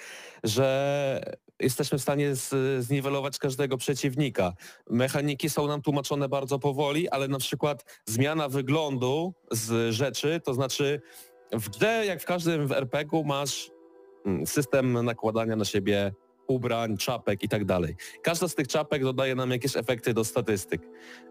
że 0.43 1.37
jesteśmy 1.63 1.97
w 1.97 2.01
stanie 2.01 2.35
z, 2.35 2.49
zniwelować 2.85 3.39
każdego 3.39 3.77
przeciwnika. 3.77 4.53
Mechaniki 4.89 5.49
są 5.49 5.67
nam 5.67 5.81
tłumaczone 5.81 6.29
bardzo 6.29 6.59
powoli, 6.59 7.09
ale 7.09 7.27
na 7.27 7.39
przykład 7.39 8.01
zmiana 8.05 8.49
wyglądu 8.49 9.33
z 9.51 9.93
rzeczy, 9.93 10.41
to 10.43 10.53
znaczy 10.53 11.01
w 11.51 11.69
grze, 11.69 12.05
jak 12.05 12.21
w 12.21 12.25
każdym 12.25 12.67
w 12.67 12.71
RPG-u, 12.71 13.23
masz 13.23 13.71
mm, 14.25 14.47
system 14.47 15.05
nakładania 15.05 15.55
na 15.55 15.65
siebie 15.65 16.13
ubrań, 16.47 16.97
czapek 16.97 17.43
i 17.43 17.49
tak 17.49 17.65
dalej. 17.65 17.95
Każda 18.21 18.47
z 18.47 18.55
tych 18.55 18.67
czapek 18.67 19.03
dodaje 19.03 19.35
nam 19.35 19.51
jakieś 19.51 19.77
efekty 19.77 20.13
do 20.13 20.23
statystyk, 20.23 20.81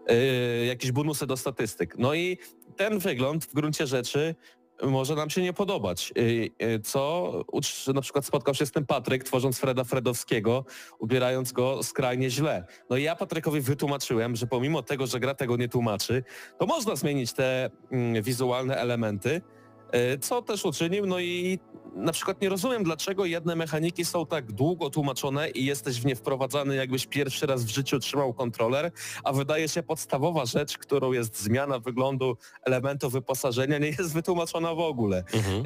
yy, 0.09 0.65
jakieś 0.65 0.91
bonusy 0.91 1.27
do 1.27 1.37
statystyk. 1.37 1.97
No 1.97 2.13
i 2.13 2.37
ten 2.75 2.99
wygląd 2.99 3.45
w 3.45 3.53
gruncie 3.53 3.87
rzeczy 3.87 4.35
może 4.81 5.15
nam 5.15 5.29
się 5.29 5.41
nie 5.41 5.53
podobać. 5.53 6.13
Yy, 6.15 6.49
yy, 6.59 6.79
Co 6.79 7.31
na 7.93 8.01
przykład 8.01 8.25
spotkał 8.25 8.55
się 8.55 8.65
z 8.65 8.71
tym 8.71 8.85
Patryk, 8.85 9.23
tworząc 9.23 9.59
Freda 9.59 9.83
Fredowskiego, 9.83 10.65
ubierając 10.99 11.51
go 11.51 11.83
skrajnie 11.83 12.29
źle. 12.29 12.65
No 12.89 12.97
i 12.97 13.03
ja 13.03 13.15
Patrykowi 13.15 13.61
wytłumaczyłem, 13.61 14.35
że 14.35 14.47
pomimo 14.47 14.83
tego, 14.83 15.07
że 15.07 15.19
gra 15.19 15.35
tego 15.35 15.57
nie 15.57 15.69
tłumaczy, 15.69 16.23
to 16.59 16.65
można 16.65 16.95
zmienić 16.95 17.33
te 17.33 17.69
mm, 17.91 18.23
wizualne 18.23 18.77
elementy, 18.77 19.41
co 20.21 20.41
też 20.41 20.65
uczynił, 20.65 21.05
no 21.05 21.19
i 21.19 21.59
na 21.95 22.11
przykład 22.11 22.41
nie 22.41 22.49
rozumiem, 22.49 22.83
dlaczego 22.83 23.25
jedne 23.25 23.55
mechaniki 23.55 24.05
są 24.05 24.25
tak 24.25 24.51
długo 24.51 24.89
tłumaczone 24.89 25.49
i 25.49 25.65
jesteś 25.65 26.01
w 26.01 26.05
nie 26.05 26.15
wprowadzany, 26.15 26.75
jakbyś 26.75 27.07
pierwszy 27.07 27.45
raz 27.45 27.63
w 27.63 27.69
życiu 27.69 27.99
trzymał 27.99 28.33
kontroler, 28.33 28.91
a 29.23 29.33
wydaje 29.33 29.69
się 29.69 29.83
podstawowa 29.83 30.45
rzecz, 30.45 30.77
którą 30.77 31.11
jest 31.11 31.39
zmiana 31.41 31.79
wyglądu 31.79 32.37
elementu 32.63 33.09
wyposażenia, 33.09 33.77
nie 33.77 33.87
jest 33.87 34.13
wytłumaczona 34.13 34.75
w 34.75 34.79
ogóle. 34.79 35.23
Mhm. 35.33 35.63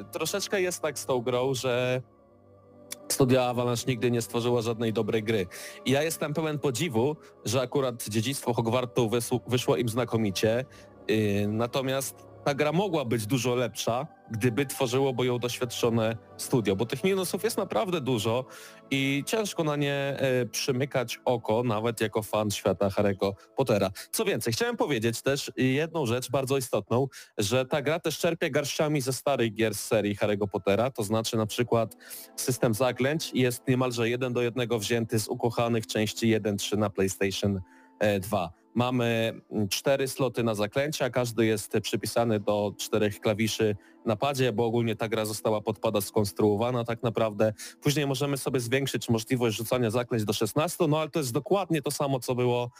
E, 0.00 0.04
Troszeczkę 0.04 0.62
jest 0.62 0.82
tak 0.82 0.98
z 0.98 1.06
tą 1.06 1.20
grą, 1.20 1.54
że 1.54 2.02
studia 3.08 3.44
Avalanche 3.44 3.84
nigdy 3.86 4.10
nie 4.10 4.22
stworzyła 4.22 4.62
żadnej 4.62 4.92
dobrej 4.92 5.22
gry. 5.22 5.46
I 5.84 5.90
ja 5.90 6.02
jestem 6.02 6.34
pełen 6.34 6.58
podziwu, 6.58 7.16
że 7.44 7.60
akurat 7.60 8.08
dziedzictwo 8.08 8.54
Hogwartu 8.54 9.10
wyszło 9.46 9.76
im 9.76 9.88
znakomicie, 9.88 10.64
Yy, 11.08 11.48
natomiast 11.48 12.31
ta 12.44 12.54
gra 12.54 12.72
mogła 12.72 13.04
być 13.04 13.26
dużo 13.26 13.54
lepsza, 13.54 14.06
gdyby 14.30 14.66
tworzyłoby 14.66 15.26
ją 15.26 15.38
doświadczone 15.38 16.16
studio, 16.36 16.76
bo 16.76 16.86
tych 16.86 17.04
minusów 17.04 17.44
jest 17.44 17.56
naprawdę 17.56 18.00
dużo 18.00 18.44
i 18.90 19.22
ciężko 19.26 19.64
na 19.64 19.76
nie 19.76 19.94
e, 19.94 20.46
przymykać 20.46 21.20
oko, 21.24 21.62
nawet 21.62 22.00
jako 22.00 22.22
fan 22.22 22.50
świata 22.50 22.88
Harry'ego 22.88 23.32
Pottera. 23.56 23.90
Co 24.10 24.24
więcej, 24.24 24.52
chciałem 24.52 24.76
powiedzieć 24.76 25.22
też 25.22 25.52
jedną 25.56 26.06
rzecz 26.06 26.30
bardzo 26.30 26.56
istotną, 26.56 27.08
że 27.38 27.66
ta 27.66 27.82
gra 27.82 28.00
też 28.00 28.18
czerpie 28.18 28.50
garściami 28.50 29.00
ze 29.00 29.12
starych 29.12 29.54
gier 29.54 29.74
z 29.74 29.80
serii 29.80 30.16
Harry'ego 30.16 30.48
Pottera, 30.48 30.90
to 30.90 31.02
znaczy 31.02 31.36
na 31.36 31.46
przykład 31.46 31.96
system 32.36 32.74
zaklęć 32.74 33.30
jest 33.34 33.68
niemalże 33.68 34.08
jeden 34.08 34.32
do 34.32 34.42
jednego 34.42 34.78
wzięty 34.78 35.18
z 35.18 35.28
ukochanych 35.28 35.86
części 35.86 36.36
1-3 36.40 36.78
na 36.78 36.90
PlayStation 36.90 37.60
e, 38.00 38.20
2. 38.20 38.61
Mamy 38.74 39.40
cztery 39.70 40.08
sloty 40.08 40.42
na 40.42 40.54
zaklęcia, 40.54 41.10
każdy 41.10 41.46
jest 41.46 41.72
przypisany 41.82 42.40
do 42.40 42.74
czterech 42.78 43.20
klawiszy 43.20 43.76
na 44.06 44.16
padzie, 44.16 44.52
bo 44.52 44.64
ogólnie 44.64 44.96
ta 44.96 45.08
gra 45.08 45.24
została 45.24 45.60
pod 45.60 45.78
pada 45.78 46.00
skonstruowana 46.00 46.84
tak 46.84 47.02
naprawdę. 47.02 47.52
Później 47.82 48.06
możemy 48.06 48.36
sobie 48.36 48.60
zwiększyć 48.60 49.08
możliwość 49.08 49.56
rzucania 49.56 49.90
zaklęć 49.90 50.24
do 50.24 50.32
16, 50.32 50.86
no 50.88 51.00
ale 51.00 51.10
to 51.10 51.18
jest 51.18 51.32
dokładnie 51.32 51.82
to 51.82 51.90
samo, 51.90 52.20
co 52.20 52.34
było 52.34 52.70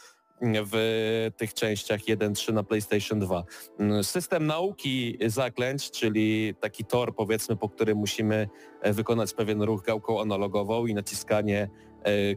w 0.41 1.29
tych 1.37 1.53
częściach 1.53 1.99
1.3 1.99 2.53
na 2.53 2.63
PlayStation 2.63 3.19
2. 3.19 3.43
Mm, 3.79 4.03
System 4.03 4.47
nauki 4.47 5.17
zaklęć, 5.27 5.91
czyli 5.91 6.55
taki 6.59 6.85
tor 6.85 7.15
powiedzmy, 7.15 7.55
po 7.55 7.69
którym 7.69 7.97
musimy 7.97 8.49
wykonać 8.83 9.33
pewien 9.33 9.61
ruch 9.61 9.83
gałką 9.83 10.21
analogową 10.21 10.85
i 10.85 10.93
naciskanie 10.93 11.69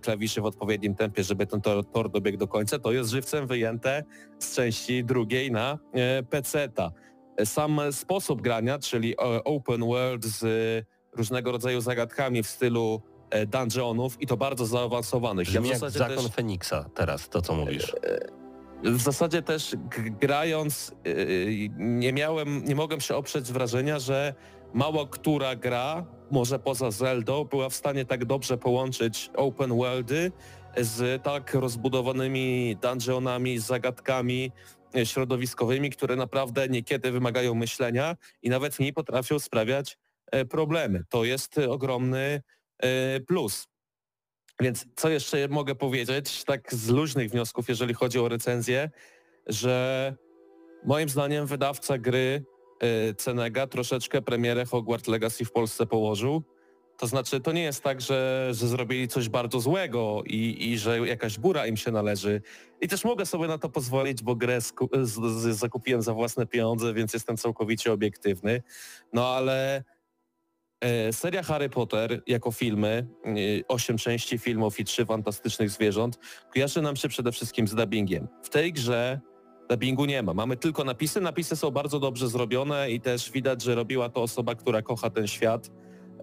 klawiszy 0.02 0.40
w 0.40 0.44
odpowiednim 0.44 0.94
tempie, 0.94 1.24
żeby 1.24 1.46
ten 1.46 1.60
tor, 1.60 1.84
tor 1.84 2.10
dobiegł 2.10 2.38
do 2.38 2.48
końca, 2.48 2.78
to 2.78 2.92
jest 2.92 3.10
żywcem 3.10 3.46
wyjęte 3.46 4.04
z 4.38 4.54
części 4.54 5.04
drugiej 5.04 5.50
na 5.52 5.78
e, 5.92 6.22
PC-ta. 6.22 6.92
Sam 7.44 7.80
sposób 7.90 8.42
grania, 8.42 8.78
czyli 8.78 9.12
e, 9.14 9.44
open 9.44 9.80
world 9.80 10.24
z 10.24 10.44
e, 10.44 11.16
różnego 11.16 11.52
rodzaju 11.52 11.80
zagadkami 11.80 12.42
w 12.42 12.46
stylu 12.46 13.02
e, 13.30 13.46
dungeonów 13.46 14.16
i 14.22 14.26
to 14.26 14.36
bardzo 14.36 14.66
zaawansowanych. 14.66 15.46
Brzmi 15.48 15.68
w 15.68 15.80
jak 15.82 15.90
zakon 15.90 16.16
też- 16.16 16.32
Feniksa 16.34 16.90
teraz, 16.94 17.28
to 17.28 17.42
co 17.42 17.54
mówisz. 17.54 17.94
w 18.82 19.00
zasadzie 19.00 19.42
też 19.42 19.76
grając 20.20 20.94
nie 21.78 22.12
miałem, 22.12 22.64
nie 22.64 22.74
mogłem 22.74 23.00
się 23.00 23.16
oprzeć 23.16 23.52
wrażenia, 23.52 23.98
że 23.98 24.34
mało 24.76 25.06
która 25.06 25.56
gra, 25.56 26.06
może 26.30 26.58
poza 26.58 26.90
Zeldą, 26.90 27.44
była 27.44 27.68
w 27.68 27.74
stanie 27.74 28.04
tak 28.04 28.24
dobrze 28.24 28.58
połączyć 28.58 29.30
open 29.34 29.76
worldy 29.76 30.32
z 30.76 31.22
tak 31.22 31.54
rozbudowanymi 31.54 32.76
dungeonami, 32.82 33.58
zagadkami, 33.58 34.52
e, 34.96 35.06
środowiskowymi, 35.06 35.90
które 35.90 36.16
naprawdę 36.16 36.68
niekiedy 36.68 37.10
wymagają 37.10 37.54
myślenia 37.54 38.16
i 38.42 38.50
nawet 38.50 38.78
nie 38.78 38.92
potrafią 38.92 39.38
sprawiać 39.38 39.98
e, 40.26 40.44
problemy. 40.44 41.04
To 41.08 41.24
jest 41.24 41.58
ogromny 41.58 42.42
e, 42.78 43.20
plus. 43.20 43.68
Więc 44.60 44.86
co 44.96 45.08
jeszcze 45.08 45.48
mogę 45.48 45.74
powiedzieć, 45.74 46.44
tak 46.44 46.74
z 46.74 46.88
luźnych 46.88 47.30
wniosków, 47.30 47.68
jeżeli 47.68 47.94
chodzi 47.94 48.18
o 48.18 48.28
recenzję, 48.28 48.90
że 49.46 50.14
moim 50.84 51.08
zdaniem 51.08 51.46
wydawca 51.46 51.98
gry 51.98 52.44
Cenega 53.16 53.66
troszeczkę 53.66 54.22
premierę 54.22 54.64
Hogwarts 54.64 55.08
Legacy 55.08 55.44
w 55.44 55.52
Polsce 55.52 55.86
położył 55.86 56.42
to 56.96 57.06
znaczy, 57.06 57.40
to 57.40 57.52
nie 57.52 57.62
jest 57.62 57.82
tak, 57.82 58.00
że, 58.00 58.48
że 58.52 58.68
zrobili 58.68 59.08
coś 59.08 59.28
bardzo 59.28 59.60
złego 59.60 60.22
i, 60.26 60.56
i 60.60 60.78
że 60.78 60.98
jakaś 60.98 61.38
bura 61.38 61.66
im 61.66 61.76
się 61.76 61.90
należy. 61.90 62.42
I 62.80 62.88
też 62.88 63.04
mogę 63.04 63.26
sobie 63.26 63.48
na 63.48 63.58
to 63.58 63.68
pozwolić, 63.68 64.22
bo 64.22 64.36
grę 64.36 64.60
z, 64.60 64.72
z, 65.02 65.56
zakupiłem 65.56 66.02
za 66.02 66.14
własne 66.14 66.46
pieniądze, 66.46 66.94
więc 66.94 67.14
jestem 67.14 67.36
całkowicie 67.36 67.92
obiektywny. 67.92 68.62
No 69.12 69.28
ale 69.28 69.84
e, 70.80 71.12
seria 71.12 71.42
Harry 71.42 71.68
Potter 71.68 72.22
jako 72.26 72.52
filmy, 72.52 73.06
e, 73.24 73.30
osiem 73.68 73.98
części 73.98 74.38
filmów 74.38 74.80
i 74.80 74.84
trzy 74.84 75.06
fantastycznych 75.06 75.70
zwierząt, 75.70 76.18
kojarzy 76.52 76.82
nam 76.82 76.96
się 76.96 77.08
przede 77.08 77.32
wszystkim 77.32 77.68
z 77.68 77.74
dubbingiem. 77.74 78.28
W 78.42 78.48
tej 78.48 78.72
grze 78.72 79.20
dubbingu 79.68 80.04
nie 80.04 80.22
ma. 80.22 80.34
Mamy 80.34 80.56
tylko 80.56 80.84
napisy. 80.84 81.20
Napisy 81.20 81.56
są 81.56 81.70
bardzo 81.70 82.00
dobrze 82.00 82.28
zrobione 82.28 82.90
i 82.90 83.00
też 83.00 83.30
widać, 83.30 83.62
że 83.62 83.74
robiła 83.74 84.08
to 84.08 84.22
osoba, 84.22 84.54
która 84.54 84.82
kocha 84.82 85.10
ten 85.10 85.26
świat 85.26 85.70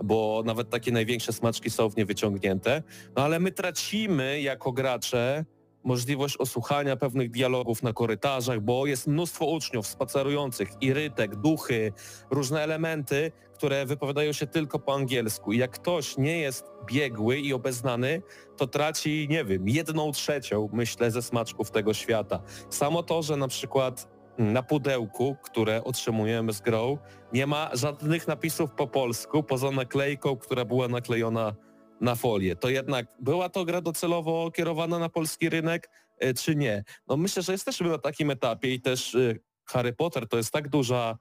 bo 0.04 0.44
nawet 0.46 0.70
takie 0.70 0.92
największe 0.92 1.34
smaczki 1.34 1.70
są 1.70 1.90
w 1.90 1.98
nie 1.98 2.06
wyciągnięte. 2.06 2.84
No 3.16 3.24
ale 3.24 3.40
my 3.40 3.52
tracimy 3.52 4.42
jako 4.42 4.72
gracze 4.72 5.46
możliwość 5.84 6.38
osłuchania 6.38 6.96
pewnych 6.96 7.32
dialogów 7.32 7.84
na 7.84 7.94
korytarzach, 7.94 8.62
bo 8.62 8.86
jest 8.86 9.08
mnóstwo 9.08 9.46
uczniów 9.46 9.88
spacerujących, 9.88 10.70
irytek, 10.82 11.36
duchy, 11.36 11.94
różne 12.32 12.62
elementy, 12.62 13.32
które 13.64 13.86
wypowiadają 13.86 14.34
się 14.34 14.48
tylko 14.48 14.80
po 14.80 14.94
angielsku. 14.94 15.54
I 15.54 15.58
jak 15.58 15.72
ktoś 15.72 16.18
nie 16.18 16.40
jest 16.40 16.72
biegły 16.86 17.40
i 17.40 17.54
obeznany, 17.54 18.22
to 18.58 18.68
traci, 18.68 19.28
nie 19.30 19.46
wiem, 19.46 19.70
jedną 19.70 20.12
trzecią, 20.12 20.70
myślę, 20.74 21.12
ze 21.12 21.22
smaczków 21.22 21.72
tego 21.72 21.94
świata. 21.94 22.40
Samo 22.70 23.04
to, 23.04 23.22
że 23.22 23.38
na 23.38 23.48
przykład 23.48 24.08
na 24.38 24.64
pudełku, 24.64 25.36
które 25.44 25.84
otrzymujemy 25.84 26.54
z 26.54 26.62
grą, 26.62 26.98
nie 27.34 27.48
ma 27.48 27.70
żadnych 27.74 28.28
napisów 28.28 28.72
po 28.72 28.88
polsku, 28.88 29.44
poza 29.44 29.72
naklejką, 29.72 30.38
która 30.38 30.66
była 30.66 30.88
naklejona 30.88 31.56
na 32.02 32.16
folię. 32.16 32.56
To 32.56 32.70
jednak 32.70 33.06
była 33.20 33.50
to 33.50 33.66
gra 33.66 33.82
docelowo 33.82 34.52
kierowana 34.52 35.00
na 35.00 35.10
polski 35.10 35.50
rynek, 35.50 35.90
e, 36.20 36.34
czy 36.34 36.56
nie? 36.56 36.84
No 37.08 37.18
myślę, 37.18 37.44
że 37.44 37.52
jesteśmy 37.52 37.90
na 37.90 37.98
takim 37.98 38.32
etapie 38.32 38.74
i 38.74 38.82
też 38.82 39.16
e, 39.16 39.36
Harry 39.66 39.94
Potter 39.94 40.28
to 40.28 40.38
jest 40.38 40.52
tak 40.52 40.70
duża 40.70 41.18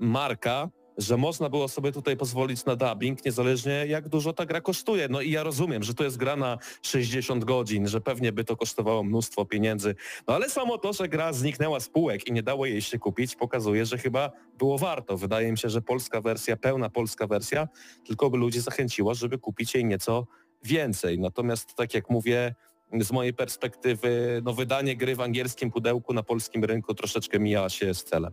marka, 0.00 0.68
że 0.98 1.16
można 1.16 1.48
było 1.48 1.68
sobie 1.68 1.92
tutaj 1.92 2.16
pozwolić 2.16 2.64
na 2.64 2.76
dubbing, 2.76 3.24
niezależnie 3.24 3.86
jak 3.88 4.08
dużo 4.08 4.32
ta 4.32 4.46
gra 4.46 4.60
kosztuje. 4.60 5.08
No 5.08 5.20
i 5.20 5.30
ja 5.30 5.42
rozumiem, 5.42 5.82
że 5.82 5.94
to 5.94 6.04
jest 6.04 6.16
gra 6.16 6.36
na 6.36 6.58
60 6.82 7.44
godzin, 7.44 7.88
że 7.88 8.00
pewnie 8.00 8.32
by 8.32 8.44
to 8.44 8.56
kosztowało 8.56 9.02
mnóstwo 9.02 9.44
pieniędzy. 9.44 9.94
No 10.28 10.34
ale 10.34 10.50
samo 10.50 10.78
to, 10.78 10.92
że 10.92 11.08
gra 11.08 11.32
zniknęła 11.32 11.80
z 11.80 11.88
półek 11.88 12.28
i 12.28 12.32
nie 12.32 12.42
dało 12.42 12.66
jej 12.66 12.82
się 12.82 12.98
kupić, 12.98 13.36
pokazuje, 13.36 13.86
że 13.86 13.98
chyba 13.98 14.30
było 14.58 14.78
warto. 14.78 15.16
Wydaje 15.16 15.50
mi 15.50 15.58
się, 15.58 15.68
że 15.68 15.82
polska 15.82 16.20
wersja, 16.20 16.56
pełna 16.56 16.90
polska 16.90 17.26
wersja, 17.26 17.68
tylko 18.06 18.30
by 18.30 18.38
ludzi 18.38 18.60
zachęciła, 18.60 19.14
żeby 19.14 19.38
kupić 19.38 19.74
jej 19.74 19.84
nieco 19.84 20.26
więcej. 20.64 21.18
Natomiast 21.18 21.74
tak 21.74 21.94
jak 21.94 22.10
mówię, 22.10 22.54
z 23.00 23.12
mojej 23.12 23.34
perspektywy, 23.34 24.42
no 24.44 24.52
wydanie 24.52 24.96
gry 24.96 25.16
w 25.16 25.20
angielskim 25.20 25.70
pudełku 25.70 26.14
na 26.14 26.22
polskim 26.22 26.64
rynku 26.64 26.94
troszeczkę 26.94 27.38
mija 27.38 27.68
się 27.68 27.94
z 27.94 28.04
celem. 28.04 28.32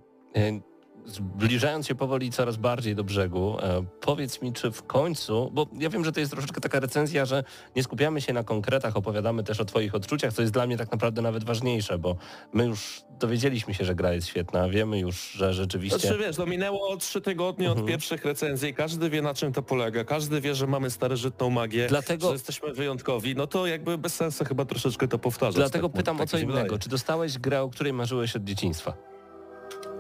Zbliżając 1.06 1.88
się 1.88 1.96
powoli 1.96 2.32
coraz 2.32 2.58
bardziej 2.58 2.96
do 2.96 3.04
brzegu, 3.04 3.58
e, 3.60 3.86
powiedz 4.02 4.42
mi, 4.42 4.54
czy 4.54 4.72
w 4.72 4.84
końcu, 4.84 5.52
bo 5.54 5.68
ja 5.80 5.90
wiem, 5.90 6.06
że 6.06 6.12
to 6.12 6.20
jest 6.20 6.32
troszeczkę 6.32 6.62
taka 6.62 6.80
recenzja, 6.80 7.26
że 7.26 7.44
nie 7.76 7.84
skupiamy 7.84 8.22
się 8.22 8.34
na 8.34 8.44
konkretach, 8.44 8.98
opowiadamy 8.98 9.44
też 9.44 9.60
o 9.60 9.66
Twoich 9.66 9.96
odczuciach, 9.96 10.34
co 10.34 10.42
jest 10.42 10.54
dla 10.54 10.68
mnie 10.68 10.78
tak 10.78 10.92
naprawdę 10.92 11.22
nawet 11.22 11.44
ważniejsze, 11.44 11.98
bo 11.98 12.16
my 12.54 12.66
już 12.66 13.04
dowiedzieliśmy 13.20 13.74
się, 13.74 13.86
że 13.86 13.96
gra 13.96 14.14
jest 14.14 14.28
świetna, 14.28 14.70
wiemy 14.70 15.00
już, 15.00 15.32
że 15.32 15.54
rzeczywiście... 15.54 16.00
Znaczy 16.00 16.18
wiesz, 16.18 16.38
no 16.38 16.46
minęło 16.46 16.98
trzy 16.98 17.22
tygodnie 17.22 17.68
mhm. 17.68 17.86
od 17.86 17.92
pierwszych 17.92 18.26
recenzji, 18.26 18.74
każdy 18.74 19.10
wie 19.10 19.22
na 19.22 19.34
czym 19.34 19.54
to 19.54 19.62
polega, 19.62 20.04
każdy 20.04 20.42
wie, 20.42 20.56
że 20.56 20.68
mamy 20.68 20.90
starożytną 20.90 21.50
magię, 21.50 21.88
Dlatego... 21.88 22.28
że 22.28 22.34
jesteśmy 22.34 22.74
wyjątkowi, 22.74 23.36
no 23.36 23.48
to 23.48 23.68
jakby 23.68 23.98
bez 23.98 24.16
sensu 24.16 24.46
chyba 24.46 24.66
troszeczkę 24.66 25.08
to 25.08 25.20
powtarzać. 25.20 25.56
Dlatego 25.56 25.90
tak, 25.90 25.98
pytam 25.98 26.18
tak 26.18 26.24
o 26.24 26.28
co 26.28 26.38
innego, 26.38 26.62
wydaje. 26.62 26.80
czy 26.80 26.90
dostałeś 26.90 27.38
grę, 27.38 27.62
o 27.62 27.70
której 27.70 27.94
marzyłeś 27.94 28.36
od 28.36 28.44
dzieciństwa? 28.44 28.94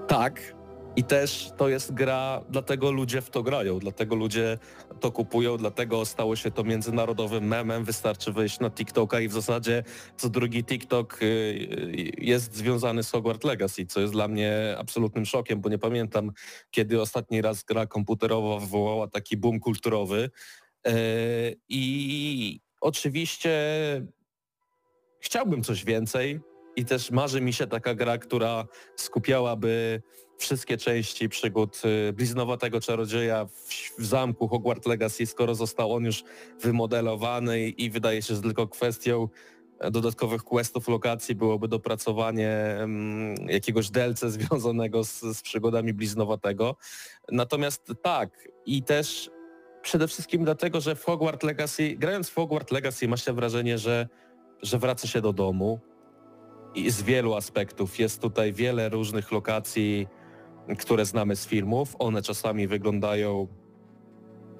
Tak, 0.07 0.60
i 0.95 1.03
też 1.03 1.51
to 1.57 1.69
jest 1.69 1.93
gra, 1.93 2.41
dlatego 2.49 2.91
ludzie 2.91 3.21
w 3.21 3.29
to 3.29 3.43
grają, 3.43 3.79
dlatego 3.79 4.15
ludzie 4.15 4.57
to 4.99 5.11
kupują, 5.11 5.57
dlatego 5.57 6.05
stało 6.05 6.35
się 6.35 6.51
to 6.51 6.63
międzynarodowym 6.63 7.47
memem. 7.47 7.83
Wystarczy 7.83 8.31
wejść 8.31 8.59
na 8.59 8.69
TikToka 8.69 9.19
i 9.19 9.27
w 9.27 9.33
zasadzie 9.33 9.83
co 10.17 10.29
drugi 10.29 10.63
TikTok 10.63 11.21
y, 11.21 11.25
y, 11.25 12.11
jest 12.17 12.55
związany 12.55 13.03
z 13.03 13.11
Hogwarts 13.11 13.45
Legacy, 13.45 13.85
co 13.85 14.01
jest 14.01 14.13
dla 14.13 14.27
mnie 14.27 14.75
absolutnym 14.77 15.25
szokiem, 15.25 15.61
bo 15.61 15.69
nie 15.69 15.77
pamiętam, 15.77 16.31
kiedy 16.71 17.01
ostatni 17.01 17.41
raz 17.41 17.63
gra 17.63 17.87
komputerowa 17.87 18.59
wywołała 18.59 19.07
taki 19.07 19.37
boom 19.37 19.59
kulturowy. 19.59 20.29
Y, 20.87 20.91
I 21.69 22.59
oczywiście 22.81 23.51
chciałbym 25.19 25.63
coś 25.63 25.85
więcej 25.85 26.39
i 26.75 26.85
też 26.85 27.11
marzy 27.11 27.41
mi 27.41 27.53
się 27.53 27.67
taka 27.67 27.95
gra, 27.95 28.17
która 28.17 28.65
skupiałaby 28.95 30.01
wszystkie 30.41 30.77
części 30.77 31.29
przygód 31.29 31.81
y, 32.09 32.13
bliznowatego 32.13 32.81
czarodzieja 32.81 33.45
w, 33.45 33.51
w, 33.99 34.05
zamku 34.05 34.47
Hogwarts 34.47 34.87
Legacy, 34.87 35.25
skoro 35.25 35.55
został 35.55 35.93
on 35.93 36.05
już 36.05 36.23
wymodelowany 36.61 37.69
i, 37.69 37.89
wydaje 37.89 38.21
się, 38.21 38.35
że 38.35 38.41
tylko 38.41 38.67
kwestią 38.67 39.27
e, 39.79 39.91
dodatkowych 39.91 40.43
questów 40.43 40.87
lokacji 40.87 41.35
byłoby 41.35 41.67
dopracowanie 41.67 42.77
jakiegoś 43.47 43.89
delce 43.89 44.31
związanego 44.31 45.03
z, 45.03 45.21
z 45.21 45.41
przygodami 45.41 45.93
bliznowatego. 45.93 46.75
Natomiast 47.31 47.93
tak, 48.01 48.47
i 48.65 48.83
też 48.83 49.29
przede 49.81 50.07
wszystkim 50.07 50.43
dlatego, 50.43 50.81
że 50.81 50.95
w 50.95 51.05
Hogwarts 51.05 51.43
Legacy, 51.43 51.95
grając 51.97 52.29
w 52.29 52.35
Hogwarts 52.35 52.71
Legacy 52.71 53.07
ma 53.07 53.17
się 53.17 53.33
wrażenie, 53.33 53.77
że, 53.77 54.07
że 54.61 54.79
wraca 54.79 55.07
się 55.07 55.21
do 55.21 55.33
domu, 55.33 55.79
i 56.75 56.91
z 56.91 57.01
wielu 57.01 57.33
aspektów. 57.33 57.99
Jest 57.99 58.21
tutaj 58.21 58.53
wiele 58.53 58.89
różnych 58.89 59.31
lokacji, 59.31 60.07
które 60.79 61.05
znamy 61.05 61.35
z 61.35 61.45
filmów. 61.45 61.95
One 61.99 62.21
czasami 62.21 62.67
wyglądają 62.67 63.47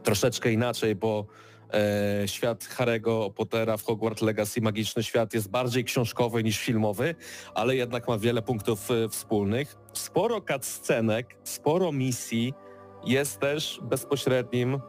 troszeczkę 0.04 0.52
inaczej, 0.52 0.95
bo 0.95 1.26
e, 1.74 2.28
świat 2.28 2.64
Harry'ego 2.64 3.34
Pottera 3.34 3.78
w 3.78 3.84
Hogwarts 3.84 4.22
Legacy, 4.22 4.62
magiczny 4.62 5.04
świat 5.04 5.34
jest 5.34 5.49
bardziej 5.49 5.84
książkowy 5.84 6.43
niż 6.43 6.60
filmowy, 6.60 7.16
ale 7.54 7.76
jednak 7.76 8.08
ma 8.08 8.18
wiele 8.18 8.41
punktów 8.41 8.91
e, 8.91 9.10
wspólnych. 9.10 9.76
Sporo 9.93 10.41
cutscenek, 10.41 11.38
sporo 11.43 11.91
misji 11.91 12.54
jest 13.06 13.39
też 13.39 13.80
bezpośrednim 13.84 14.80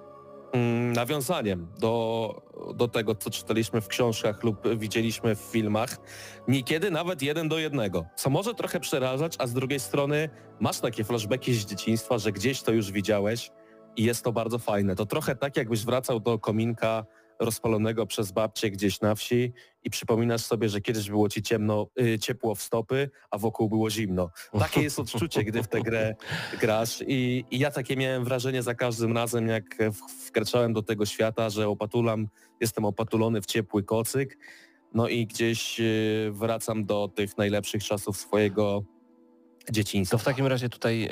nawiązaniem 0.92 1.68
do, 1.78 2.42
do 2.74 2.88
tego, 2.88 3.14
co 3.14 3.30
czytaliśmy 3.30 3.80
w 3.80 3.88
książkach 3.88 4.44
lub 4.44 4.78
widzieliśmy 4.78 5.36
w 5.36 5.38
filmach. 5.38 5.96
Niekiedy 6.48 6.90
nawet 6.90 7.22
jeden 7.22 7.48
do 7.48 7.58
jednego, 7.58 8.06
co 8.16 8.30
może 8.30 8.54
trochę 8.54 8.80
przerażać, 8.80 9.34
a 9.38 9.46
z 9.46 9.52
drugiej 9.52 9.80
strony 9.80 10.30
masz 10.60 10.80
takie 10.80 11.04
flashbacki 11.04 11.54
z 11.54 11.66
dzieciństwa, 11.66 12.18
że 12.18 12.32
gdzieś 12.32 12.62
to 12.62 12.72
już 12.72 12.92
widziałeś 12.92 13.50
i 13.96 14.04
jest 14.04 14.24
to 14.24 14.32
bardzo 14.32 14.58
fajne. 14.58 14.94
To 14.94 15.06
trochę 15.06 15.36
tak, 15.36 15.56
jakbyś 15.56 15.84
wracał 15.84 16.20
do 16.20 16.38
kominka 16.38 17.04
rozpalonego 17.44 18.06
przez 18.06 18.32
babcię 18.32 18.70
gdzieś 18.70 19.00
na 19.00 19.14
wsi 19.14 19.52
i 19.84 19.90
przypominasz 19.90 20.40
sobie, 20.40 20.68
że 20.68 20.80
kiedyś 20.80 21.10
było 21.10 21.28
ci 21.28 21.42
ciemno, 21.42 21.86
y, 22.00 22.18
ciepło 22.18 22.54
w 22.54 22.62
stopy, 22.62 23.10
a 23.30 23.38
wokół 23.38 23.68
było 23.68 23.90
zimno. 23.90 24.30
Takie 24.58 24.82
jest 24.82 24.98
odczucie, 24.98 25.44
gdy 25.44 25.62
w 25.62 25.68
tę 25.68 25.80
grę 25.80 26.14
grasz 26.60 27.04
I, 27.06 27.44
i 27.50 27.58
ja 27.58 27.70
takie 27.70 27.96
miałem 27.96 28.24
wrażenie 28.24 28.62
za 28.62 28.74
każdym 28.74 29.12
razem, 29.12 29.48
jak 29.48 29.78
wkraczałem 30.26 30.72
do 30.72 30.82
tego 30.82 31.06
świata, 31.06 31.50
że 31.50 31.68
opatulam, 31.68 32.28
jestem 32.60 32.84
opatulony 32.84 33.42
w 33.42 33.46
ciepły 33.46 33.82
kocyk, 33.82 34.38
no 34.94 35.08
i 35.08 35.26
gdzieś 35.26 35.80
y, 35.80 36.30
wracam 36.32 36.84
do 36.84 37.08
tych 37.08 37.38
najlepszych 37.38 37.84
czasów 37.84 38.16
swojego 38.16 38.84
dzieciństwa. 39.70 40.16
To 40.16 40.18
w 40.18 40.24
takim 40.24 40.46
razie 40.46 40.68
tutaj 40.68 41.04
e, 41.04 41.08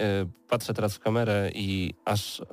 patrzę 0.48 0.74
teraz 0.74 0.94
w 0.94 0.98
kamerę 0.98 1.50
i 1.54 1.94
aż 2.04 2.40
e, 2.40 2.44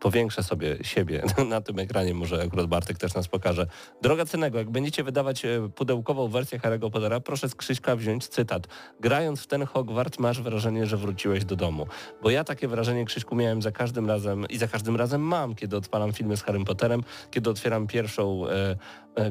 powiększę 0.00 0.42
sobie 0.42 0.76
siebie 0.82 1.22
na 1.48 1.60
tym 1.60 1.78
ekranie, 1.78 2.14
może 2.14 2.42
akurat 2.42 2.66
Bartek 2.66 2.98
też 2.98 3.14
nas 3.14 3.28
pokaże. 3.28 3.66
Droga 4.02 4.24
Cenego, 4.24 4.58
jak 4.58 4.70
będziecie 4.70 5.04
wydawać 5.04 5.44
e, 5.44 5.68
pudełkową 5.74 6.28
wersję 6.28 6.58
Harry'ego 6.58 6.90
Pottera, 6.90 7.20
proszę 7.20 7.48
z 7.48 7.54
Krzyśka 7.54 7.96
wziąć 7.96 8.28
cytat. 8.28 8.68
Grając 9.00 9.40
w 9.40 9.46
ten 9.46 9.66
Hogwart 9.66 10.18
masz 10.18 10.42
wrażenie, 10.42 10.86
że 10.86 10.96
wróciłeś 10.96 11.44
do 11.44 11.56
domu. 11.56 11.86
Bo 12.22 12.30
ja 12.30 12.44
takie 12.44 12.68
wrażenie, 12.68 13.04
Krzyśku, 13.04 13.36
miałem 13.36 13.62
za 13.62 13.72
każdym 13.72 14.08
razem 14.08 14.46
i 14.48 14.58
za 14.58 14.68
każdym 14.68 14.96
razem 14.96 15.20
mam, 15.20 15.54
kiedy 15.54 15.76
odpalam 15.76 16.12
filmy 16.12 16.36
z 16.36 16.42
Harrym 16.42 16.64
Potterem, 16.64 17.02
kiedy 17.30 17.50
otwieram 17.50 17.86
pierwszą 17.86 18.44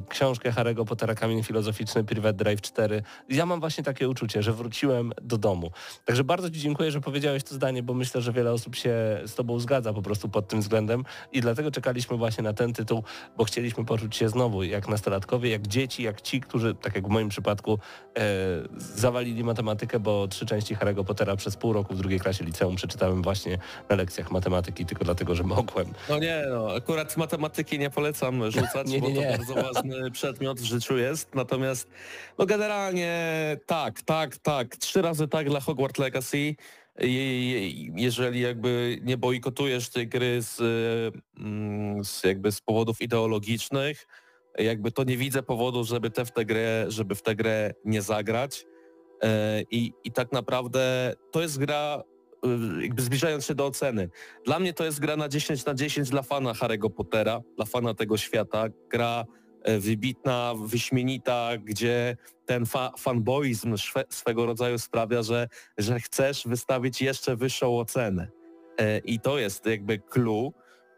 książkę 0.10 0.52
Harry'ego 0.52 0.86
Pottera 0.86 1.16
Kamień 1.16 1.44
Filozoficzny 1.44 2.04
Private 2.04 2.34
Drive 2.34 2.62
4. 2.62 3.04
Ja 3.30 3.46
mam 3.46 3.60
właśnie 3.60 3.84
takie 3.84 4.10
uczucie, 4.10 4.44
że 4.44 4.54
wróciłem 4.54 5.14
do 5.22 5.38
domu. 5.38 5.72
Także 6.06 6.24
bardzo 6.24 6.50
Ci 6.50 6.60
dziękuję, 6.60 6.92
że 6.92 7.02
powiedziałeś 7.02 7.44
to 7.44 7.56
zdanie, 7.56 7.84
bo 7.84 7.94
myślę, 7.94 8.22
że 8.22 8.32
wiele 8.34 8.52
osób 8.52 8.76
się 8.76 8.94
z 9.26 9.36
Tobą 9.36 9.60
zgadza 9.60 9.94
po 9.94 10.02
prostu 10.02 10.30
pod 10.30 10.48
tym 10.48 10.62
względem 10.62 11.04
i 11.32 11.42
dlatego 11.42 11.72
czekaliśmy 11.72 12.18
właśnie 12.18 12.44
na 12.44 12.54
ten 12.54 12.74
tytuł, 12.74 13.04
bo 13.38 13.44
chcieliśmy 13.44 13.86
poczuć 13.86 14.16
się 14.16 14.30
znowu 14.30 14.64
jak 14.64 14.88
nastolatkowie, 14.88 15.50
jak 15.50 15.68
dzieci, 15.68 16.04
jak 16.04 16.22
ci, 16.22 16.42
którzy, 16.42 16.76
tak 16.76 16.96
jak 16.96 17.08
w 17.08 17.10
moim 17.10 17.30
przypadku, 17.30 17.80
e, 18.18 18.22
zawalili 18.78 19.44
matematykę, 19.44 20.00
bo 20.00 20.28
trzy 20.28 20.46
części 20.46 20.76
Harry'ego 20.76 21.04
Pottera 21.04 21.36
przez 21.36 21.58
pół 21.58 21.74
roku 21.74 21.94
w 21.94 21.98
drugiej 21.98 22.20
klasie 22.20 22.46
liceum 22.46 22.76
przeczytałem 22.76 23.22
właśnie 23.22 23.58
na 23.90 23.96
lekcjach 23.96 24.32
matematyki, 24.32 24.86
tylko 24.86 25.06
dlatego, 25.06 25.36
że 25.36 25.44
mogłem. 25.44 25.88
No 26.10 26.20
nie, 26.20 26.44
no, 26.50 26.74
akurat 26.74 27.18
matematyki 27.18 27.80
nie 27.80 27.90
polecam 27.90 28.52
rzucać, 28.52 28.88
Nie, 28.88 29.02
nie, 29.10 29.14
nie. 29.14 29.38
bo 29.38 29.46
to 29.46 29.62
bardzo 29.62 29.69
ważny 29.74 30.12
przedmiot 30.12 30.60
w 30.60 30.64
życiu 30.64 30.98
jest. 30.98 31.36
Natomiast 31.36 31.88
no 32.38 32.46
generalnie 32.46 33.14
tak, 33.66 34.02
tak, 34.02 34.38
tak. 34.38 34.78
Trzy 34.78 35.02
razy 35.02 35.28
tak 35.28 35.50
dla 35.50 35.60
Hogwarts 35.60 36.00
Legacy. 36.00 36.56
Jeżeli 37.96 38.42
jakby 38.42 39.00
nie 39.02 39.18
bojkotujesz 39.18 39.90
tej 39.90 40.08
gry 40.08 40.42
z, 40.42 40.60
mm, 41.38 42.06
z 42.06 42.24
jakby 42.24 42.52
z 42.52 42.62
powodów 42.62 43.02
ideologicznych, 43.02 44.08
jakby 44.58 44.92
to 44.92 45.04
nie 45.04 45.18
widzę 45.18 45.44
powodu, 45.44 45.84
żeby 45.84 46.10
te 46.10 46.26
w 46.26 46.32
tę 46.32 46.46
grę, 46.46 46.86
żeby 46.88 47.16
w 47.16 47.22
tę 47.22 47.36
grę 47.36 47.74
nie 47.86 48.02
zagrać. 48.02 48.66
E, 49.24 49.62
I, 49.72 49.94
I 50.04 50.12
tak 50.12 50.32
naprawdę 50.32 51.14
to 51.32 51.42
jest 51.42 51.58
gra, 51.58 52.04
y, 52.80 52.84
jakby 52.84 53.02
zbliżając 53.02 53.46
się 53.46 53.56
do 53.56 53.66
oceny. 53.66 54.10
Dla 54.46 54.60
mnie 54.60 54.74
to 54.74 54.86
jest 54.86 55.00
gra 55.00 55.18
na 55.18 55.30
10 55.30 55.66
na 55.66 55.74
10 55.74 56.10
dla 56.10 56.22
fana 56.22 56.54
Harry'ego 56.54 56.90
Pottera, 56.90 57.42
dla 57.56 57.66
fana 57.66 57.94
tego 57.94 58.18
świata. 58.18 58.66
Gra 58.90 59.26
e, 59.26 59.39
wybitna, 59.66 60.54
wyśmienita, 60.66 61.50
gdzie 61.64 62.18
ten 62.46 62.66
fa 62.66 62.92
fanboizm 62.98 63.76
swego 64.10 64.46
rodzaju 64.46 64.80
sprawia, 64.80 65.24
że, 65.24 65.48
że 65.78 66.00
chcesz 66.00 66.44
wystawić 66.48 67.02
jeszcze 67.02 67.36
wyższą 67.36 67.80
ocenę. 67.80 68.28
E, 68.78 68.98
I 68.98 69.20
to 69.20 69.40
jest 69.40 69.66
jakby 69.66 70.00
clue. 70.00 70.54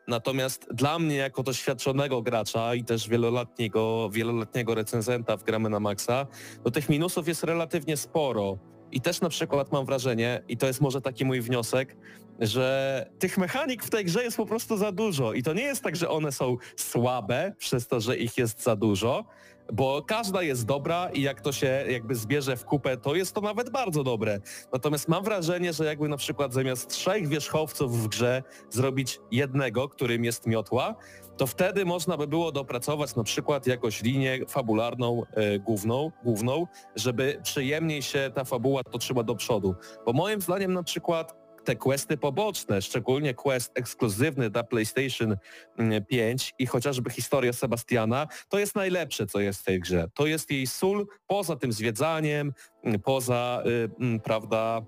Natomiast 0.08 0.68
dla 0.74 1.00
mnie 1.00 1.16
jako 1.16 1.44
doświadczonego 1.44 2.22
gracza 2.22 2.76
i 2.76 2.84
też 2.84 3.10
wieloletniego, 3.10 4.10
wieloletniego 4.10 4.76
recenzenta 4.76 5.38
w 5.38 5.44
Gramy 5.44 5.70
na 5.70 5.80
Maxa, 5.80 6.28
no 6.66 6.72
tych 6.72 6.90
minusów 6.90 7.28
jest 7.28 7.44
relatywnie 7.44 7.98
sporo. 7.98 8.58
I 8.92 9.02
też 9.02 9.22
na 9.22 9.30
przykład 9.30 9.72
mam 9.72 9.86
wrażenie, 9.86 10.44
i 10.48 10.58
to 10.58 10.68
jest 10.68 10.82
może 10.82 11.02
taki 11.02 11.26
mój 11.26 11.42
wniosek, 11.42 11.98
że 12.42 13.06
tych 13.20 13.38
mechanik 13.38 13.84
w 13.84 13.90
tej 13.90 14.06
grze 14.06 14.24
jest 14.24 14.38
po 14.38 14.46
prostu 14.46 14.78
za 14.78 14.92
dużo. 14.92 15.34
I 15.34 15.44
to 15.44 15.54
nie 15.54 15.64
jest 15.64 15.84
tak, 15.84 15.96
że 15.96 16.10
one 16.10 16.32
są 16.32 16.58
słabe 16.76 17.54
przez 17.58 17.88
to, 17.88 18.00
że 18.00 18.18
ich 18.18 18.38
jest 18.38 18.64
za 18.64 18.76
dużo, 18.76 19.26
bo 19.74 20.02
każda 20.02 20.42
jest 20.42 20.66
dobra 20.66 21.10
i 21.14 21.22
jak 21.22 21.42
to 21.42 21.52
się 21.52 21.86
jakby 21.90 22.16
zbierze 22.16 22.58
w 22.58 22.66
kupę, 22.66 22.98
to 22.98 23.16
jest 23.16 23.36
to 23.36 23.42
nawet 23.42 23.70
bardzo 23.70 24.04
dobre. 24.04 24.40
Natomiast 24.74 25.08
mam 25.08 25.24
wrażenie, 25.24 25.74
że 25.74 25.86
jakby 25.86 26.10
na 26.10 26.18
przykład 26.18 26.54
zamiast 26.54 26.90
trzech 26.90 27.28
wierzchowców 27.28 28.04
w 28.04 28.08
grze 28.08 28.44
zrobić 28.70 29.20
jednego, 29.32 29.90
którym 29.90 30.26
jest 30.26 30.48
miotła, 30.48 30.96
to 31.38 31.48
wtedy 31.48 31.86
można 31.86 32.18
by 32.18 32.28
było 32.28 32.52
dopracować 32.52 33.16
na 33.16 33.24
przykład 33.24 33.68
jakąś 33.68 34.04
linię 34.04 34.40
fabularną 34.48 35.24
e, 35.32 35.60
główną, 35.60 36.12
główną, 36.24 36.68
żeby 36.96 37.40
przyjemniej 37.44 38.02
się 38.02 38.32
ta 38.36 38.44
fabuła 38.44 38.84
toczyła 38.84 39.24
do 39.24 39.36
przodu. 39.36 39.76
Bo 40.06 40.14
moim 40.14 40.42
zdaniem 40.42 40.74
na 40.74 40.84
przykład 40.84 41.41
te 41.64 41.76
questy 41.76 42.18
poboczne, 42.18 42.82
szczególnie 42.82 43.34
quest 43.34 43.72
ekskluzywny 43.76 44.50
dla 44.50 44.64
PlayStation 44.64 45.38
mm, 45.78 46.06
5 46.06 46.54
i 46.60 46.66
chociażby 46.66 47.10
historia 47.10 47.54
Sebastiana, 47.54 48.28
to 48.50 48.60
jest 48.60 48.76
najlepsze, 48.76 49.28
co 49.28 49.40
jest 49.40 49.62
w 49.62 49.64
tej 49.64 49.80
grze. 49.80 50.10
To 50.14 50.28
jest 50.28 50.52
jej 50.52 50.68
sól 50.68 51.08
poza 51.28 51.56
tym 51.56 51.72
zwiedzaniem, 51.72 52.54
mm, 52.84 53.00
poza, 53.00 53.64
y, 53.66 53.90
mm, 54.00 54.20
prawda, 54.20 54.82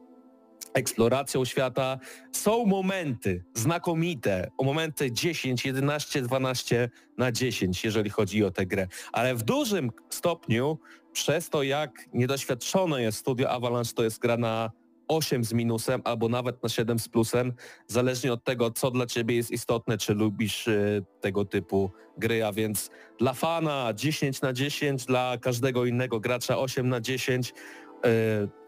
eksploracją 0.73 1.45
świata. 1.45 1.99
Są 2.31 2.65
momenty 2.65 3.43
znakomite, 3.53 4.51
o 4.57 4.63
momenty 4.63 5.11
10, 5.11 5.65
11, 5.65 6.21
12 6.21 6.89
na 7.17 7.31
10, 7.31 7.85
jeżeli 7.85 8.09
chodzi 8.09 8.43
o 8.43 8.51
tę 8.51 8.65
grę. 8.65 8.87
Ale 9.11 9.35
w 9.35 9.43
dużym 9.43 9.91
stopniu 10.09 10.77
przez 11.13 11.49
to, 11.49 11.63
jak 11.63 11.91
niedoświadczone 12.13 13.01
jest 13.01 13.17
studio 13.17 13.49
Avalanche, 13.49 13.93
to 13.93 14.03
jest 14.03 14.19
gra 14.19 14.37
na 14.37 14.71
8 15.15 15.43
z 15.43 15.53
minusem 15.53 16.01
albo 16.03 16.29
nawet 16.29 16.63
na 16.63 16.69
7 16.69 16.99
z 16.99 17.09
plusem, 17.09 17.53
zależnie 17.87 18.33
od 18.33 18.43
tego, 18.43 18.71
co 18.71 18.91
dla 18.91 19.05
ciebie 19.05 19.35
jest 19.35 19.51
istotne, 19.51 19.97
czy 19.97 20.13
lubisz 20.13 20.67
y, 20.67 21.05
tego 21.21 21.45
typu 21.45 21.91
gry, 22.17 22.45
a 22.45 22.51
więc 22.51 22.89
dla 23.19 23.33
fana 23.33 23.93
10 23.93 24.41
na 24.41 24.53
10, 24.53 25.05
dla 25.05 25.37
każdego 25.41 25.85
innego 25.85 26.19
gracza 26.19 26.57
8 26.57 26.89
na 26.89 27.01
10. 27.01 27.49
Y, 27.49 27.53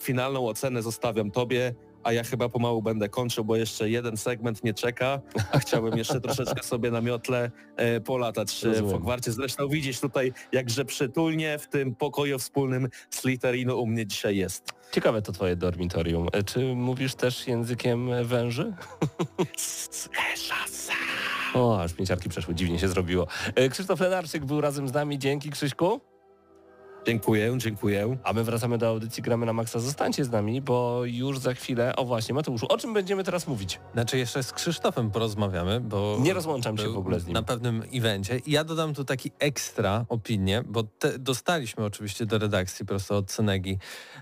finalną 0.01 0.47
ocenę 0.47 0.81
zostawiam 0.81 1.31
tobie, 1.31 1.75
a 2.05 2.13
ja 2.13 2.23
chyba 2.23 2.49
pomału 2.49 2.81
będę 2.81 3.09
kończył, 3.09 3.45
bo 3.45 3.55
jeszcze 3.55 3.89
jeden 3.89 4.17
segment 4.17 4.63
nie 4.63 4.73
czeka, 4.73 5.21
a 5.51 5.59
chciałbym 5.59 5.97
jeszcze 5.97 6.21
troszeczkę 6.21 6.63
sobie 6.63 6.91
na 6.91 7.01
miotle 7.01 7.51
e, 7.75 8.01
polatać 8.01 8.63
e, 8.63 8.67
w 8.67 8.71
Rozumiem. 8.71 8.91
Hogwarcie. 8.91 9.31
Zresztą 9.31 9.67
widzisz 9.67 9.99
tutaj, 9.99 10.33
jakże 10.51 10.85
przytulnie 10.85 11.59
w 11.59 11.67
tym 11.67 11.95
pokoju 11.95 12.39
wspólnym 12.39 12.87
Slytherinu 13.09 13.81
u 13.81 13.87
mnie 13.87 14.05
dzisiaj 14.07 14.37
jest. 14.37 14.73
Ciekawe 14.91 15.21
to 15.21 15.31
twoje 15.31 15.55
dormitorium. 15.55 16.27
E, 16.33 16.43
Czy 16.43 16.75
mówisz 16.75 17.15
też 17.15 17.47
językiem 17.47 18.09
węży? 18.23 18.73
O, 21.53 21.81
aż 21.81 21.97
mięciarki 21.97 22.29
przeszły, 22.29 22.55
dziwnie 22.55 22.79
się 22.79 22.87
zrobiło. 22.87 23.27
E, 23.55 23.69
Krzysztof 23.69 23.99
Lenarczyk 23.99 24.45
był 24.45 24.61
razem 24.61 24.87
z 24.87 24.93
nami, 24.93 25.19
dzięki 25.19 25.49
Krzyśku. 25.49 26.01
Dziękuję, 27.05 27.53
dziękuję. 27.57 28.17
A 28.23 28.33
my 28.33 28.43
wracamy 28.43 28.77
do 28.77 28.87
audycji 28.87 29.23
Gramy 29.23 29.45
na 29.45 29.53
Maxa. 29.53 29.79
Zostańcie 29.79 30.25
z 30.25 30.31
nami, 30.31 30.61
bo 30.61 31.01
już 31.05 31.39
za 31.39 31.53
chwilę... 31.53 31.95
O 31.95 32.05
właśnie, 32.05 32.35
Mateuszu, 32.35 32.65
o 32.69 32.77
czym 32.77 32.93
będziemy 32.93 33.23
teraz 33.23 33.47
mówić? 33.47 33.79
Znaczy 33.93 34.17
jeszcze 34.17 34.43
z 34.43 34.53
Krzysztofem 34.53 35.11
porozmawiamy, 35.11 35.81
bo... 35.81 36.17
Nie 36.19 36.33
rozłączam 36.33 36.77
się 36.77 36.89
w 36.89 36.97
ogóle 36.97 37.19
z 37.19 37.25
nim. 37.25 37.33
Na 37.33 37.43
pewnym 37.43 37.83
evencie. 37.93 38.37
I 38.37 38.51
ja 38.51 38.63
dodam 38.63 38.93
tu 38.93 39.05
taki 39.05 39.31
ekstra 39.39 40.05
opinię, 40.09 40.63
bo 40.67 40.83
te, 40.83 41.19
dostaliśmy 41.19 41.85
oczywiście 41.85 42.25
do 42.25 42.37
redakcji 42.37 42.85
prosto 42.85 43.17
od 43.17 43.31
Cenegi 43.31 43.77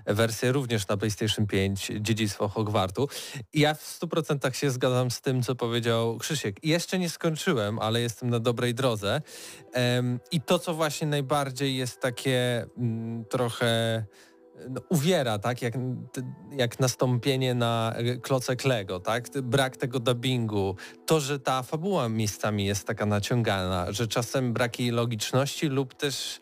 wersję 0.06 0.52
również 0.52 0.88
na 0.88 0.96
PlayStation 0.96 1.46
5 1.46 1.92
Dziedzictwo 2.00 2.48
Hogwartu. 2.48 3.08
I 3.52 3.60
ja 3.60 3.74
w 3.74 4.00
100% 4.00 4.52
się 4.52 4.70
zgadzam 4.70 5.10
z 5.10 5.20
tym, 5.20 5.42
co 5.42 5.54
powiedział 5.54 6.18
Krzysiek. 6.18 6.64
I 6.64 6.68
Jeszcze 6.68 6.98
nie 6.98 7.10
skończyłem, 7.10 7.78
ale 7.78 8.00
jestem 8.00 8.30
na 8.30 8.40
dobrej 8.40 8.74
drodze. 8.74 9.22
Em, 9.72 10.20
I 10.32 10.40
to, 10.40 10.58
co 10.58 10.74
właśnie 10.74 11.06
najbardziej 11.06 11.76
jest 11.76 12.00
takie 12.00 12.66
trochę 13.28 14.04
no, 14.68 14.80
uwiera, 14.88 15.38
tak? 15.38 15.62
Jak, 15.62 15.74
jak 16.50 16.80
nastąpienie 16.80 17.54
na 17.54 17.94
e, 17.96 18.16
klocek 18.16 18.64
Lego, 18.64 19.00
tak? 19.00 19.28
Brak 19.42 19.76
tego 19.76 20.00
dubbingu, 20.00 20.76
to, 21.06 21.20
że 21.20 21.40
ta 21.40 21.62
fabuła 21.62 22.08
miejscami 22.08 22.66
jest 22.66 22.86
taka 22.86 23.06
naciągana, 23.06 23.92
że 23.92 24.08
czasem 24.08 24.52
brak 24.52 24.80
jej 24.80 24.90
logiczności 24.90 25.66
lub 25.66 25.94
też 25.94 26.40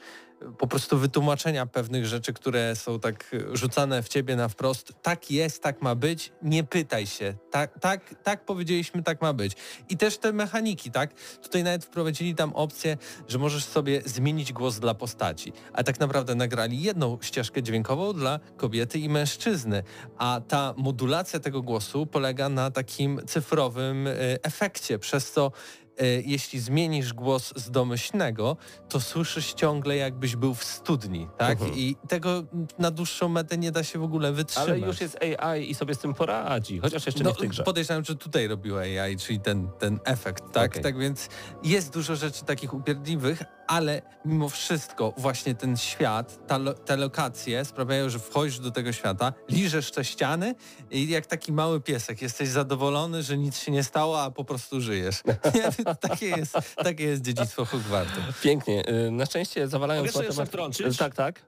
po 0.58 0.66
prostu 0.66 0.98
wytłumaczenia 0.98 1.66
pewnych 1.66 2.06
rzeczy, 2.06 2.32
które 2.32 2.76
są 2.76 3.00
tak 3.00 3.30
rzucane 3.52 4.02
w 4.02 4.08
ciebie 4.08 4.36
na 4.36 4.48
wprost. 4.48 4.92
Tak 5.02 5.30
jest, 5.30 5.62
tak 5.62 5.82
ma 5.82 5.94
być, 5.94 6.32
nie 6.42 6.64
pytaj 6.64 7.06
się. 7.06 7.34
Tak, 7.50 7.80
tak, 7.80 8.14
tak 8.22 8.44
powiedzieliśmy, 8.44 9.02
tak 9.02 9.22
ma 9.22 9.32
być. 9.32 9.52
I 9.88 9.96
też 9.96 10.18
te 10.18 10.32
mechaniki, 10.32 10.90
tak? 10.90 11.14
Tutaj 11.42 11.64
nawet 11.64 11.84
wprowadzili 11.84 12.34
tam 12.34 12.52
opcję, 12.52 12.96
że 13.28 13.38
możesz 13.38 13.64
sobie 13.64 14.02
zmienić 14.04 14.52
głos 14.52 14.78
dla 14.78 14.94
postaci. 14.94 15.52
A 15.72 15.82
tak 15.82 16.00
naprawdę 16.00 16.34
nagrali 16.34 16.82
jedną 16.82 17.18
ścieżkę 17.20 17.62
dźwiękową 17.62 18.12
dla 18.12 18.40
kobiety 18.56 18.98
i 18.98 19.08
mężczyzny. 19.08 19.82
A 20.18 20.40
ta 20.48 20.74
modulacja 20.76 21.40
tego 21.40 21.62
głosu 21.62 22.06
polega 22.06 22.48
na 22.48 22.70
takim 22.70 23.20
cyfrowym 23.26 24.06
e, 24.06 24.12
efekcie, 24.42 24.98
przez 24.98 25.32
co 25.32 25.46
e, 25.46 25.81
jeśli 26.24 26.60
zmienisz 26.60 27.12
głos 27.12 27.52
z 27.56 27.70
domyślnego, 27.70 28.56
to 28.88 29.00
słyszysz 29.00 29.54
ciągle 29.54 29.96
jakbyś 29.96 30.36
był 30.36 30.54
w 30.54 30.64
studni, 30.64 31.28
tak? 31.38 31.52
Mhm. 31.52 31.72
I 31.78 31.96
tego 32.08 32.42
na 32.78 32.90
dłuższą 32.90 33.28
metę 33.28 33.58
nie 33.58 33.72
da 33.72 33.84
się 33.84 33.98
w 33.98 34.02
ogóle 34.02 34.32
wytrzymać. 34.32 34.68
Ale 34.68 34.78
już 34.78 35.00
jest 35.00 35.18
AI 35.22 35.70
i 35.70 35.74
sobie 35.74 35.94
z 35.94 35.98
tym 35.98 36.14
poradzi, 36.14 36.78
chociaż 36.78 37.06
jeszcze 37.06 37.20
nie 37.20 37.24
No, 37.24 37.34
w 37.34 37.38
tej 37.38 37.48
grze. 37.48 37.62
podejrzewam, 37.62 38.04
że 38.04 38.16
tutaj 38.16 38.48
robiła 38.48 38.80
AI, 38.80 39.16
czyli 39.16 39.40
ten, 39.40 39.68
ten 39.78 39.98
efekt, 40.04 40.44
tak? 40.52 40.70
Okej. 40.70 40.82
Tak 40.82 40.98
więc 40.98 41.28
jest 41.64 41.92
dużo 41.92 42.16
rzeczy 42.16 42.44
takich 42.44 42.74
upierdliwych, 42.74 43.42
ale 43.72 44.02
mimo 44.24 44.48
wszystko 44.48 45.14
właśnie 45.16 45.54
ten 45.54 45.76
świat, 45.76 46.46
ta, 46.46 46.58
lo- 46.58 46.74
te 46.74 46.96
lokacje 46.96 47.64
sprawiają, 47.64 48.08
że 48.10 48.18
wchodzisz 48.18 48.58
do 48.58 48.70
tego 48.70 48.92
świata, 48.92 49.32
liżesz 49.48 49.90
te 49.90 50.04
ściany 50.04 50.54
i 50.90 51.08
jak 51.08 51.26
taki 51.26 51.52
mały 51.52 51.80
piesek 51.80 52.22
jesteś 52.22 52.48
zadowolony, 52.48 53.22
że 53.22 53.38
nic 53.38 53.58
się 53.58 53.72
nie 53.72 53.84
stało, 53.84 54.22
a 54.22 54.30
po 54.30 54.44
prostu 54.44 54.80
żyjesz. 54.80 55.22
Takie, 56.00 56.26
jest, 56.26 56.56
takie 56.76 57.04
jest 57.04 57.22
dziedzictwo 57.22 57.64
Hogwartu. 57.64 58.20
Pięknie. 58.42 58.88
Y, 58.88 59.10
Na 59.10 59.26
szczęście 59.26 59.68
zawalając 59.68 60.14
Mogę 60.14 60.26
jeszcze 60.26 60.42
matemat- 60.42 60.48
wtrącić? 60.48 60.96
Tak, 60.98 61.14
tak. 61.14 61.40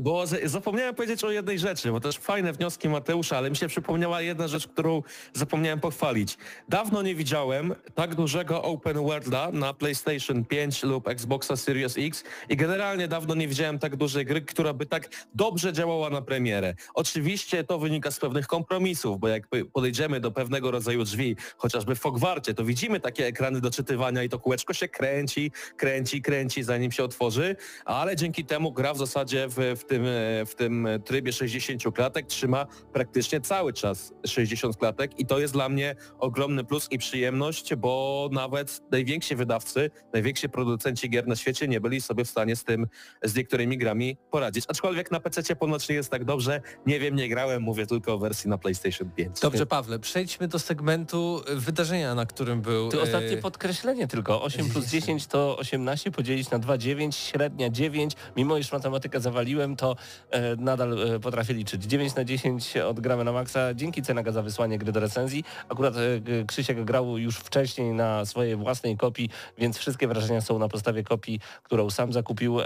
Bo 0.00 0.24
zapomniałem 0.44 0.94
powiedzieć 0.94 1.24
o 1.24 1.30
jednej 1.30 1.58
rzeczy, 1.58 1.92
bo 1.92 2.00
też 2.00 2.18
fajne 2.18 2.52
wnioski 2.52 2.88
Mateusza, 2.88 3.38
ale 3.38 3.50
mi 3.50 3.56
się 3.56 3.68
przypomniała 3.68 4.20
jedna 4.20 4.48
rzecz, 4.48 4.68
którą 4.68 5.02
zapomniałem 5.32 5.80
pochwalić. 5.80 6.38
Dawno 6.68 7.02
nie 7.02 7.14
widziałem 7.14 7.74
tak 7.94 8.14
dużego 8.14 8.62
open 8.62 8.96
worlda 8.96 9.50
na 9.52 9.74
PlayStation 9.74 10.44
5 10.44 10.82
lub 10.82 11.08
Xboxa 11.08 11.56
Series 11.56 11.94
X 11.98 12.24
i 12.48 12.56
generalnie 12.56 13.08
dawno 13.08 13.34
nie 13.34 13.48
widziałem 13.48 13.78
tak 13.78 13.96
dużej 13.96 14.26
gry, 14.26 14.40
która 14.40 14.72
by 14.72 14.86
tak 14.86 15.08
dobrze 15.34 15.72
działała 15.72 16.10
na 16.10 16.22
premierę. 16.22 16.74
Oczywiście 16.94 17.64
to 17.64 17.78
wynika 17.78 18.10
z 18.10 18.20
pewnych 18.20 18.46
kompromisów, 18.46 19.20
bo 19.20 19.28
jak 19.28 19.48
podejdziemy 19.72 20.20
do 20.20 20.30
pewnego 20.30 20.70
rodzaju 20.70 21.04
drzwi, 21.04 21.36
chociażby 21.56 21.94
w 21.94 21.98
Fogwarcie, 21.98 22.54
to 22.54 22.64
widzimy 22.64 23.00
takie 23.00 23.26
ekrany 23.26 23.60
do 23.60 23.70
czytywania 23.70 24.22
i 24.22 24.28
to 24.28 24.38
kółeczko 24.38 24.74
się 24.74 24.88
kręci, 24.88 25.52
kręci, 25.76 26.22
kręci, 26.22 26.62
zanim 26.62 26.92
się 26.92 27.04
otworzy, 27.04 27.56
ale 27.84 28.16
dzięki 28.16 28.44
temu 28.44 28.72
gra 28.72 28.94
w 28.94 28.98
zasadzie 28.98 29.46
w, 29.48 29.81
w, 29.82 29.84
tym, 29.84 30.06
e, 30.06 30.46
w 30.46 30.54
tym 30.54 30.88
trybie 31.04 31.32
60 31.32 31.94
klatek 31.94 32.26
trzyma 32.26 32.66
praktycznie 32.92 33.40
cały 33.40 33.72
czas 33.72 34.12
60 34.26 34.76
klatek 34.76 35.18
i 35.18 35.26
to 35.26 35.38
jest 35.38 35.52
dla 35.52 35.68
mnie 35.68 35.94
ogromny 36.18 36.64
plus 36.64 36.88
i 36.90 36.98
przyjemność, 36.98 37.74
bo 37.74 38.28
nawet 38.32 38.80
najwięksi 38.90 39.36
wydawcy, 39.36 39.90
najwięksi 40.12 40.48
producenci 40.48 41.10
gier 41.10 41.26
na 41.26 41.36
świecie 41.36 41.68
nie 41.68 41.80
byli 41.80 42.00
sobie 42.00 42.24
w 42.24 42.28
stanie 42.28 42.56
z 42.56 42.64
tym, 42.64 42.86
z 43.22 43.34
niektórymi 43.34 43.78
grami 43.78 44.16
poradzić. 44.30 44.64
Aczkolwiek 44.68 45.10
na 45.10 45.20
PC 45.20 45.56
ponoć 45.56 45.88
nie 45.88 45.94
jest 45.94 46.10
tak 46.10 46.24
dobrze, 46.24 46.60
nie 46.86 47.00
wiem, 47.00 47.16
nie 47.16 47.28
grałem, 47.28 47.62
mówię 47.62 47.86
tylko 47.86 48.14
o 48.14 48.18
wersji 48.18 48.50
na 48.50 48.58
PlayStation 48.58 49.10
5. 49.10 49.40
Dobrze, 49.40 49.66
Pawle, 49.66 49.98
przejdźmy 49.98 50.48
do 50.48 50.58
segmentu 50.58 51.42
wydarzenia, 51.54 52.14
na 52.14 52.26
którym 52.26 52.60
był... 52.60 52.90
Tu 52.90 52.98
e, 52.98 53.02
ostatnie 53.02 53.36
podkreślenie 53.36 54.08
tylko. 54.08 54.42
8 54.42 54.68
plus 54.68 54.86
10 54.86 55.26
to 55.26 55.58
18, 55.58 56.10
podzielić 56.10 56.50
na 56.50 56.58
2, 56.58 56.78
9, 56.78 57.16
średnia 57.16 57.70
9. 57.70 58.12
Mimo 58.36 58.58
iż 58.58 58.72
matematykę 58.72 59.20
zawaliłem, 59.20 59.71
to 59.76 59.96
e, 60.30 60.56
nadal 60.56 61.14
e, 61.14 61.20
potrafię 61.20 61.54
liczyć. 61.54 61.84
9 61.84 62.14
na 62.14 62.24
10 62.24 62.76
odgramy 62.76 63.24
na 63.24 63.32
maksa. 63.32 63.74
Dzięki 63.74 64.02
Cenaga 64.02 64.32
za 64.32 64.42
wysłanie 64.42 64.78
gry 64.78 64.92
do 64.92 65.00
recenzji. 65.00 65.44
Akurat 65.68 65.94
e, 65.96 66.44
Krzysiek 66.44 66.84
grał 66.84 67.18
już 67.18 67.36
wcześniej 67.36 67.92
na 67.92 68.24
swojej 68.24 68.56
własnej 68.56 68.96
kopii, 68.96 69.28
więc 69.58 69.78
wszystkie 69.78 70.08
wrażenia 70.08 70.40
są 70.40 70.58
na 70.58 70.68
podstawie 70.68 71.02
kopii, 71.02 71.40
którą 71.62 71.90
sam 71.90 72.12
zakupił. 72.12 72.58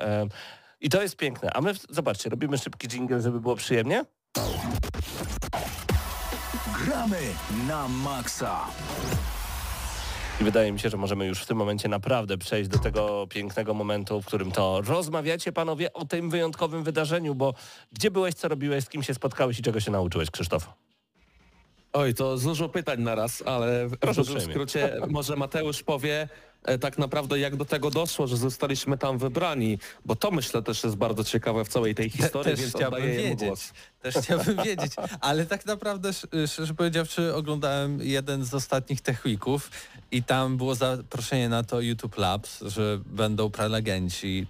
I 0.80 0.88
to 0.88 1.02
jest 1.02 1.16
piękne. 1.16 1.50
A 1.52 1.60
my, 1.60 1.72
zobaczcie, 1.90 2.30
robimy 2.30 2.58
szybki 2.58 2.88
jingle, 2.88 3.20
żeby 3.20 3.40
było 3.40 3.56
przyjemnie. 3.56 4.04
Gramy 6.84 7.20
na 7.68 7.88
maksa. 7.88 8.60
I 10.40 10.44
wydaje 10.44 10.72
mi 10.72 10.78
się, 10.80 10.88
że 10.90 10.96
możemy 10.96 11.26
już 11.26 11.42
w 11.42 11.46
tym 11.46 11.56
momencie 11.56 11.88
naprawdę 11.88 12.38
przejść 12.38 12.70
do 12.70 12.78
tego 12.78 13.26
pięknego 13.30 13.74
momentu, 13.74 14.22
w 14.22 14.26
którym 14.26 14.52
to 14.52 14.80
rozmawiacie 14.86 15.52
panowie 15.52 15.92
o 15.92 16.04
tym 16.04 16.30
wyjątkowym 16.30 16.84
wydarzeniu, 16.84 17.34
bo 17.34 17.54
gdzie 17.92 18.10
byłeś, 18.10 18.34
co 18.34 18.48
robiłeś, 18.48 18.84
z 18.84 18.88
kim 18.88 19.02
się 19.02 19.14
spotkałeś 19.14 19.58
i 19.58 19.62
czego 19.62 19.80
się 19.80 19.90
nauczyłeś, 19.90 20.30
Krzysztof? 20.30 20.68
Oj, 21.92 22.14
to 22.14 22.36
dużo 22.38 22.68
pytań 22.68 23.00
naraz, 23.02 23.42
ale 23.46 23.88
w 23.88 23.96
Proszę 23.98 24.20
uprzejmie. 24.20 24.52
skrócie 24.52 24.96
może 25.08 25.36
Mateusz 25.36 25.82
powie 25.82 26.28
tak 26.80 26.98
naprawdę 26.98 27.38
jak 27.38 27.56
do 27.56 27.64
tego 27.64 27.90
doszło, 27.90 28.26
że 28.26 28.36
zostaliśmy 28.36 28.98
tam 28.98 29.18
wybrani, 29.18 29.78
bo 30.04 30.16
to 30.16 30.30
myślę 30.30 30.62
też 30.62 30.84
jest 30.84 30.96
bardzo 30.96 31.24
ciekawe 31.24 31.64
w 31.64 31.68
całej 31.68 31.94
tej 31.94 32.10
Te, 32.10 32.18
historii, 32.18 32.50
też 32.52 32.60
więc 32.60 32.74
chciałbym 32.74 33.02
wiedzieć. 33.02 33.60
Też 34.02 34.14
chciałbym 34.14 34.56
wiedzieć. 34.64 34.92
Ale 35.20 35.46
tak 35.46 35.66
naprawdę, 35.66 36.08
sz- 36.08 36.50
szczerze 36.52 36.74
powiedziawszy, 36.74 37.34
oglądałem 37.34 38.00
jeden 38.02 38.44
z 38.44 38.54
ostatnich 38.54 39.00
Tech 39.00 39.24
Weeków 39.24 39.70
i 40.10 40.22
tam 40.22 40.56
było 40.56 40.74
zaproszenie 40.74 41.48
na 41.48 41.62
to 41.62 41.80
YouTube 41.80 42.18
Labs, 42.18 42.62
że 42.66 42.98
będą 43.06 43.50
prelegenci, 43.50 44.46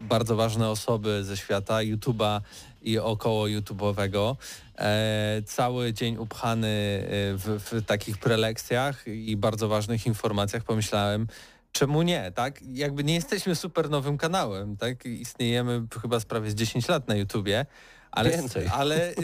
bardzo 0.00 0.36
ważne 0.36 0.70
osoby 0.70 1.24
ze 1.24 1.36
świata 1.36 1.74
YouTube'a 1.76 2.40
i 2.82 2.98
około 2.98 3.46
YouTube'owego. 3.46 4.36
E, 4.78 5.42
cały 5.46 5.92
dzień 5.92 6.16
upchany 6.16 6.68
e, 6.68 7.08
w, 7.36 7.60
w 7.60 7.84
takich 7.86 8.18
prelekcjach 8.18 9.06
i 9.06 9.36
bardzo 9.36 9.68
ważnych 9.68 10.06
informacjach 10.06 10.64
pomyślałem, 10.64 11.26
czemu 11.72 12.02
nie, 12.02 12.32
tak? 12.34 12.60
Jakby 12.62 13.04
nie 13.04 13.14
jesteśmy 13.14 13.54
super 13.54 13.90
nowym 13.90 14.18
kanałem, 14.18 14.76
tak? 14.76 15.06
Istniejemy 15.06 15.86
chyba 16.02 16.20
z 16.20 16.24
prawie 16.24 16.50
z 16.50 16.54
10 16.54 16.88
lat 16.88 17.08
na 17.08 17.14
YouTubie, 17.14 17.66
ale, 18.12 18.30
Więcej. 18.30 18.66
ale 18.72 19.10
y, 19.10 19.14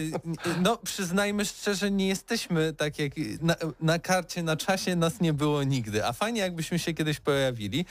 no 0.63 0.77
przyznajmy 0.77 1.45
szczerze, 1.45 1.91
nie 1.91 2.09
jesteśmy 2.09 2.73
tak 2.73 2.99
jak 2.99 3.13
na, 3.41 3.57
na 3.81 3.99
karcie, 3.99 4.43
na 4.43 4.57
czasie 4.57 4.97
nas 4.97 5.21
nie 5.21 5.33
było 5.33 5.63
nigdy, 5.63 6.07
a 6.07 6.13
fajnie 6.13 6.41
jakbyśmy 6.41 6.79
się 6.79 6.95
kiedyś 6.95 7.21
pojawili. 7.21 7.85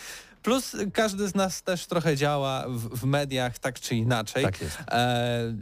Plus 0.43 0.75
każdy 0.93 1.27
z 1.27 1.35
nas 1.35 1.63
też 1.63 1.85
trochę 1.85 2.17
działa 2.17 2.65
w, 2.67 2.99
w 2.99 3.03
mediach 3.05 3.59
tak 3.59 3.79
czy 3.79 3.95
inaczej. 3.95 4.43
Tak 4.43 4.61
jest. 4.61 4.77
E, 4.91 5.53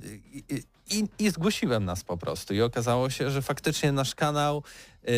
i, 0.90 1.08
i, 1.20 1.30
zgłosiłem 1.30 1.86
nas 1.86 2.04
po 2.04 2.18
prostu 2.18 2.54
i 2.54 2.62
okazało 2.62 3.10
się, 3.10 3.32
że 3.32 3.42
faktycznie 3.42 3.92
nasz 3.92 4.16
kanał 4.16 4.64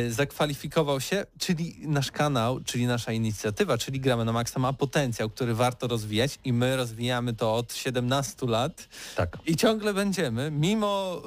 zakwalifikował 0.09 1.01
się, 1.01 1.25
czyli 1.39 1.75
nasz 1.81 2.11
kanał, 2.11 2.59
czyli 2.65 2.87
nasza 2.87 3.11
inicjatywa, 3.11 3.77
czyli 3.77 3.99
Gramy 3.99 4.25
na 4.25 4.31
Maxa 4.31 4.59
ma 4.59 4.73
potencjał, 4.73 5.29
który 5.29 5.53
warto 5.53 5.87
rozwijać 5.87 6.39
i 6.43 6.53
my 6.53 6.77
rozwijamy 6.77 7.33
to 7.33 7.55
od 7.55 7.73
17 7.73 8.47
lat 8.47 8.87
Tak. 9.15 9.37
i 9.45 9.55
ciągle 9.55 9.93
będziemy, 9.93 10.51
mimo 10.51 11.21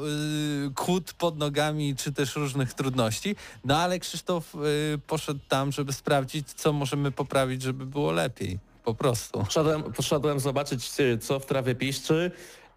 y, 0.69 0.75
kłód 0.75 1.13
pod 1.13 1.39
nogami 1.39 1.97
czy 1.97 2.13
też 2.13 2.37
różnych 2.37 2.75
trudności, 2.75 3.37
no 3.65 3.79
ale 3.79 3.99
Krzysztof 3.99 4.55
y, 4.55 4.99
poszedł 5.07 5.41
tam, 5.49 5.73
żeby 5.73 5.93
sprawdzić, 5.93 6.49
co 6.53 6.73
możemy 6.73 7.11
poprawić, 7.13 7.63
żeby 7.63 7.87
było 7.87 8.13
lepiej. 8.13 8.59
Po 8.85 8.95
prostu. 8.95 9.39
Poszedłem, 9.39 9.83
poszedłem 9.83 10.41
zobaczyć, 10.41 10.91
y, 11.01 11.19
co 11.19 11.41
w 11.41 11.47
trawie 11.47 11.75
piszczy, 11.75 12.31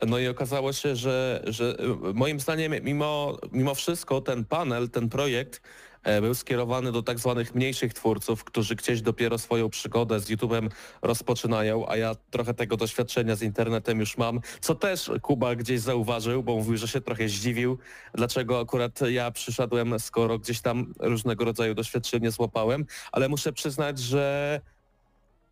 no 0.07 0.19
i 0.19 0.27
okazało 0.27 0.73
się, 0.73 0.95
że, 0.95 1.43
że 1.47 1.77
y, 2.09 2.13
moim 2.13 2.39
zdaniem 2.39 2.73
mimo, 2.83 3.37
mimo 3.51 3.75
wszystko 3.75 4.21
ten 4.21 4.45
panel, 4.45 4.89
ten 4.89 5.09
projekt 5.09 5.61
e, 6.03 6.21
był 6.21 6.35
skierowany 6.35 6.91
do 6.91 7.03
tak 7.03 7.19
zwanych 7.19 7.55
mniejszych 7.55 7.93
twórców, 7.93 8.43
którzy 8.43 8.75
gdzieś 8.75 9.01
dopiero 9.01 9.37
swoją 9.37 9.69
przygodę 9.69 10.19
z 10.19 10.29
YouTube'em 10.29 10.69
rozpoczynają, 11.01 11.89
a 11.89 11.97
ja 11.97 12.15
trochę 12.31 12.53
tego 12.53 12.77
doświadczenia 12.77 13.35
z 13.35 13.41
internetem 13.41 13.99
już 13.99 14.17
mam, 14.17 14.39
co 14.61 14.75
też 14.75 15.11
Kuba 15.21 15.55
gdzieś 15.55 15.79
zauważył, 15.79 16.43
bo 16.43 16.55
mówił, 16.55 16.77
że 16.77 16.87
się 16.87 17.01
trochę 17.01 17.29
zdziwił, 17.29 17.77
dlaczego 18.13 18.59
akurat 18.59 19.01
ja 19.01 19.31
przyszedłem, 19.31 19.99
skoro 19.99 20.39
gdzieś 20.39 20.61
tam 20.61 20.93
różnego 20.99 21.45
rodzaju 21.45 21.73
doświadczenie 21.73 22.31
złapałem, 22.31 22.85
ale 23.11 23.29
muszę 23.29 23.53
przyznać, 23.53 23.99
że 23.99 24.61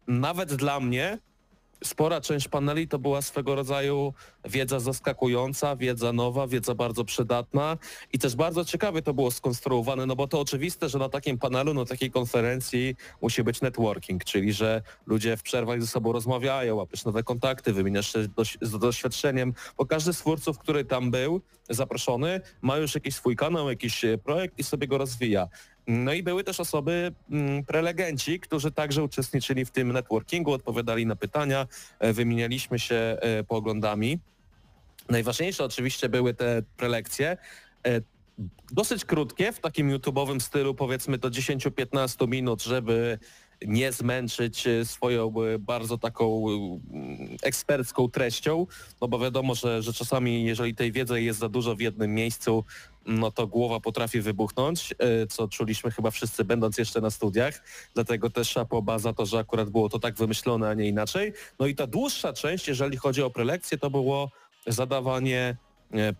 nawet 0.07 0.53
dla 0.53 0.79
mnie 0.79 1.17
spora 1.83 2.21
część 2.21 2.47
paneli 2.47 2.87
to 2.87 2.99
była 2.99 3.21
swego 3.21 3.55
rodzaju 3.55 4.13
wiedza 4.45 4.79
zaskakująca, 4.79 5.75
wiedza 5.75 6.13
nowa, 6.13 6.47
wiedza 6.47 6.75
bardzo 6.75 7.05
przydatna 7.05 7.77
i 8.13 8.19
też 8.19 8.35
bardzo 8.35 8.65
ciekawie 8.65 9.01
to 9.01 9.13
było 9.13 9.31
skonstruowane, 9.31 10.05
no 10.05 10.15
bo 10.15 10.27
to 10.27 10.39
oczywiste, 10.39 10.89
że 10.89 10.99
na 10.99 11.09
takim 11.09 11.37
panelu, 11.37 11.73
na 11.73 11.85
takiej 11.85 12.11
konferencji 12.11 12.95
musi 13.21 13.43
być 13.43 13.61
networking, 13.61 14.23
czyli 14.23 14.53
że 14.53 14.81
ludzie 15.05 15.37
w 15.37 15.43
przerwach 15.43 15.81
ze 15.81 15.87
sobą 15.87 16.11
rozmawiają, 16.11 16.75
łapiesz 16.75 17.05
nowe 17.05 17.23
kontakty, 17.23 17.73
wymieniasz 17.73 18.13
się 18.13 18.19
z 18.61 18.79
doświadczeniem, 18.79 19.53
bo 19.77 19.85
każdy 19.85 20.13
z 20.13 20.17
twórców, 20.17 20.59
który 20.59 20.85
tam 20.85 21.11
był 21.11 21.41
zaproszony, 21.69 22.41
ma 22.61 22.77
już 22.77 22.95
jakiś 22.95 23.15
swój 23.15 23.35
kanał, 23.35 23.69
jakiś 23.69 24.05
e, 24.05 24.17
projekt 24.17 24.59
i 24.59 24.63
sobie 24.63 24.87
go 24.87 24.97
rozwija. 24.97 25.47
No 25.87 26.13
i 26.13 26.23
były 26.23 26.43
też 26.43 26.59
osoby, 26.59 27.11
mm, 27.31 27.65
prelegenci, 27.65 28.39
którzy 28.39 28.71
także 28.71 29.03
uczestniczyli 29.03 29.65
w 29.65 29.71
tym 29.71 29.91
networkingu, 29.93 30.51
odpowiadali 30.51 31.05
na 31.05 31.15
pytania, 31.15 31.67
e, 31.99 32.13
wymienialiśmy 32.13 32.79
się 32.79 32.95
e, 32.95 33.43
poglądami. 33.43 34.19
Najważniejsze 35.09 35.63
oczywiście 35.65 36.09
były 36.09 36.33
te 36.33 36.61
prelekcje. 36.77 37.37
e, 37.87 38.01
Dosyć 38.71 39.05
krótkie, 39.05 39.51
w 39.51 39.59
takim 39.59 39.97
YouTube'owym 39.97 40.39
stylu, 40.39 40.75
powiedzmy 40.75 41.17
do 41.17 41.29
10-15 41.29 42.27
minut, 42.27 42.63
żeby 42.63 43.19
nie 43.67 43.91
zmęczyć 43.91 44.67
swoją 44.83 45.33
bardzo 45.59 45.97
taką 45.97 46.45
ekspercką 47.43 48.09
treścią, 48.09 48.67
no 49.01 49.07
bo 49.07 49.19
wiadomo, 49.19 49.55
że, 49.55 49.81
że 49.81 49.93
czasami 49.93 50.45
jeżeli 50.45 50.75
tej 50.75 50.91
wiedzy 50.91 51.21
jest 51.21 51.39
za 51.39 51.49
dużo 51.49 51.75
w 51.75 51.79
jednym 51.79 52.13
miejscu, 52.13 52.65
no 53.05 53.31
to 53.31 53.47
głowa 53.47 53.79
potrafi 53.79 54.21
wybuchnąć, 54.21 54.93
e, 54.99 55.27
co 55.27 55.47
czuliśmy 55.47 55.91
chyba 55.91 56.11
wszyscy 56.11 56.45
będąc 56.45 56.77
jeszcze 56.77 57.01
na 57.01 57.09
studiach, 57.09 57.63
dlatego 57.93 58.29
też 58.29 58.49
szapoba 58.49 58.99
za 58.99 59.13
to, 59.13 59.25
że 59.25 59.39
akurat 59.39 59.69
było 59.69 59.89
to 59.89 59.99
tak 59.99 60.15
wymyślone, 60.15 60.69
a 60.69 60.73
nie 60.73 60.87
inaczej. 60.87 61.33
No 61.59 61.67
i 61.67 61.75
ta 61.75 61.87
dłuższa 61.87 62.33
część, 62.33 62.67
jeżeli 62.67 62.97
chodzi 62.97 63.23
o 63.23 63.29
prelekcje, 63.29 63.77
to 63.77 63.89
było 63.89 64.31
zadawanie 64.67 65.57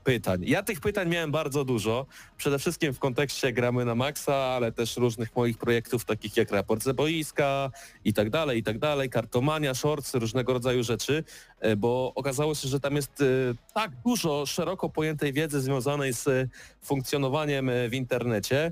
pytań. 0.03 0.43
Ja 0.45 0.63
tych 0.63 0.79
pytań 0.79 1.09
miałem 1.09 1.31
bardzo 1.31 1.65
dużo, 1.65 2.05
przede 2.37 2.59
wszystkim 2.59 2.93
w 2.93 2.99
kontekście 2.99 3.53
gramy 3.53 3.85
na 3.85 3.95
maksa, 3.95 4.35
ale 4.35 4.71
też 4.71 4.97
różnych 4.97 5.35
moich 5.35 5.57
projektów 5.57 6.05
takich 6.05 6.37
jak 6.37 6.51
raport 6.51 6.83
ze 6.83 6.93
boiska 6.93 7.71
i 8.05 8.13
tak 8.13 8.29
dalej, 8.29 8.59
i 8.59 8.63
tak 8.63 8.79
dalej, 8.79 9.09
kartomania, 9.09 9.73
shorts, 9.73 10.13
różnego 10.13 10.53
rodzaju 10.53 10.83
rzeczy, 10.83 11.23
e, 11.59 11.75
bo 11.75 12.11
okazało 12.15 12.55
się, 12.55 12.67
że 12.67 12.79
tam 12.79 12.95
jest 12.95 13.21
e, 13.21 13.25
tak 13.73 13.91
dużo 14.05 14.45
szeroko 14.45 14.89
pojętej 14.89 15.33
wiedzy 15.33 15.61
związanej 15.61 16.13
z 16.13 16.27
e, 16.27 16.47
funkcjonowaniem 16.81 17.69
e, 17.69 17.89
w 17.89 17.93
internecie, 17.93 18.71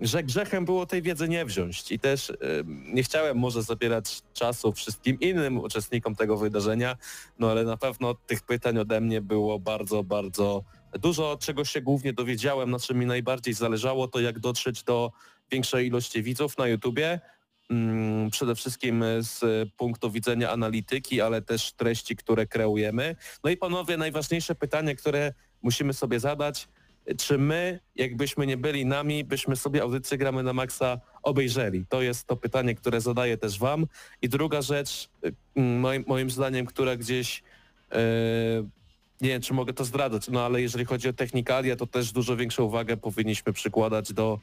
że 0.00 0.22
grzechem 0.22 0.64
było 0.64 0.86
tej 0.86 1.02
wiedzy 1.02 1.28
nie 1.28 1.44
wziąć 1.44 1.92
i 1.92 1.98
też 1.98 2.30
y, 2.30 2.36
nie 2.66 3.02
chciałem 3.02 3.36
może 3.36 3.62
zabierać 3.62 4.22
czasu 4.32 4.72
wszystkim 4.72 5.20
innym 5.20 5.58
uczestnikom 5.58 6.14
tego 6.14 6.36
wydarzenia, 6.36 6.96
no 7.38 7.50
ale 7.50 7.64
na 7.64 7.76
pewno 7.76 8.14
tych 8.14 8.42
pytań 8.42 8.78
ode 8.78 9.00
mnie 9.00 9.20
było 9.20 9.58
bardzo, 9.58 10.04
bardzo 10.04 10.64
dużo, 10.98 11.36
czego 11.40 11.64
się 11.64 11.80
głównie 11.80 12.12
dowiedziałem, 12.12 12.70
na 12.70 12.78
czym 12.78 12.98
mi 12.98 13.06
najbardziej 13.06 13.54
zależało, 13.54 14.08
to 14.08 14.20
jak 14.20 14.38
dotrzeć 14.38 14.82
do 14.82 15.12
większej 15.50 15.86
ilości 15.86 16.22
widzów 16.22 16.58
na 16.58 16.66
YouTubie, 16.68 17.20
mm, 17.70 18.30
przede 18.30 18.54
wszystkim 18.54 19.04
z 19.18 19.68
punktu 19.76 20.10
widzenia 20.10 20.50
analityki, 20.50 21.20
ale 21.20 21.42
też 21.42 21.72
treści, 21.72 22.16
które 22.16 22.46
kreujemy. 22.46 23.16
No 23.44 23.50
i 23.50 23.56
panowie, 23.56 23.96
najważniejsze 23.96 24.54
pytanie, 24.54 24.96
które 24.96 25.34
musimy 25.62 25.92
sobie 25.92 26.20
zadać, 26.20 26.68
czy 27.18 27.38
my, 27.38 27.80
jakbyśmy 27.96 28.46
nie 28.46 28.56
byli 28.56 28.86
nami, 28.86 29.24
byśmy 29.24 29.56
sobie 29.56 29.82
audycję 29.82 30.18
Gramy 30.18 30.42
na 30.42 30.52
Maxa 30.52 31.00
obejrzeli? 31.22 31.86
To 31.88 32.02
jest 32.02 32.26
to 32.26 32.36
pytanie, 32.36 32.74
które 32.74 33.00
zadaję 33.00 33.36
też 33.36 33.58
wam. 33.58 33.86
I 34.22 34.28
druga 34.28 34.62
rzecz, 34.62 35.08
y, 35.26 35.60
moim, 35.60 36.04
moim 36.06 36.30
zdaniem, 36.30 36.66
która 36.66 36.96
gdzieś 36.96 37.42
yy, 37.92 37.98
nie 39.20 39.28
wiem, 39.28 39.42
czy 39.42 39.54
mogę 39.54 39.72
to 39.72 39.84
zdradzać, 39.84 40.28
no 40.28 40.44
ale 40.44 40.62
jeżeli 40.62 40.84
chodzi 40.84 41.08
o 41.08 41.12
technikalia, 41.12 41.76
to 41.76 41.86
też 41.86 42.12
dużo 42.12 42.36
większą 42.36 42.64
uwagę 42.64 42.96
powinniśmy 42.96 43.52
przykładać 43.52 44.12
do 44.12 44.38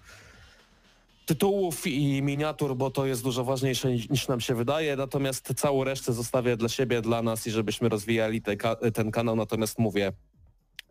tytułów 1.26 1.88
i 1.88 2.22
miniatur, 2.22 2.76
bo 2.76 2.92
to 2.92 3.06
jest 3.06 3.24
dużo 3.24 3.44
ważniejsze 3.44 3.92
niż 3.92 4.28
nam 4.28 4.42
się 4.42 4.56
wydaje, 4.56 4.96
natomiast 4.96 5.54
całą 5.56 5.84
resztę 5.84 6.14
zostawię 6.14 6.58
dla 6.58 6.70
siebie, 6.70 7.02
dla 7.02 7.22
nas 7.22 7.48
i 7.48 7.52
żebyśmy 7.52 7.90
rozwijali 7.90 8.42
te, 8.42 8.56
ten 8.94 9.12
kanał, 9.12 9.36
natomiast 9.36 9.80
mówię, 9.80 10.12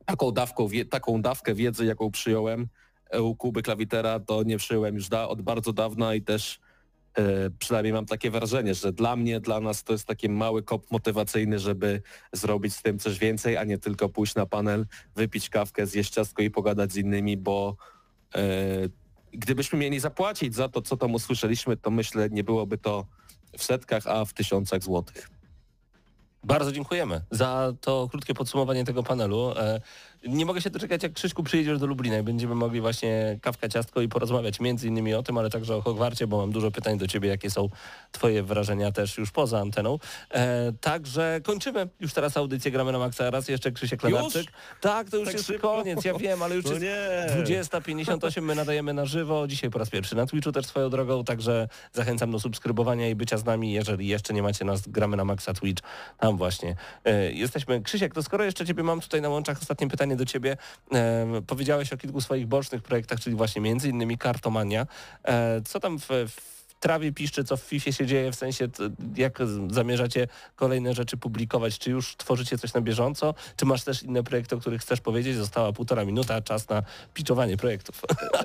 taką, 0.06 0.30
dawką, 0.30 0.68
taką 0.90 1.22
dawkę 1.22 1.54
wiedzy, 1.54 1.84
jaką 1.84 2.10
przyjąłem 2.10 2.68
u 3.20 3.34
Kuby 3.34 3.62
Klawitera, 3.62 4.20
to 4.20 4.42
nie 4.42 4.58
przyjąłem 4.58 4.94
już 4.94 5.08
da, 5.08 5.28
od 5.28 5.42
bardzo 5.42 5.72
dawna 5.72 6.14
i 6.14 6.22
też 6.22 6.60
e, 7.14 7.50
przynajmniej 7.50 7.92
mam 7.92 8.06
takie 8.06 8.30
wrażenie, 8.30 8.74
że 8.74 8.92
dla 8.92 9.16
mnie, 9.16 9.40
dla 9.40 9.60
nas 9.60 9.84
to 9.84 9.92
jest 9.92 10.06
taki 10.06 10.28
mały 10.28 10.62
kop 10.62 10.90
motywacyjny, 10.90 11.58
żeby 11.58 12.02
zrobić 12.32 12.74
z 12.74 12.82
tym 12.82 12.98
coś 12.98 13.18
więcej, 13.18 13.56
a 13.56 13.64
nie 13.64 13.78
tylko 13.78 14.08
pójść 14.08 14.34
na 14.34 14.46
panel, 14.46 14.86
wypić 15.16 15.48
kawkę, 15.48 15.86
zjeść 15.86 16.12
ciastko 16.12 16.42
i 16.42 16.50
pogadać 16.50 16.92
z 16.92 16.96
innymi, 16.96 17.36
bo 17.36 17.76
e, 18.34 18.40
gdybyśmy 19.32 19.78
mieli 19.78 20.00
zapłacić 20.00 20.54
za 20.54 20.68
to, 20.68 20.82
co 20.82 20.96
tam 20.96 21.14
usłyszeliśmy, 21.14 21.76
to 21.76 21.90
myślę, 21.90 22.30
nie 22.30 22.44
byłoby 22.44 22.78
to 22.78 23.06
w 23.58 23.64
setkach, 23.64 24.06
a 24.06 24.24
w 24.24 24.32
tysiącach 24.32 24.82
złotych. 24.82 25.35
Bardzo 26.46 26.72
dziękujemy 26.72 27.20
za 27.30 27.72
to 27.80 28.08
krótkie 28.10 28.34
podsumowanie 28.34 28.84
tego 28.84 29.02
panelu. 29.02 29.54
Nie 30.28 30.46
mogę 30.46 30.60
się 30.60 30.70
doczekać, 30.70 31.02
jak 31.02 31.12
Krzyśku 31.12 31.42
przyjedziesz 31.42 31.78
do 31.78 31.86
Lublina 31.86 32.18
i 32.18 32.22
będziemy 32.22 32.54
mogli 32.54 32.80
właśnie 32.80 33.38
kawka 33.42 33.68
ciastko 33.68 34.00
i 34.00 34.08
porozmawiać 34.08 34.60
między 34.60 34.88
innymi 34.88 35.14
o 35.14 35.22
tym, 35.22 35.38
ale 35.38 35.50
także 35.50 35.76
o 35.76 35.80
Hogwarcie, 35.82 36.26
bo 36.26 36.36
mam 36.36 36.52
dużo 36.52 36.70
pytań 36.70 36.98
do 36.98 37.06
Ciebie, 37.06 37.28
jakie 37.28 37.50
są 37.50 37.68
Twoje 38.12 38.42
wrażenia 38.42 38.92
też 38.92 39.18
już 39.18 39.30
poza 39.30 39.60
anteną. 39.60 39.98
E, 40.30 40.72
także 40.80 41.40
kończymy 41.44 41.88
już 42.00 42.12
teraz 42.12 42.36
audycję 42.36 42.70
Gramy 42.70 42.92
na 42.92 42.98
Maxa. 42.98 43.30
Raz 43.30 43.48
jeszcze 43.48 43.72
Krzysiek 43.72 44.02
Lenarczyk. 44.02 44.46
Tak, 44.80 45.10
to 45.10 45.16
już 45.16 45.26
tak 45.26 45.34
jest 45.34 45.46
szybko? 45.46 45.76
koniec, 45.76 46.04
ja 46.04 46.14
wiem, 46.14 46.42
ale 46.42 46.54
już 46.54 46.64
no 46.64 46.72
jest 46.72 47.72
20.58, 47.72 48.42
my 48.42 48.54
nadajemy 48.54 48.94
na 48.94 49.06
żywo. 49.06 49.46
Dzisiaj 49.46 49.70
po 49.70 49.78
raz 49.78 49.90
pierwszy 49.90 50.16
na 50.16 50.26
Twitchu 50.26 50.52
też 50.52 50.66
swoją 50.66 50.90
drogą, 50.90 51.24
także 51.24 51.68
zachęcam 51.92 52.30
do 52.30 52.40
subskrybowania 52.40 53.08
i 53.08 53.14
bycia 53.14 53.38
z 53.38 53.44
nami, 53.44 53.72
jeżeli 53.72 54.08
jeszcze 54.08 54.34
nie 54.34 54.42
macie 54.42 54.64
nas, 54.64 54.88
Gramy 54.88 55.16
na 55.16 55.24
Maxa 55.24 55.54
Twitch, 55.54 55.82
tam 56.18 56.36
właśnie 56.36 56.76
e, 57.04 57.32
jesteśmy. 57.32 57.82
Krzysiek, 57.82 58.14
to 58.14 58.22
skoro 58.22 58.44
jeszcze 58.44 58.66
Ciebie 58.66 58.82
mam 58.82 59.00
tutaj 59.00 59.20
na 59.20 59.28
łączach, 59.28 59.58
ostatnie 59.62 59.88
pytanie 59.88 60.15
do 60.16 60.26
ciebie. 60.26 60.56
Powiedziałeś 61.46 61.92
o 61.92 61.96
kilku 61.96 62.20
swoich 62.20 62.46
bocznych 62.46 62.82
projektach, 62.82 63.20
czyli 63.20 63.36
właśnie 63.36 63.62
między 63.62 63.88
innymi 63.88 64.18
Kartomania. 64.18 64.86
E, 65.24 65.60
co 65.64 65.80
tam 65.80 65.98
w, 65.98 66.06
w 66.08 66.56
trawie 66.80 67.12
piszczy, 67.12 67.44
co 67.44 67.56
w 67.56 67.60
FIFA 67.60 67.92
się 67.92 68.06
dzieje, 68.06 68.32
w 68.32 68.34
sensie 68.34 68.68
jak 69.16 69.38
zamierzacie 69.70 70.28
kolejne 70.56 70.94
rzeczy 70.94 71.16
publikować? 71.16 71.78
Czy 71.78 71.90
już 71.90 72.16
tworzycie 72.16 72.58
coś 72.58 72.74
na 72.74 72.80
bieżąco? 72.80 73.34
Czy 73.56 73.66
masz 73.66 73.84
też 73.84 74.02
inne 74.02 74.22
projekty, 74.22 74.56
o 74.56 74.58
których 74.58 74.80
chcesz 74.80 75.00
powiedzieć? 75.00 75.36
Została 75.36 75.72
półtora 75.72 76.04
minuta, 76.04 76.42
czas 76.42 76.68
na 76.68 76.82
piczowanie 77.14 77.56
projektów. 77.56 78.02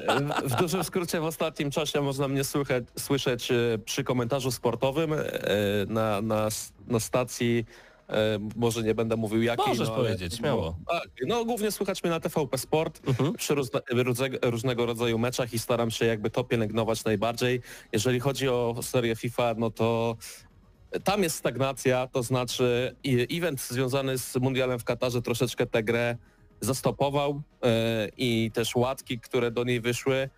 E, 0.07 0.47
w 0.49 0.55
dużym 0.55 0.83
skrócie 0.83 1.19
w 1.19 1.25
ostatnim 1.25 1.71
czasie 1.71 2.01
można 2.01 2.27
mnie 2.27 2.43
słychać, 2.43 2.83
słyszeć 2.99 3.51
e, 3.51 3.55
przy 3.85 4.03
komentarzu 4.03 4.51
sportowym 4.51 5.13
na, 5.87 6.21
na, 6.21 6.47
na 6.87 6.99
stacji 6.99 7.65
E, 8.11 8.39
może 8.55 8.83
nie 8.83 8.95
będę 8.95 9.15
mówił 9.15 9.41
jakiej. 9.41 9.67
Możesz 9.67 9.87
no, 9.87 9.95
powiedzieć, 9.95 10.35
śmiało. 10.35 10.77
No, 10.87 11.01
no 11.27 11.45
głównie 11.45 11.71
słuchać 11.71 12.03
mnie 12.03 12.11
na 12.11 12.19
TVP 12.19 12.57
Sport 12.57 13.01
mhm. 13.07 13.33
przy 13.33 13.55
różne, 13.55 13.79
różnego 14.41 14.85
rodzaju 14.85 15.19
meczach 15.19 15.53
i 15.53 15.59
staram 15.59 15.91
się 15.91 16.05
jakby 16.05 16.29
to 16.29 16.43
pielęgnować 16.43 17.03
najbardziej. 17.03 17.61
Jeżeli 17.91 18.19
chodzi 18.19 18.49
o 18.49 18.75
serię 18.81 19.15
FIFA, 19.15 19.55
no 19.57 19.71
to 19.71 20.17
tam 21.03 21.23
jest 21.23 21.35
stagnacja, 21.35 22.07
to 22.07 22.23
znaczy 22.23 22.95
event 23.31 23.61
związany 23.61 24.17
z 24.17 24.35
mundialem 24.35 24.79
w 24.79 24.83
Katarze 24.83 25.21
troszeczkę 25.21 25.65
tę 25.65 25.83
grę 25.83 26.17
zastopował 26.61 27.41
e, 27.63 28.07
i 28.17 28.51
też 28.53 28.75
łatki, 28.75 29.19
które 29.19 29.51
do 29.51 29.63
niej 29.63 29.81
wyszły 29.81 30.29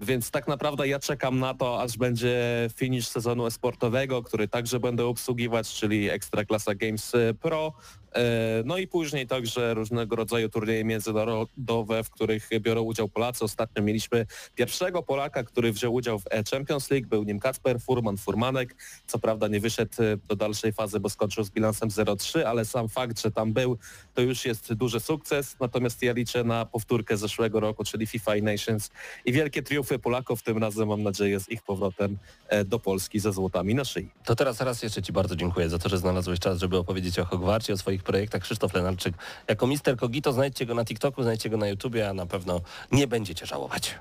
więc 0.00 0.30
tak 0.30 0.48
naprawdę 0.48 0.88
ja 0.88 0.98
czekam 0.98 1.38
na 1.38 1.54
to, 1.54 1.82
aż 1.82 1.98
będzie 1.98 2.36
finish 2.76 3.08
sezonu 3.08 3.46
esportowego, 3.46 4.22
który 4.22 4.48
także 4.48 4.80
będę 4.80 5.06
obsługiwać, 5.06 5.74
czyli 5.74 6.10
Ekstraklasa 6.10 6.74
Games 6.74 7.12
Pro. 7.40 7.72
E, 8.16 8.62
no 8.64 8.78
i 8.78 8.86
później 8.86 9.26
także 9.26 9.74
różnego 9.74 10.16
rodzaju 10.16 10.48
turnieje 10.48 10.84
międzynarodowe, 10.84 12.04
w 12.04 12.10
których 12.10 12.48
biorą 12.60 12.82
udział 12.82 13.08
Polacy. 13.08 13.44
Ostatnio 13.44 13.82
mieliśmy 13.82 14.26
pierwszego 14.54 15.02
Polaka, 15.02 15.44
który 15.44 15.72
wziął 15.72 15.94
udział 15.94 16.18
w 16.18 16.24
Champions 16.50 16.90
League, 16.90 17.08
był 17.08 17.24
nim 17.24 17.40
Kacper 17.40 17.80
Furman 17.80 18.16
Furmanek. 18.16 18.76
Co 19.06 19.18
prawda 19.18 19.48
nie 19.48 19.60
wyszedł 19.60 20.02
e, 20.02 20.16
do 20.16 20.36
dalszej 20.36 20.72
fazy, 20.72 21.00
bo 21.00 21.10
skończył 21.10 21.44
z 21.44 21.50
bilansem 21.50 21.88
0-3, 21.88 22.42
ale 22.42 22.64
sam 22.64 22.88
fakt, 22.88 23.20
że 23.20 23.30
tam 23.30 23.52
był, 23.52 23.78
to 24.14 24.22
już 24.22 24.44
jest 24.44 24.72
duży 24.72 25.00
sukces. 25.00 25.56
Natomiast 25.60 26.02
ja 26.02 26.12
liczę 26.12 26.44
na 26.44 26.66
powtórkę 26.66 27.16
zeszłego 27.16 27.60
roku, 27.60 27.84
czyli 27.84 28.06
FIFA 28.06 28.36
i 28.36 28.42
Nations 28.42 28.90
i 29.24 29.32
wielkie 29.32 29.62
triumfy 29.62 29.98
Polaków, 29.98 30.42
tym 30.42 30.58
razem 30.58 30.88
mam 30.88 31.02
nadzieję 31.02 31.40
z 31.40 31.48
ich 31.48 31.62
powrotem 31.62 32.18
e, 32.48 32.64
do 32.64 32.78
Polski 32.78 33.20
ze 33.20 33.32
złotami 33.32 33.74
na 33.74 33.84
szyi. 33.84 34.10
To 34.24 34.36
teraz 34.36 34.60
raz 34.60 34.82
jeszcze 34.82 35.02
Ci 35.02 35.12
bardzo 35.12 35.36
dziękuję 35.36 35.68
za 35.68 35.78
to, 35.78 35.88
że 35.88 35.98
znalazłeś 35.98 36.40
czas, 36.40 36.58
żeby 36.58 36.76
opowiedzieć 36.76 37.18
o 37.18 37.24
Hogwarcie, 37.24 37.72
o 37.72 37.76
swoich 37.76 38.02
projektach. 38.06 38.42
Krzysztof 38.42 38.74
Lenarczyk 38.74 39.14
jako 39.48 39.66
Mister 39.66 39.96
Kogito. 39.96 40.32
Znajdźcie 40.32 40.66
go 40.66 40.74
na 40.74 40.84
TikToku, 40.84 41.22
znajdźcie 41.22 41.50
go 41.50 41.56
na 41.56 41.68
YouTubie, 41.68 42.08
a 42.08 42.12
na 42.14 42.26
pewno 42.26 42.60
nie 42.92 43.06
będziecie 43.06 43.46
żałować. 43.46 43.94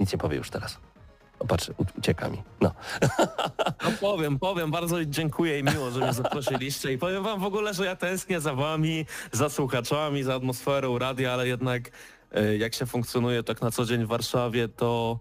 Nic 0.00 0.12
nie 0.12 0.18
powie 0.18 0.36
już 0.36 0.50
teraz. 0.50 0.78
O, 1.38 1.46
patrz, 1.46 1.70
ucieka 1.98 2.28
mi. 2.28 2.42
No. 2.60 2.72
no 3.84 3.90
powiem, 4.00 4.38
powiem. 4.38 4.70
Bardzo 4.70 5.04
dziękuję 5.04 5.58
i 5.58 5.62
miło, 5.62 5.90
że 5.90 6.00
mnie 6.00 6.12
zaprosiliście. 6.12 6.92
I 6.92 6.98
powiem 6.98 7.22
wam 7.22 7.40
w 7.40 7.44
ogóle, 7.44 7.74
że 7.74 7.84
ja 7.84 7.96
tęsknię 7.96 8.40
za 8.40 8.54
wami, 8.54 9.06
za 9.32 9.48
słuchaczami, 9.48 10.22
za 10.22 10.34
atmosferą 10.34 10.98
radia, 10.98 11.32
ale 11.32 11.48
jednak 11.48 11.90
e, 12.32 12.56
jak 12.56 12.74
się 12.74 12.86
funkcjonuje 12.86 13.42
tak 13.42 13.62
na 13.62 13.70
co 13.70 13.84
dzień 13.84 14.04
w 14.04 14.08
Warszawie, 14.08 14.68
to, 14.68 15.18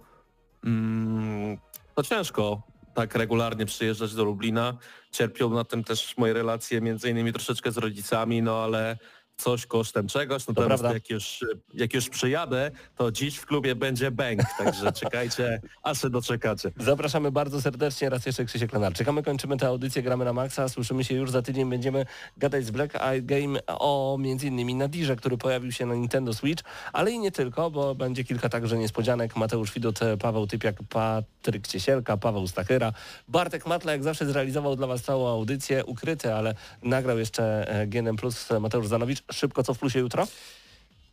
mm, 0.63 1.57
to 1.95 2.03
ciężko 2.03 2.61
tak 2.95 3.15
regularnie 3.15 3.65
przyjeżdżać 3.65 4.15
do 4.15 4.23
Lublina. 4.23 4.77
Cierpią 5.11 5.49
na 5.49 5.63
tym 5.63 5.83
też 5.83 6.17
moje 6.17 6.33
relacje 6.33 6.81
między 6.81 7.09
innymi 7.09 7.33
troszeczkę 7.33 7.71
z 7.71 7.77
rodzicami, 7.77 8.41
no 8.41 8.63
ale 8.63 8.97
coś 9.37 9.65
kosztem 9.65 10.07
czegoś. 10.07 10.47
Natomiast 10.47 10.83
jak 10.83 11.09
już, 11.09 11.45
jak 11.73 11.93
już 11.93 12.09
przyjadę, 12.09 12.71
to 12.95 13.11
dziś 13.11 13.37
w 13.37 13.45
klubie 13.45 13.75
będzie 13.75 14.11
bęk, 14.11 14.41
także 14.57 14.91
czekajcie, 15.01 15.61
aż 15.83 16.01
się 16.01 16.09
doczekacie. 16.09 16.71
Zapraszamy 16.79 17.31
bardzo 17.31 17.61
serdecznie, 17.61 18.09
raz 18.09 18.25
jeszcze 18.25 18.45
Krzysiek 18.45 18.73
Lenarczyk. 18.73 19.07
A 19.07 19.11
my 19.11 19.23
kończymy 19.23 19.57
tę 19.57 19.67
audycję, 19.67 20.03
gramy 20.03 20.25
na 20.25 20.33
maksa, 20.33 20.69
słyszymy 20.69 21.03
się 21.03 21.15
już 21.15 21.31
za 21.31 21.41
tydzień, 21.41 21.69
będziemy 21.69 22.05
gadać 22.37 22.65
z 22.65 22.71
Black 22.71 22.95
Eye 22.95 23.21
Game 23.21 23.59
o 23.67 24.17
między 24.19 24.47
innymi 24.47 24.75
Nadirze, 24.75 25.15
który 25.15 25.37
pojawił 25.37 25.71
się 25.71 25.85
na 25.85 25.95
Nintendo 25.95 26.33
Switch, 26.33 26.63
ale 26.93 27.11
i 27.11 27.19
nie 27.19 27.31
tylko, 27.31 27.71
bo 27.71 27.95
będzie 27.95 28.23
kilka 28.23 28.49
także 28.49 28.77
niespodzianek. 28.77 29.35
Mateusz 29.35 29.73
Widot, 29.73 29.99
Paweł 30.19 30.47
Typiak, 30.47 30.75
Patryk 30.89 31.67
Ciesielka, 31.67 32.17
Paweł 32.17 32.47
Stachyra. 32.47 32.93
Bartek 33.27 33.65
Matla 33.65 33.91
jak 33.91 34.03
zawsze 34.03 34.25
zrealizował 34.25 34.75
dla 34.75 34.87
Was 34.87 35.01
całą 35.01 35.27
audycję, 35.27 35.85
ukryty, 35.85 36.33
ale 36.33 36.55
nagrał 36.83 37.19
jeszcze 37.19 37.69
e, 37.69 37.87
GNM 37.87 38.15
Plus 38.15 38.49
Mateusz 38.59 38.87
Zanowicz 38.87 39.24
szybko, 39.31 39.63
co 39.63 39.73
w 39.73 39.79
plusie 39.79 39.99
jutro? 39.99 40.27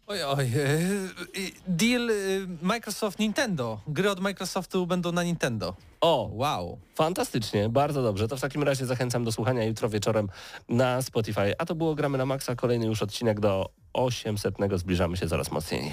Oj, 0.07 0.23
oj. 0.23 0.45
E, 0.45 0.81
deal 1.69 2.11
e, 2.11 2.15
Microsoft 2.63 3.19
Nintendo. 3.19 3.81
Gry 3.87 4.11
od 4.11 4.21
Microsoftu 4.21 4.87
będą 4.87 5.13
na 5.13 5.23
Nintendo. 5.23 5.75
O, 6.01 6.31
wow. 6.33 6.79
Fantastycznie, 6.95 7.69
bardzo 7.69 8.03
dobrze. 8.03 8.29
To 8.29 8.37
w 8.37 8.41
takim 8.41 8.63
razie 8.63 8.87
zachęcam 8.87 9.25
do 9.25 9.33
słuchania 9.33 9.65
jutro 9.65 9.89
wieczorem 9.89 10.29
na 10.69 11.03
Spotify. 11.03 11.55
A 11.59 11.67
to 11.67 11.75
było 11.75 11.95
Gramy 11.95 12.19
na 12.19 12.27
Maxa, 12.27 12.55
kolejny 12.55 12.87
już 12.87 13.03
odcinek 13.03 13.41
do 13.41 13.71
800. 13.93 14.55
Zbliżamy 14.77 15.17
się 15.17 15.29
coraz 15.29 15.51
mocniej. 15.51 15.93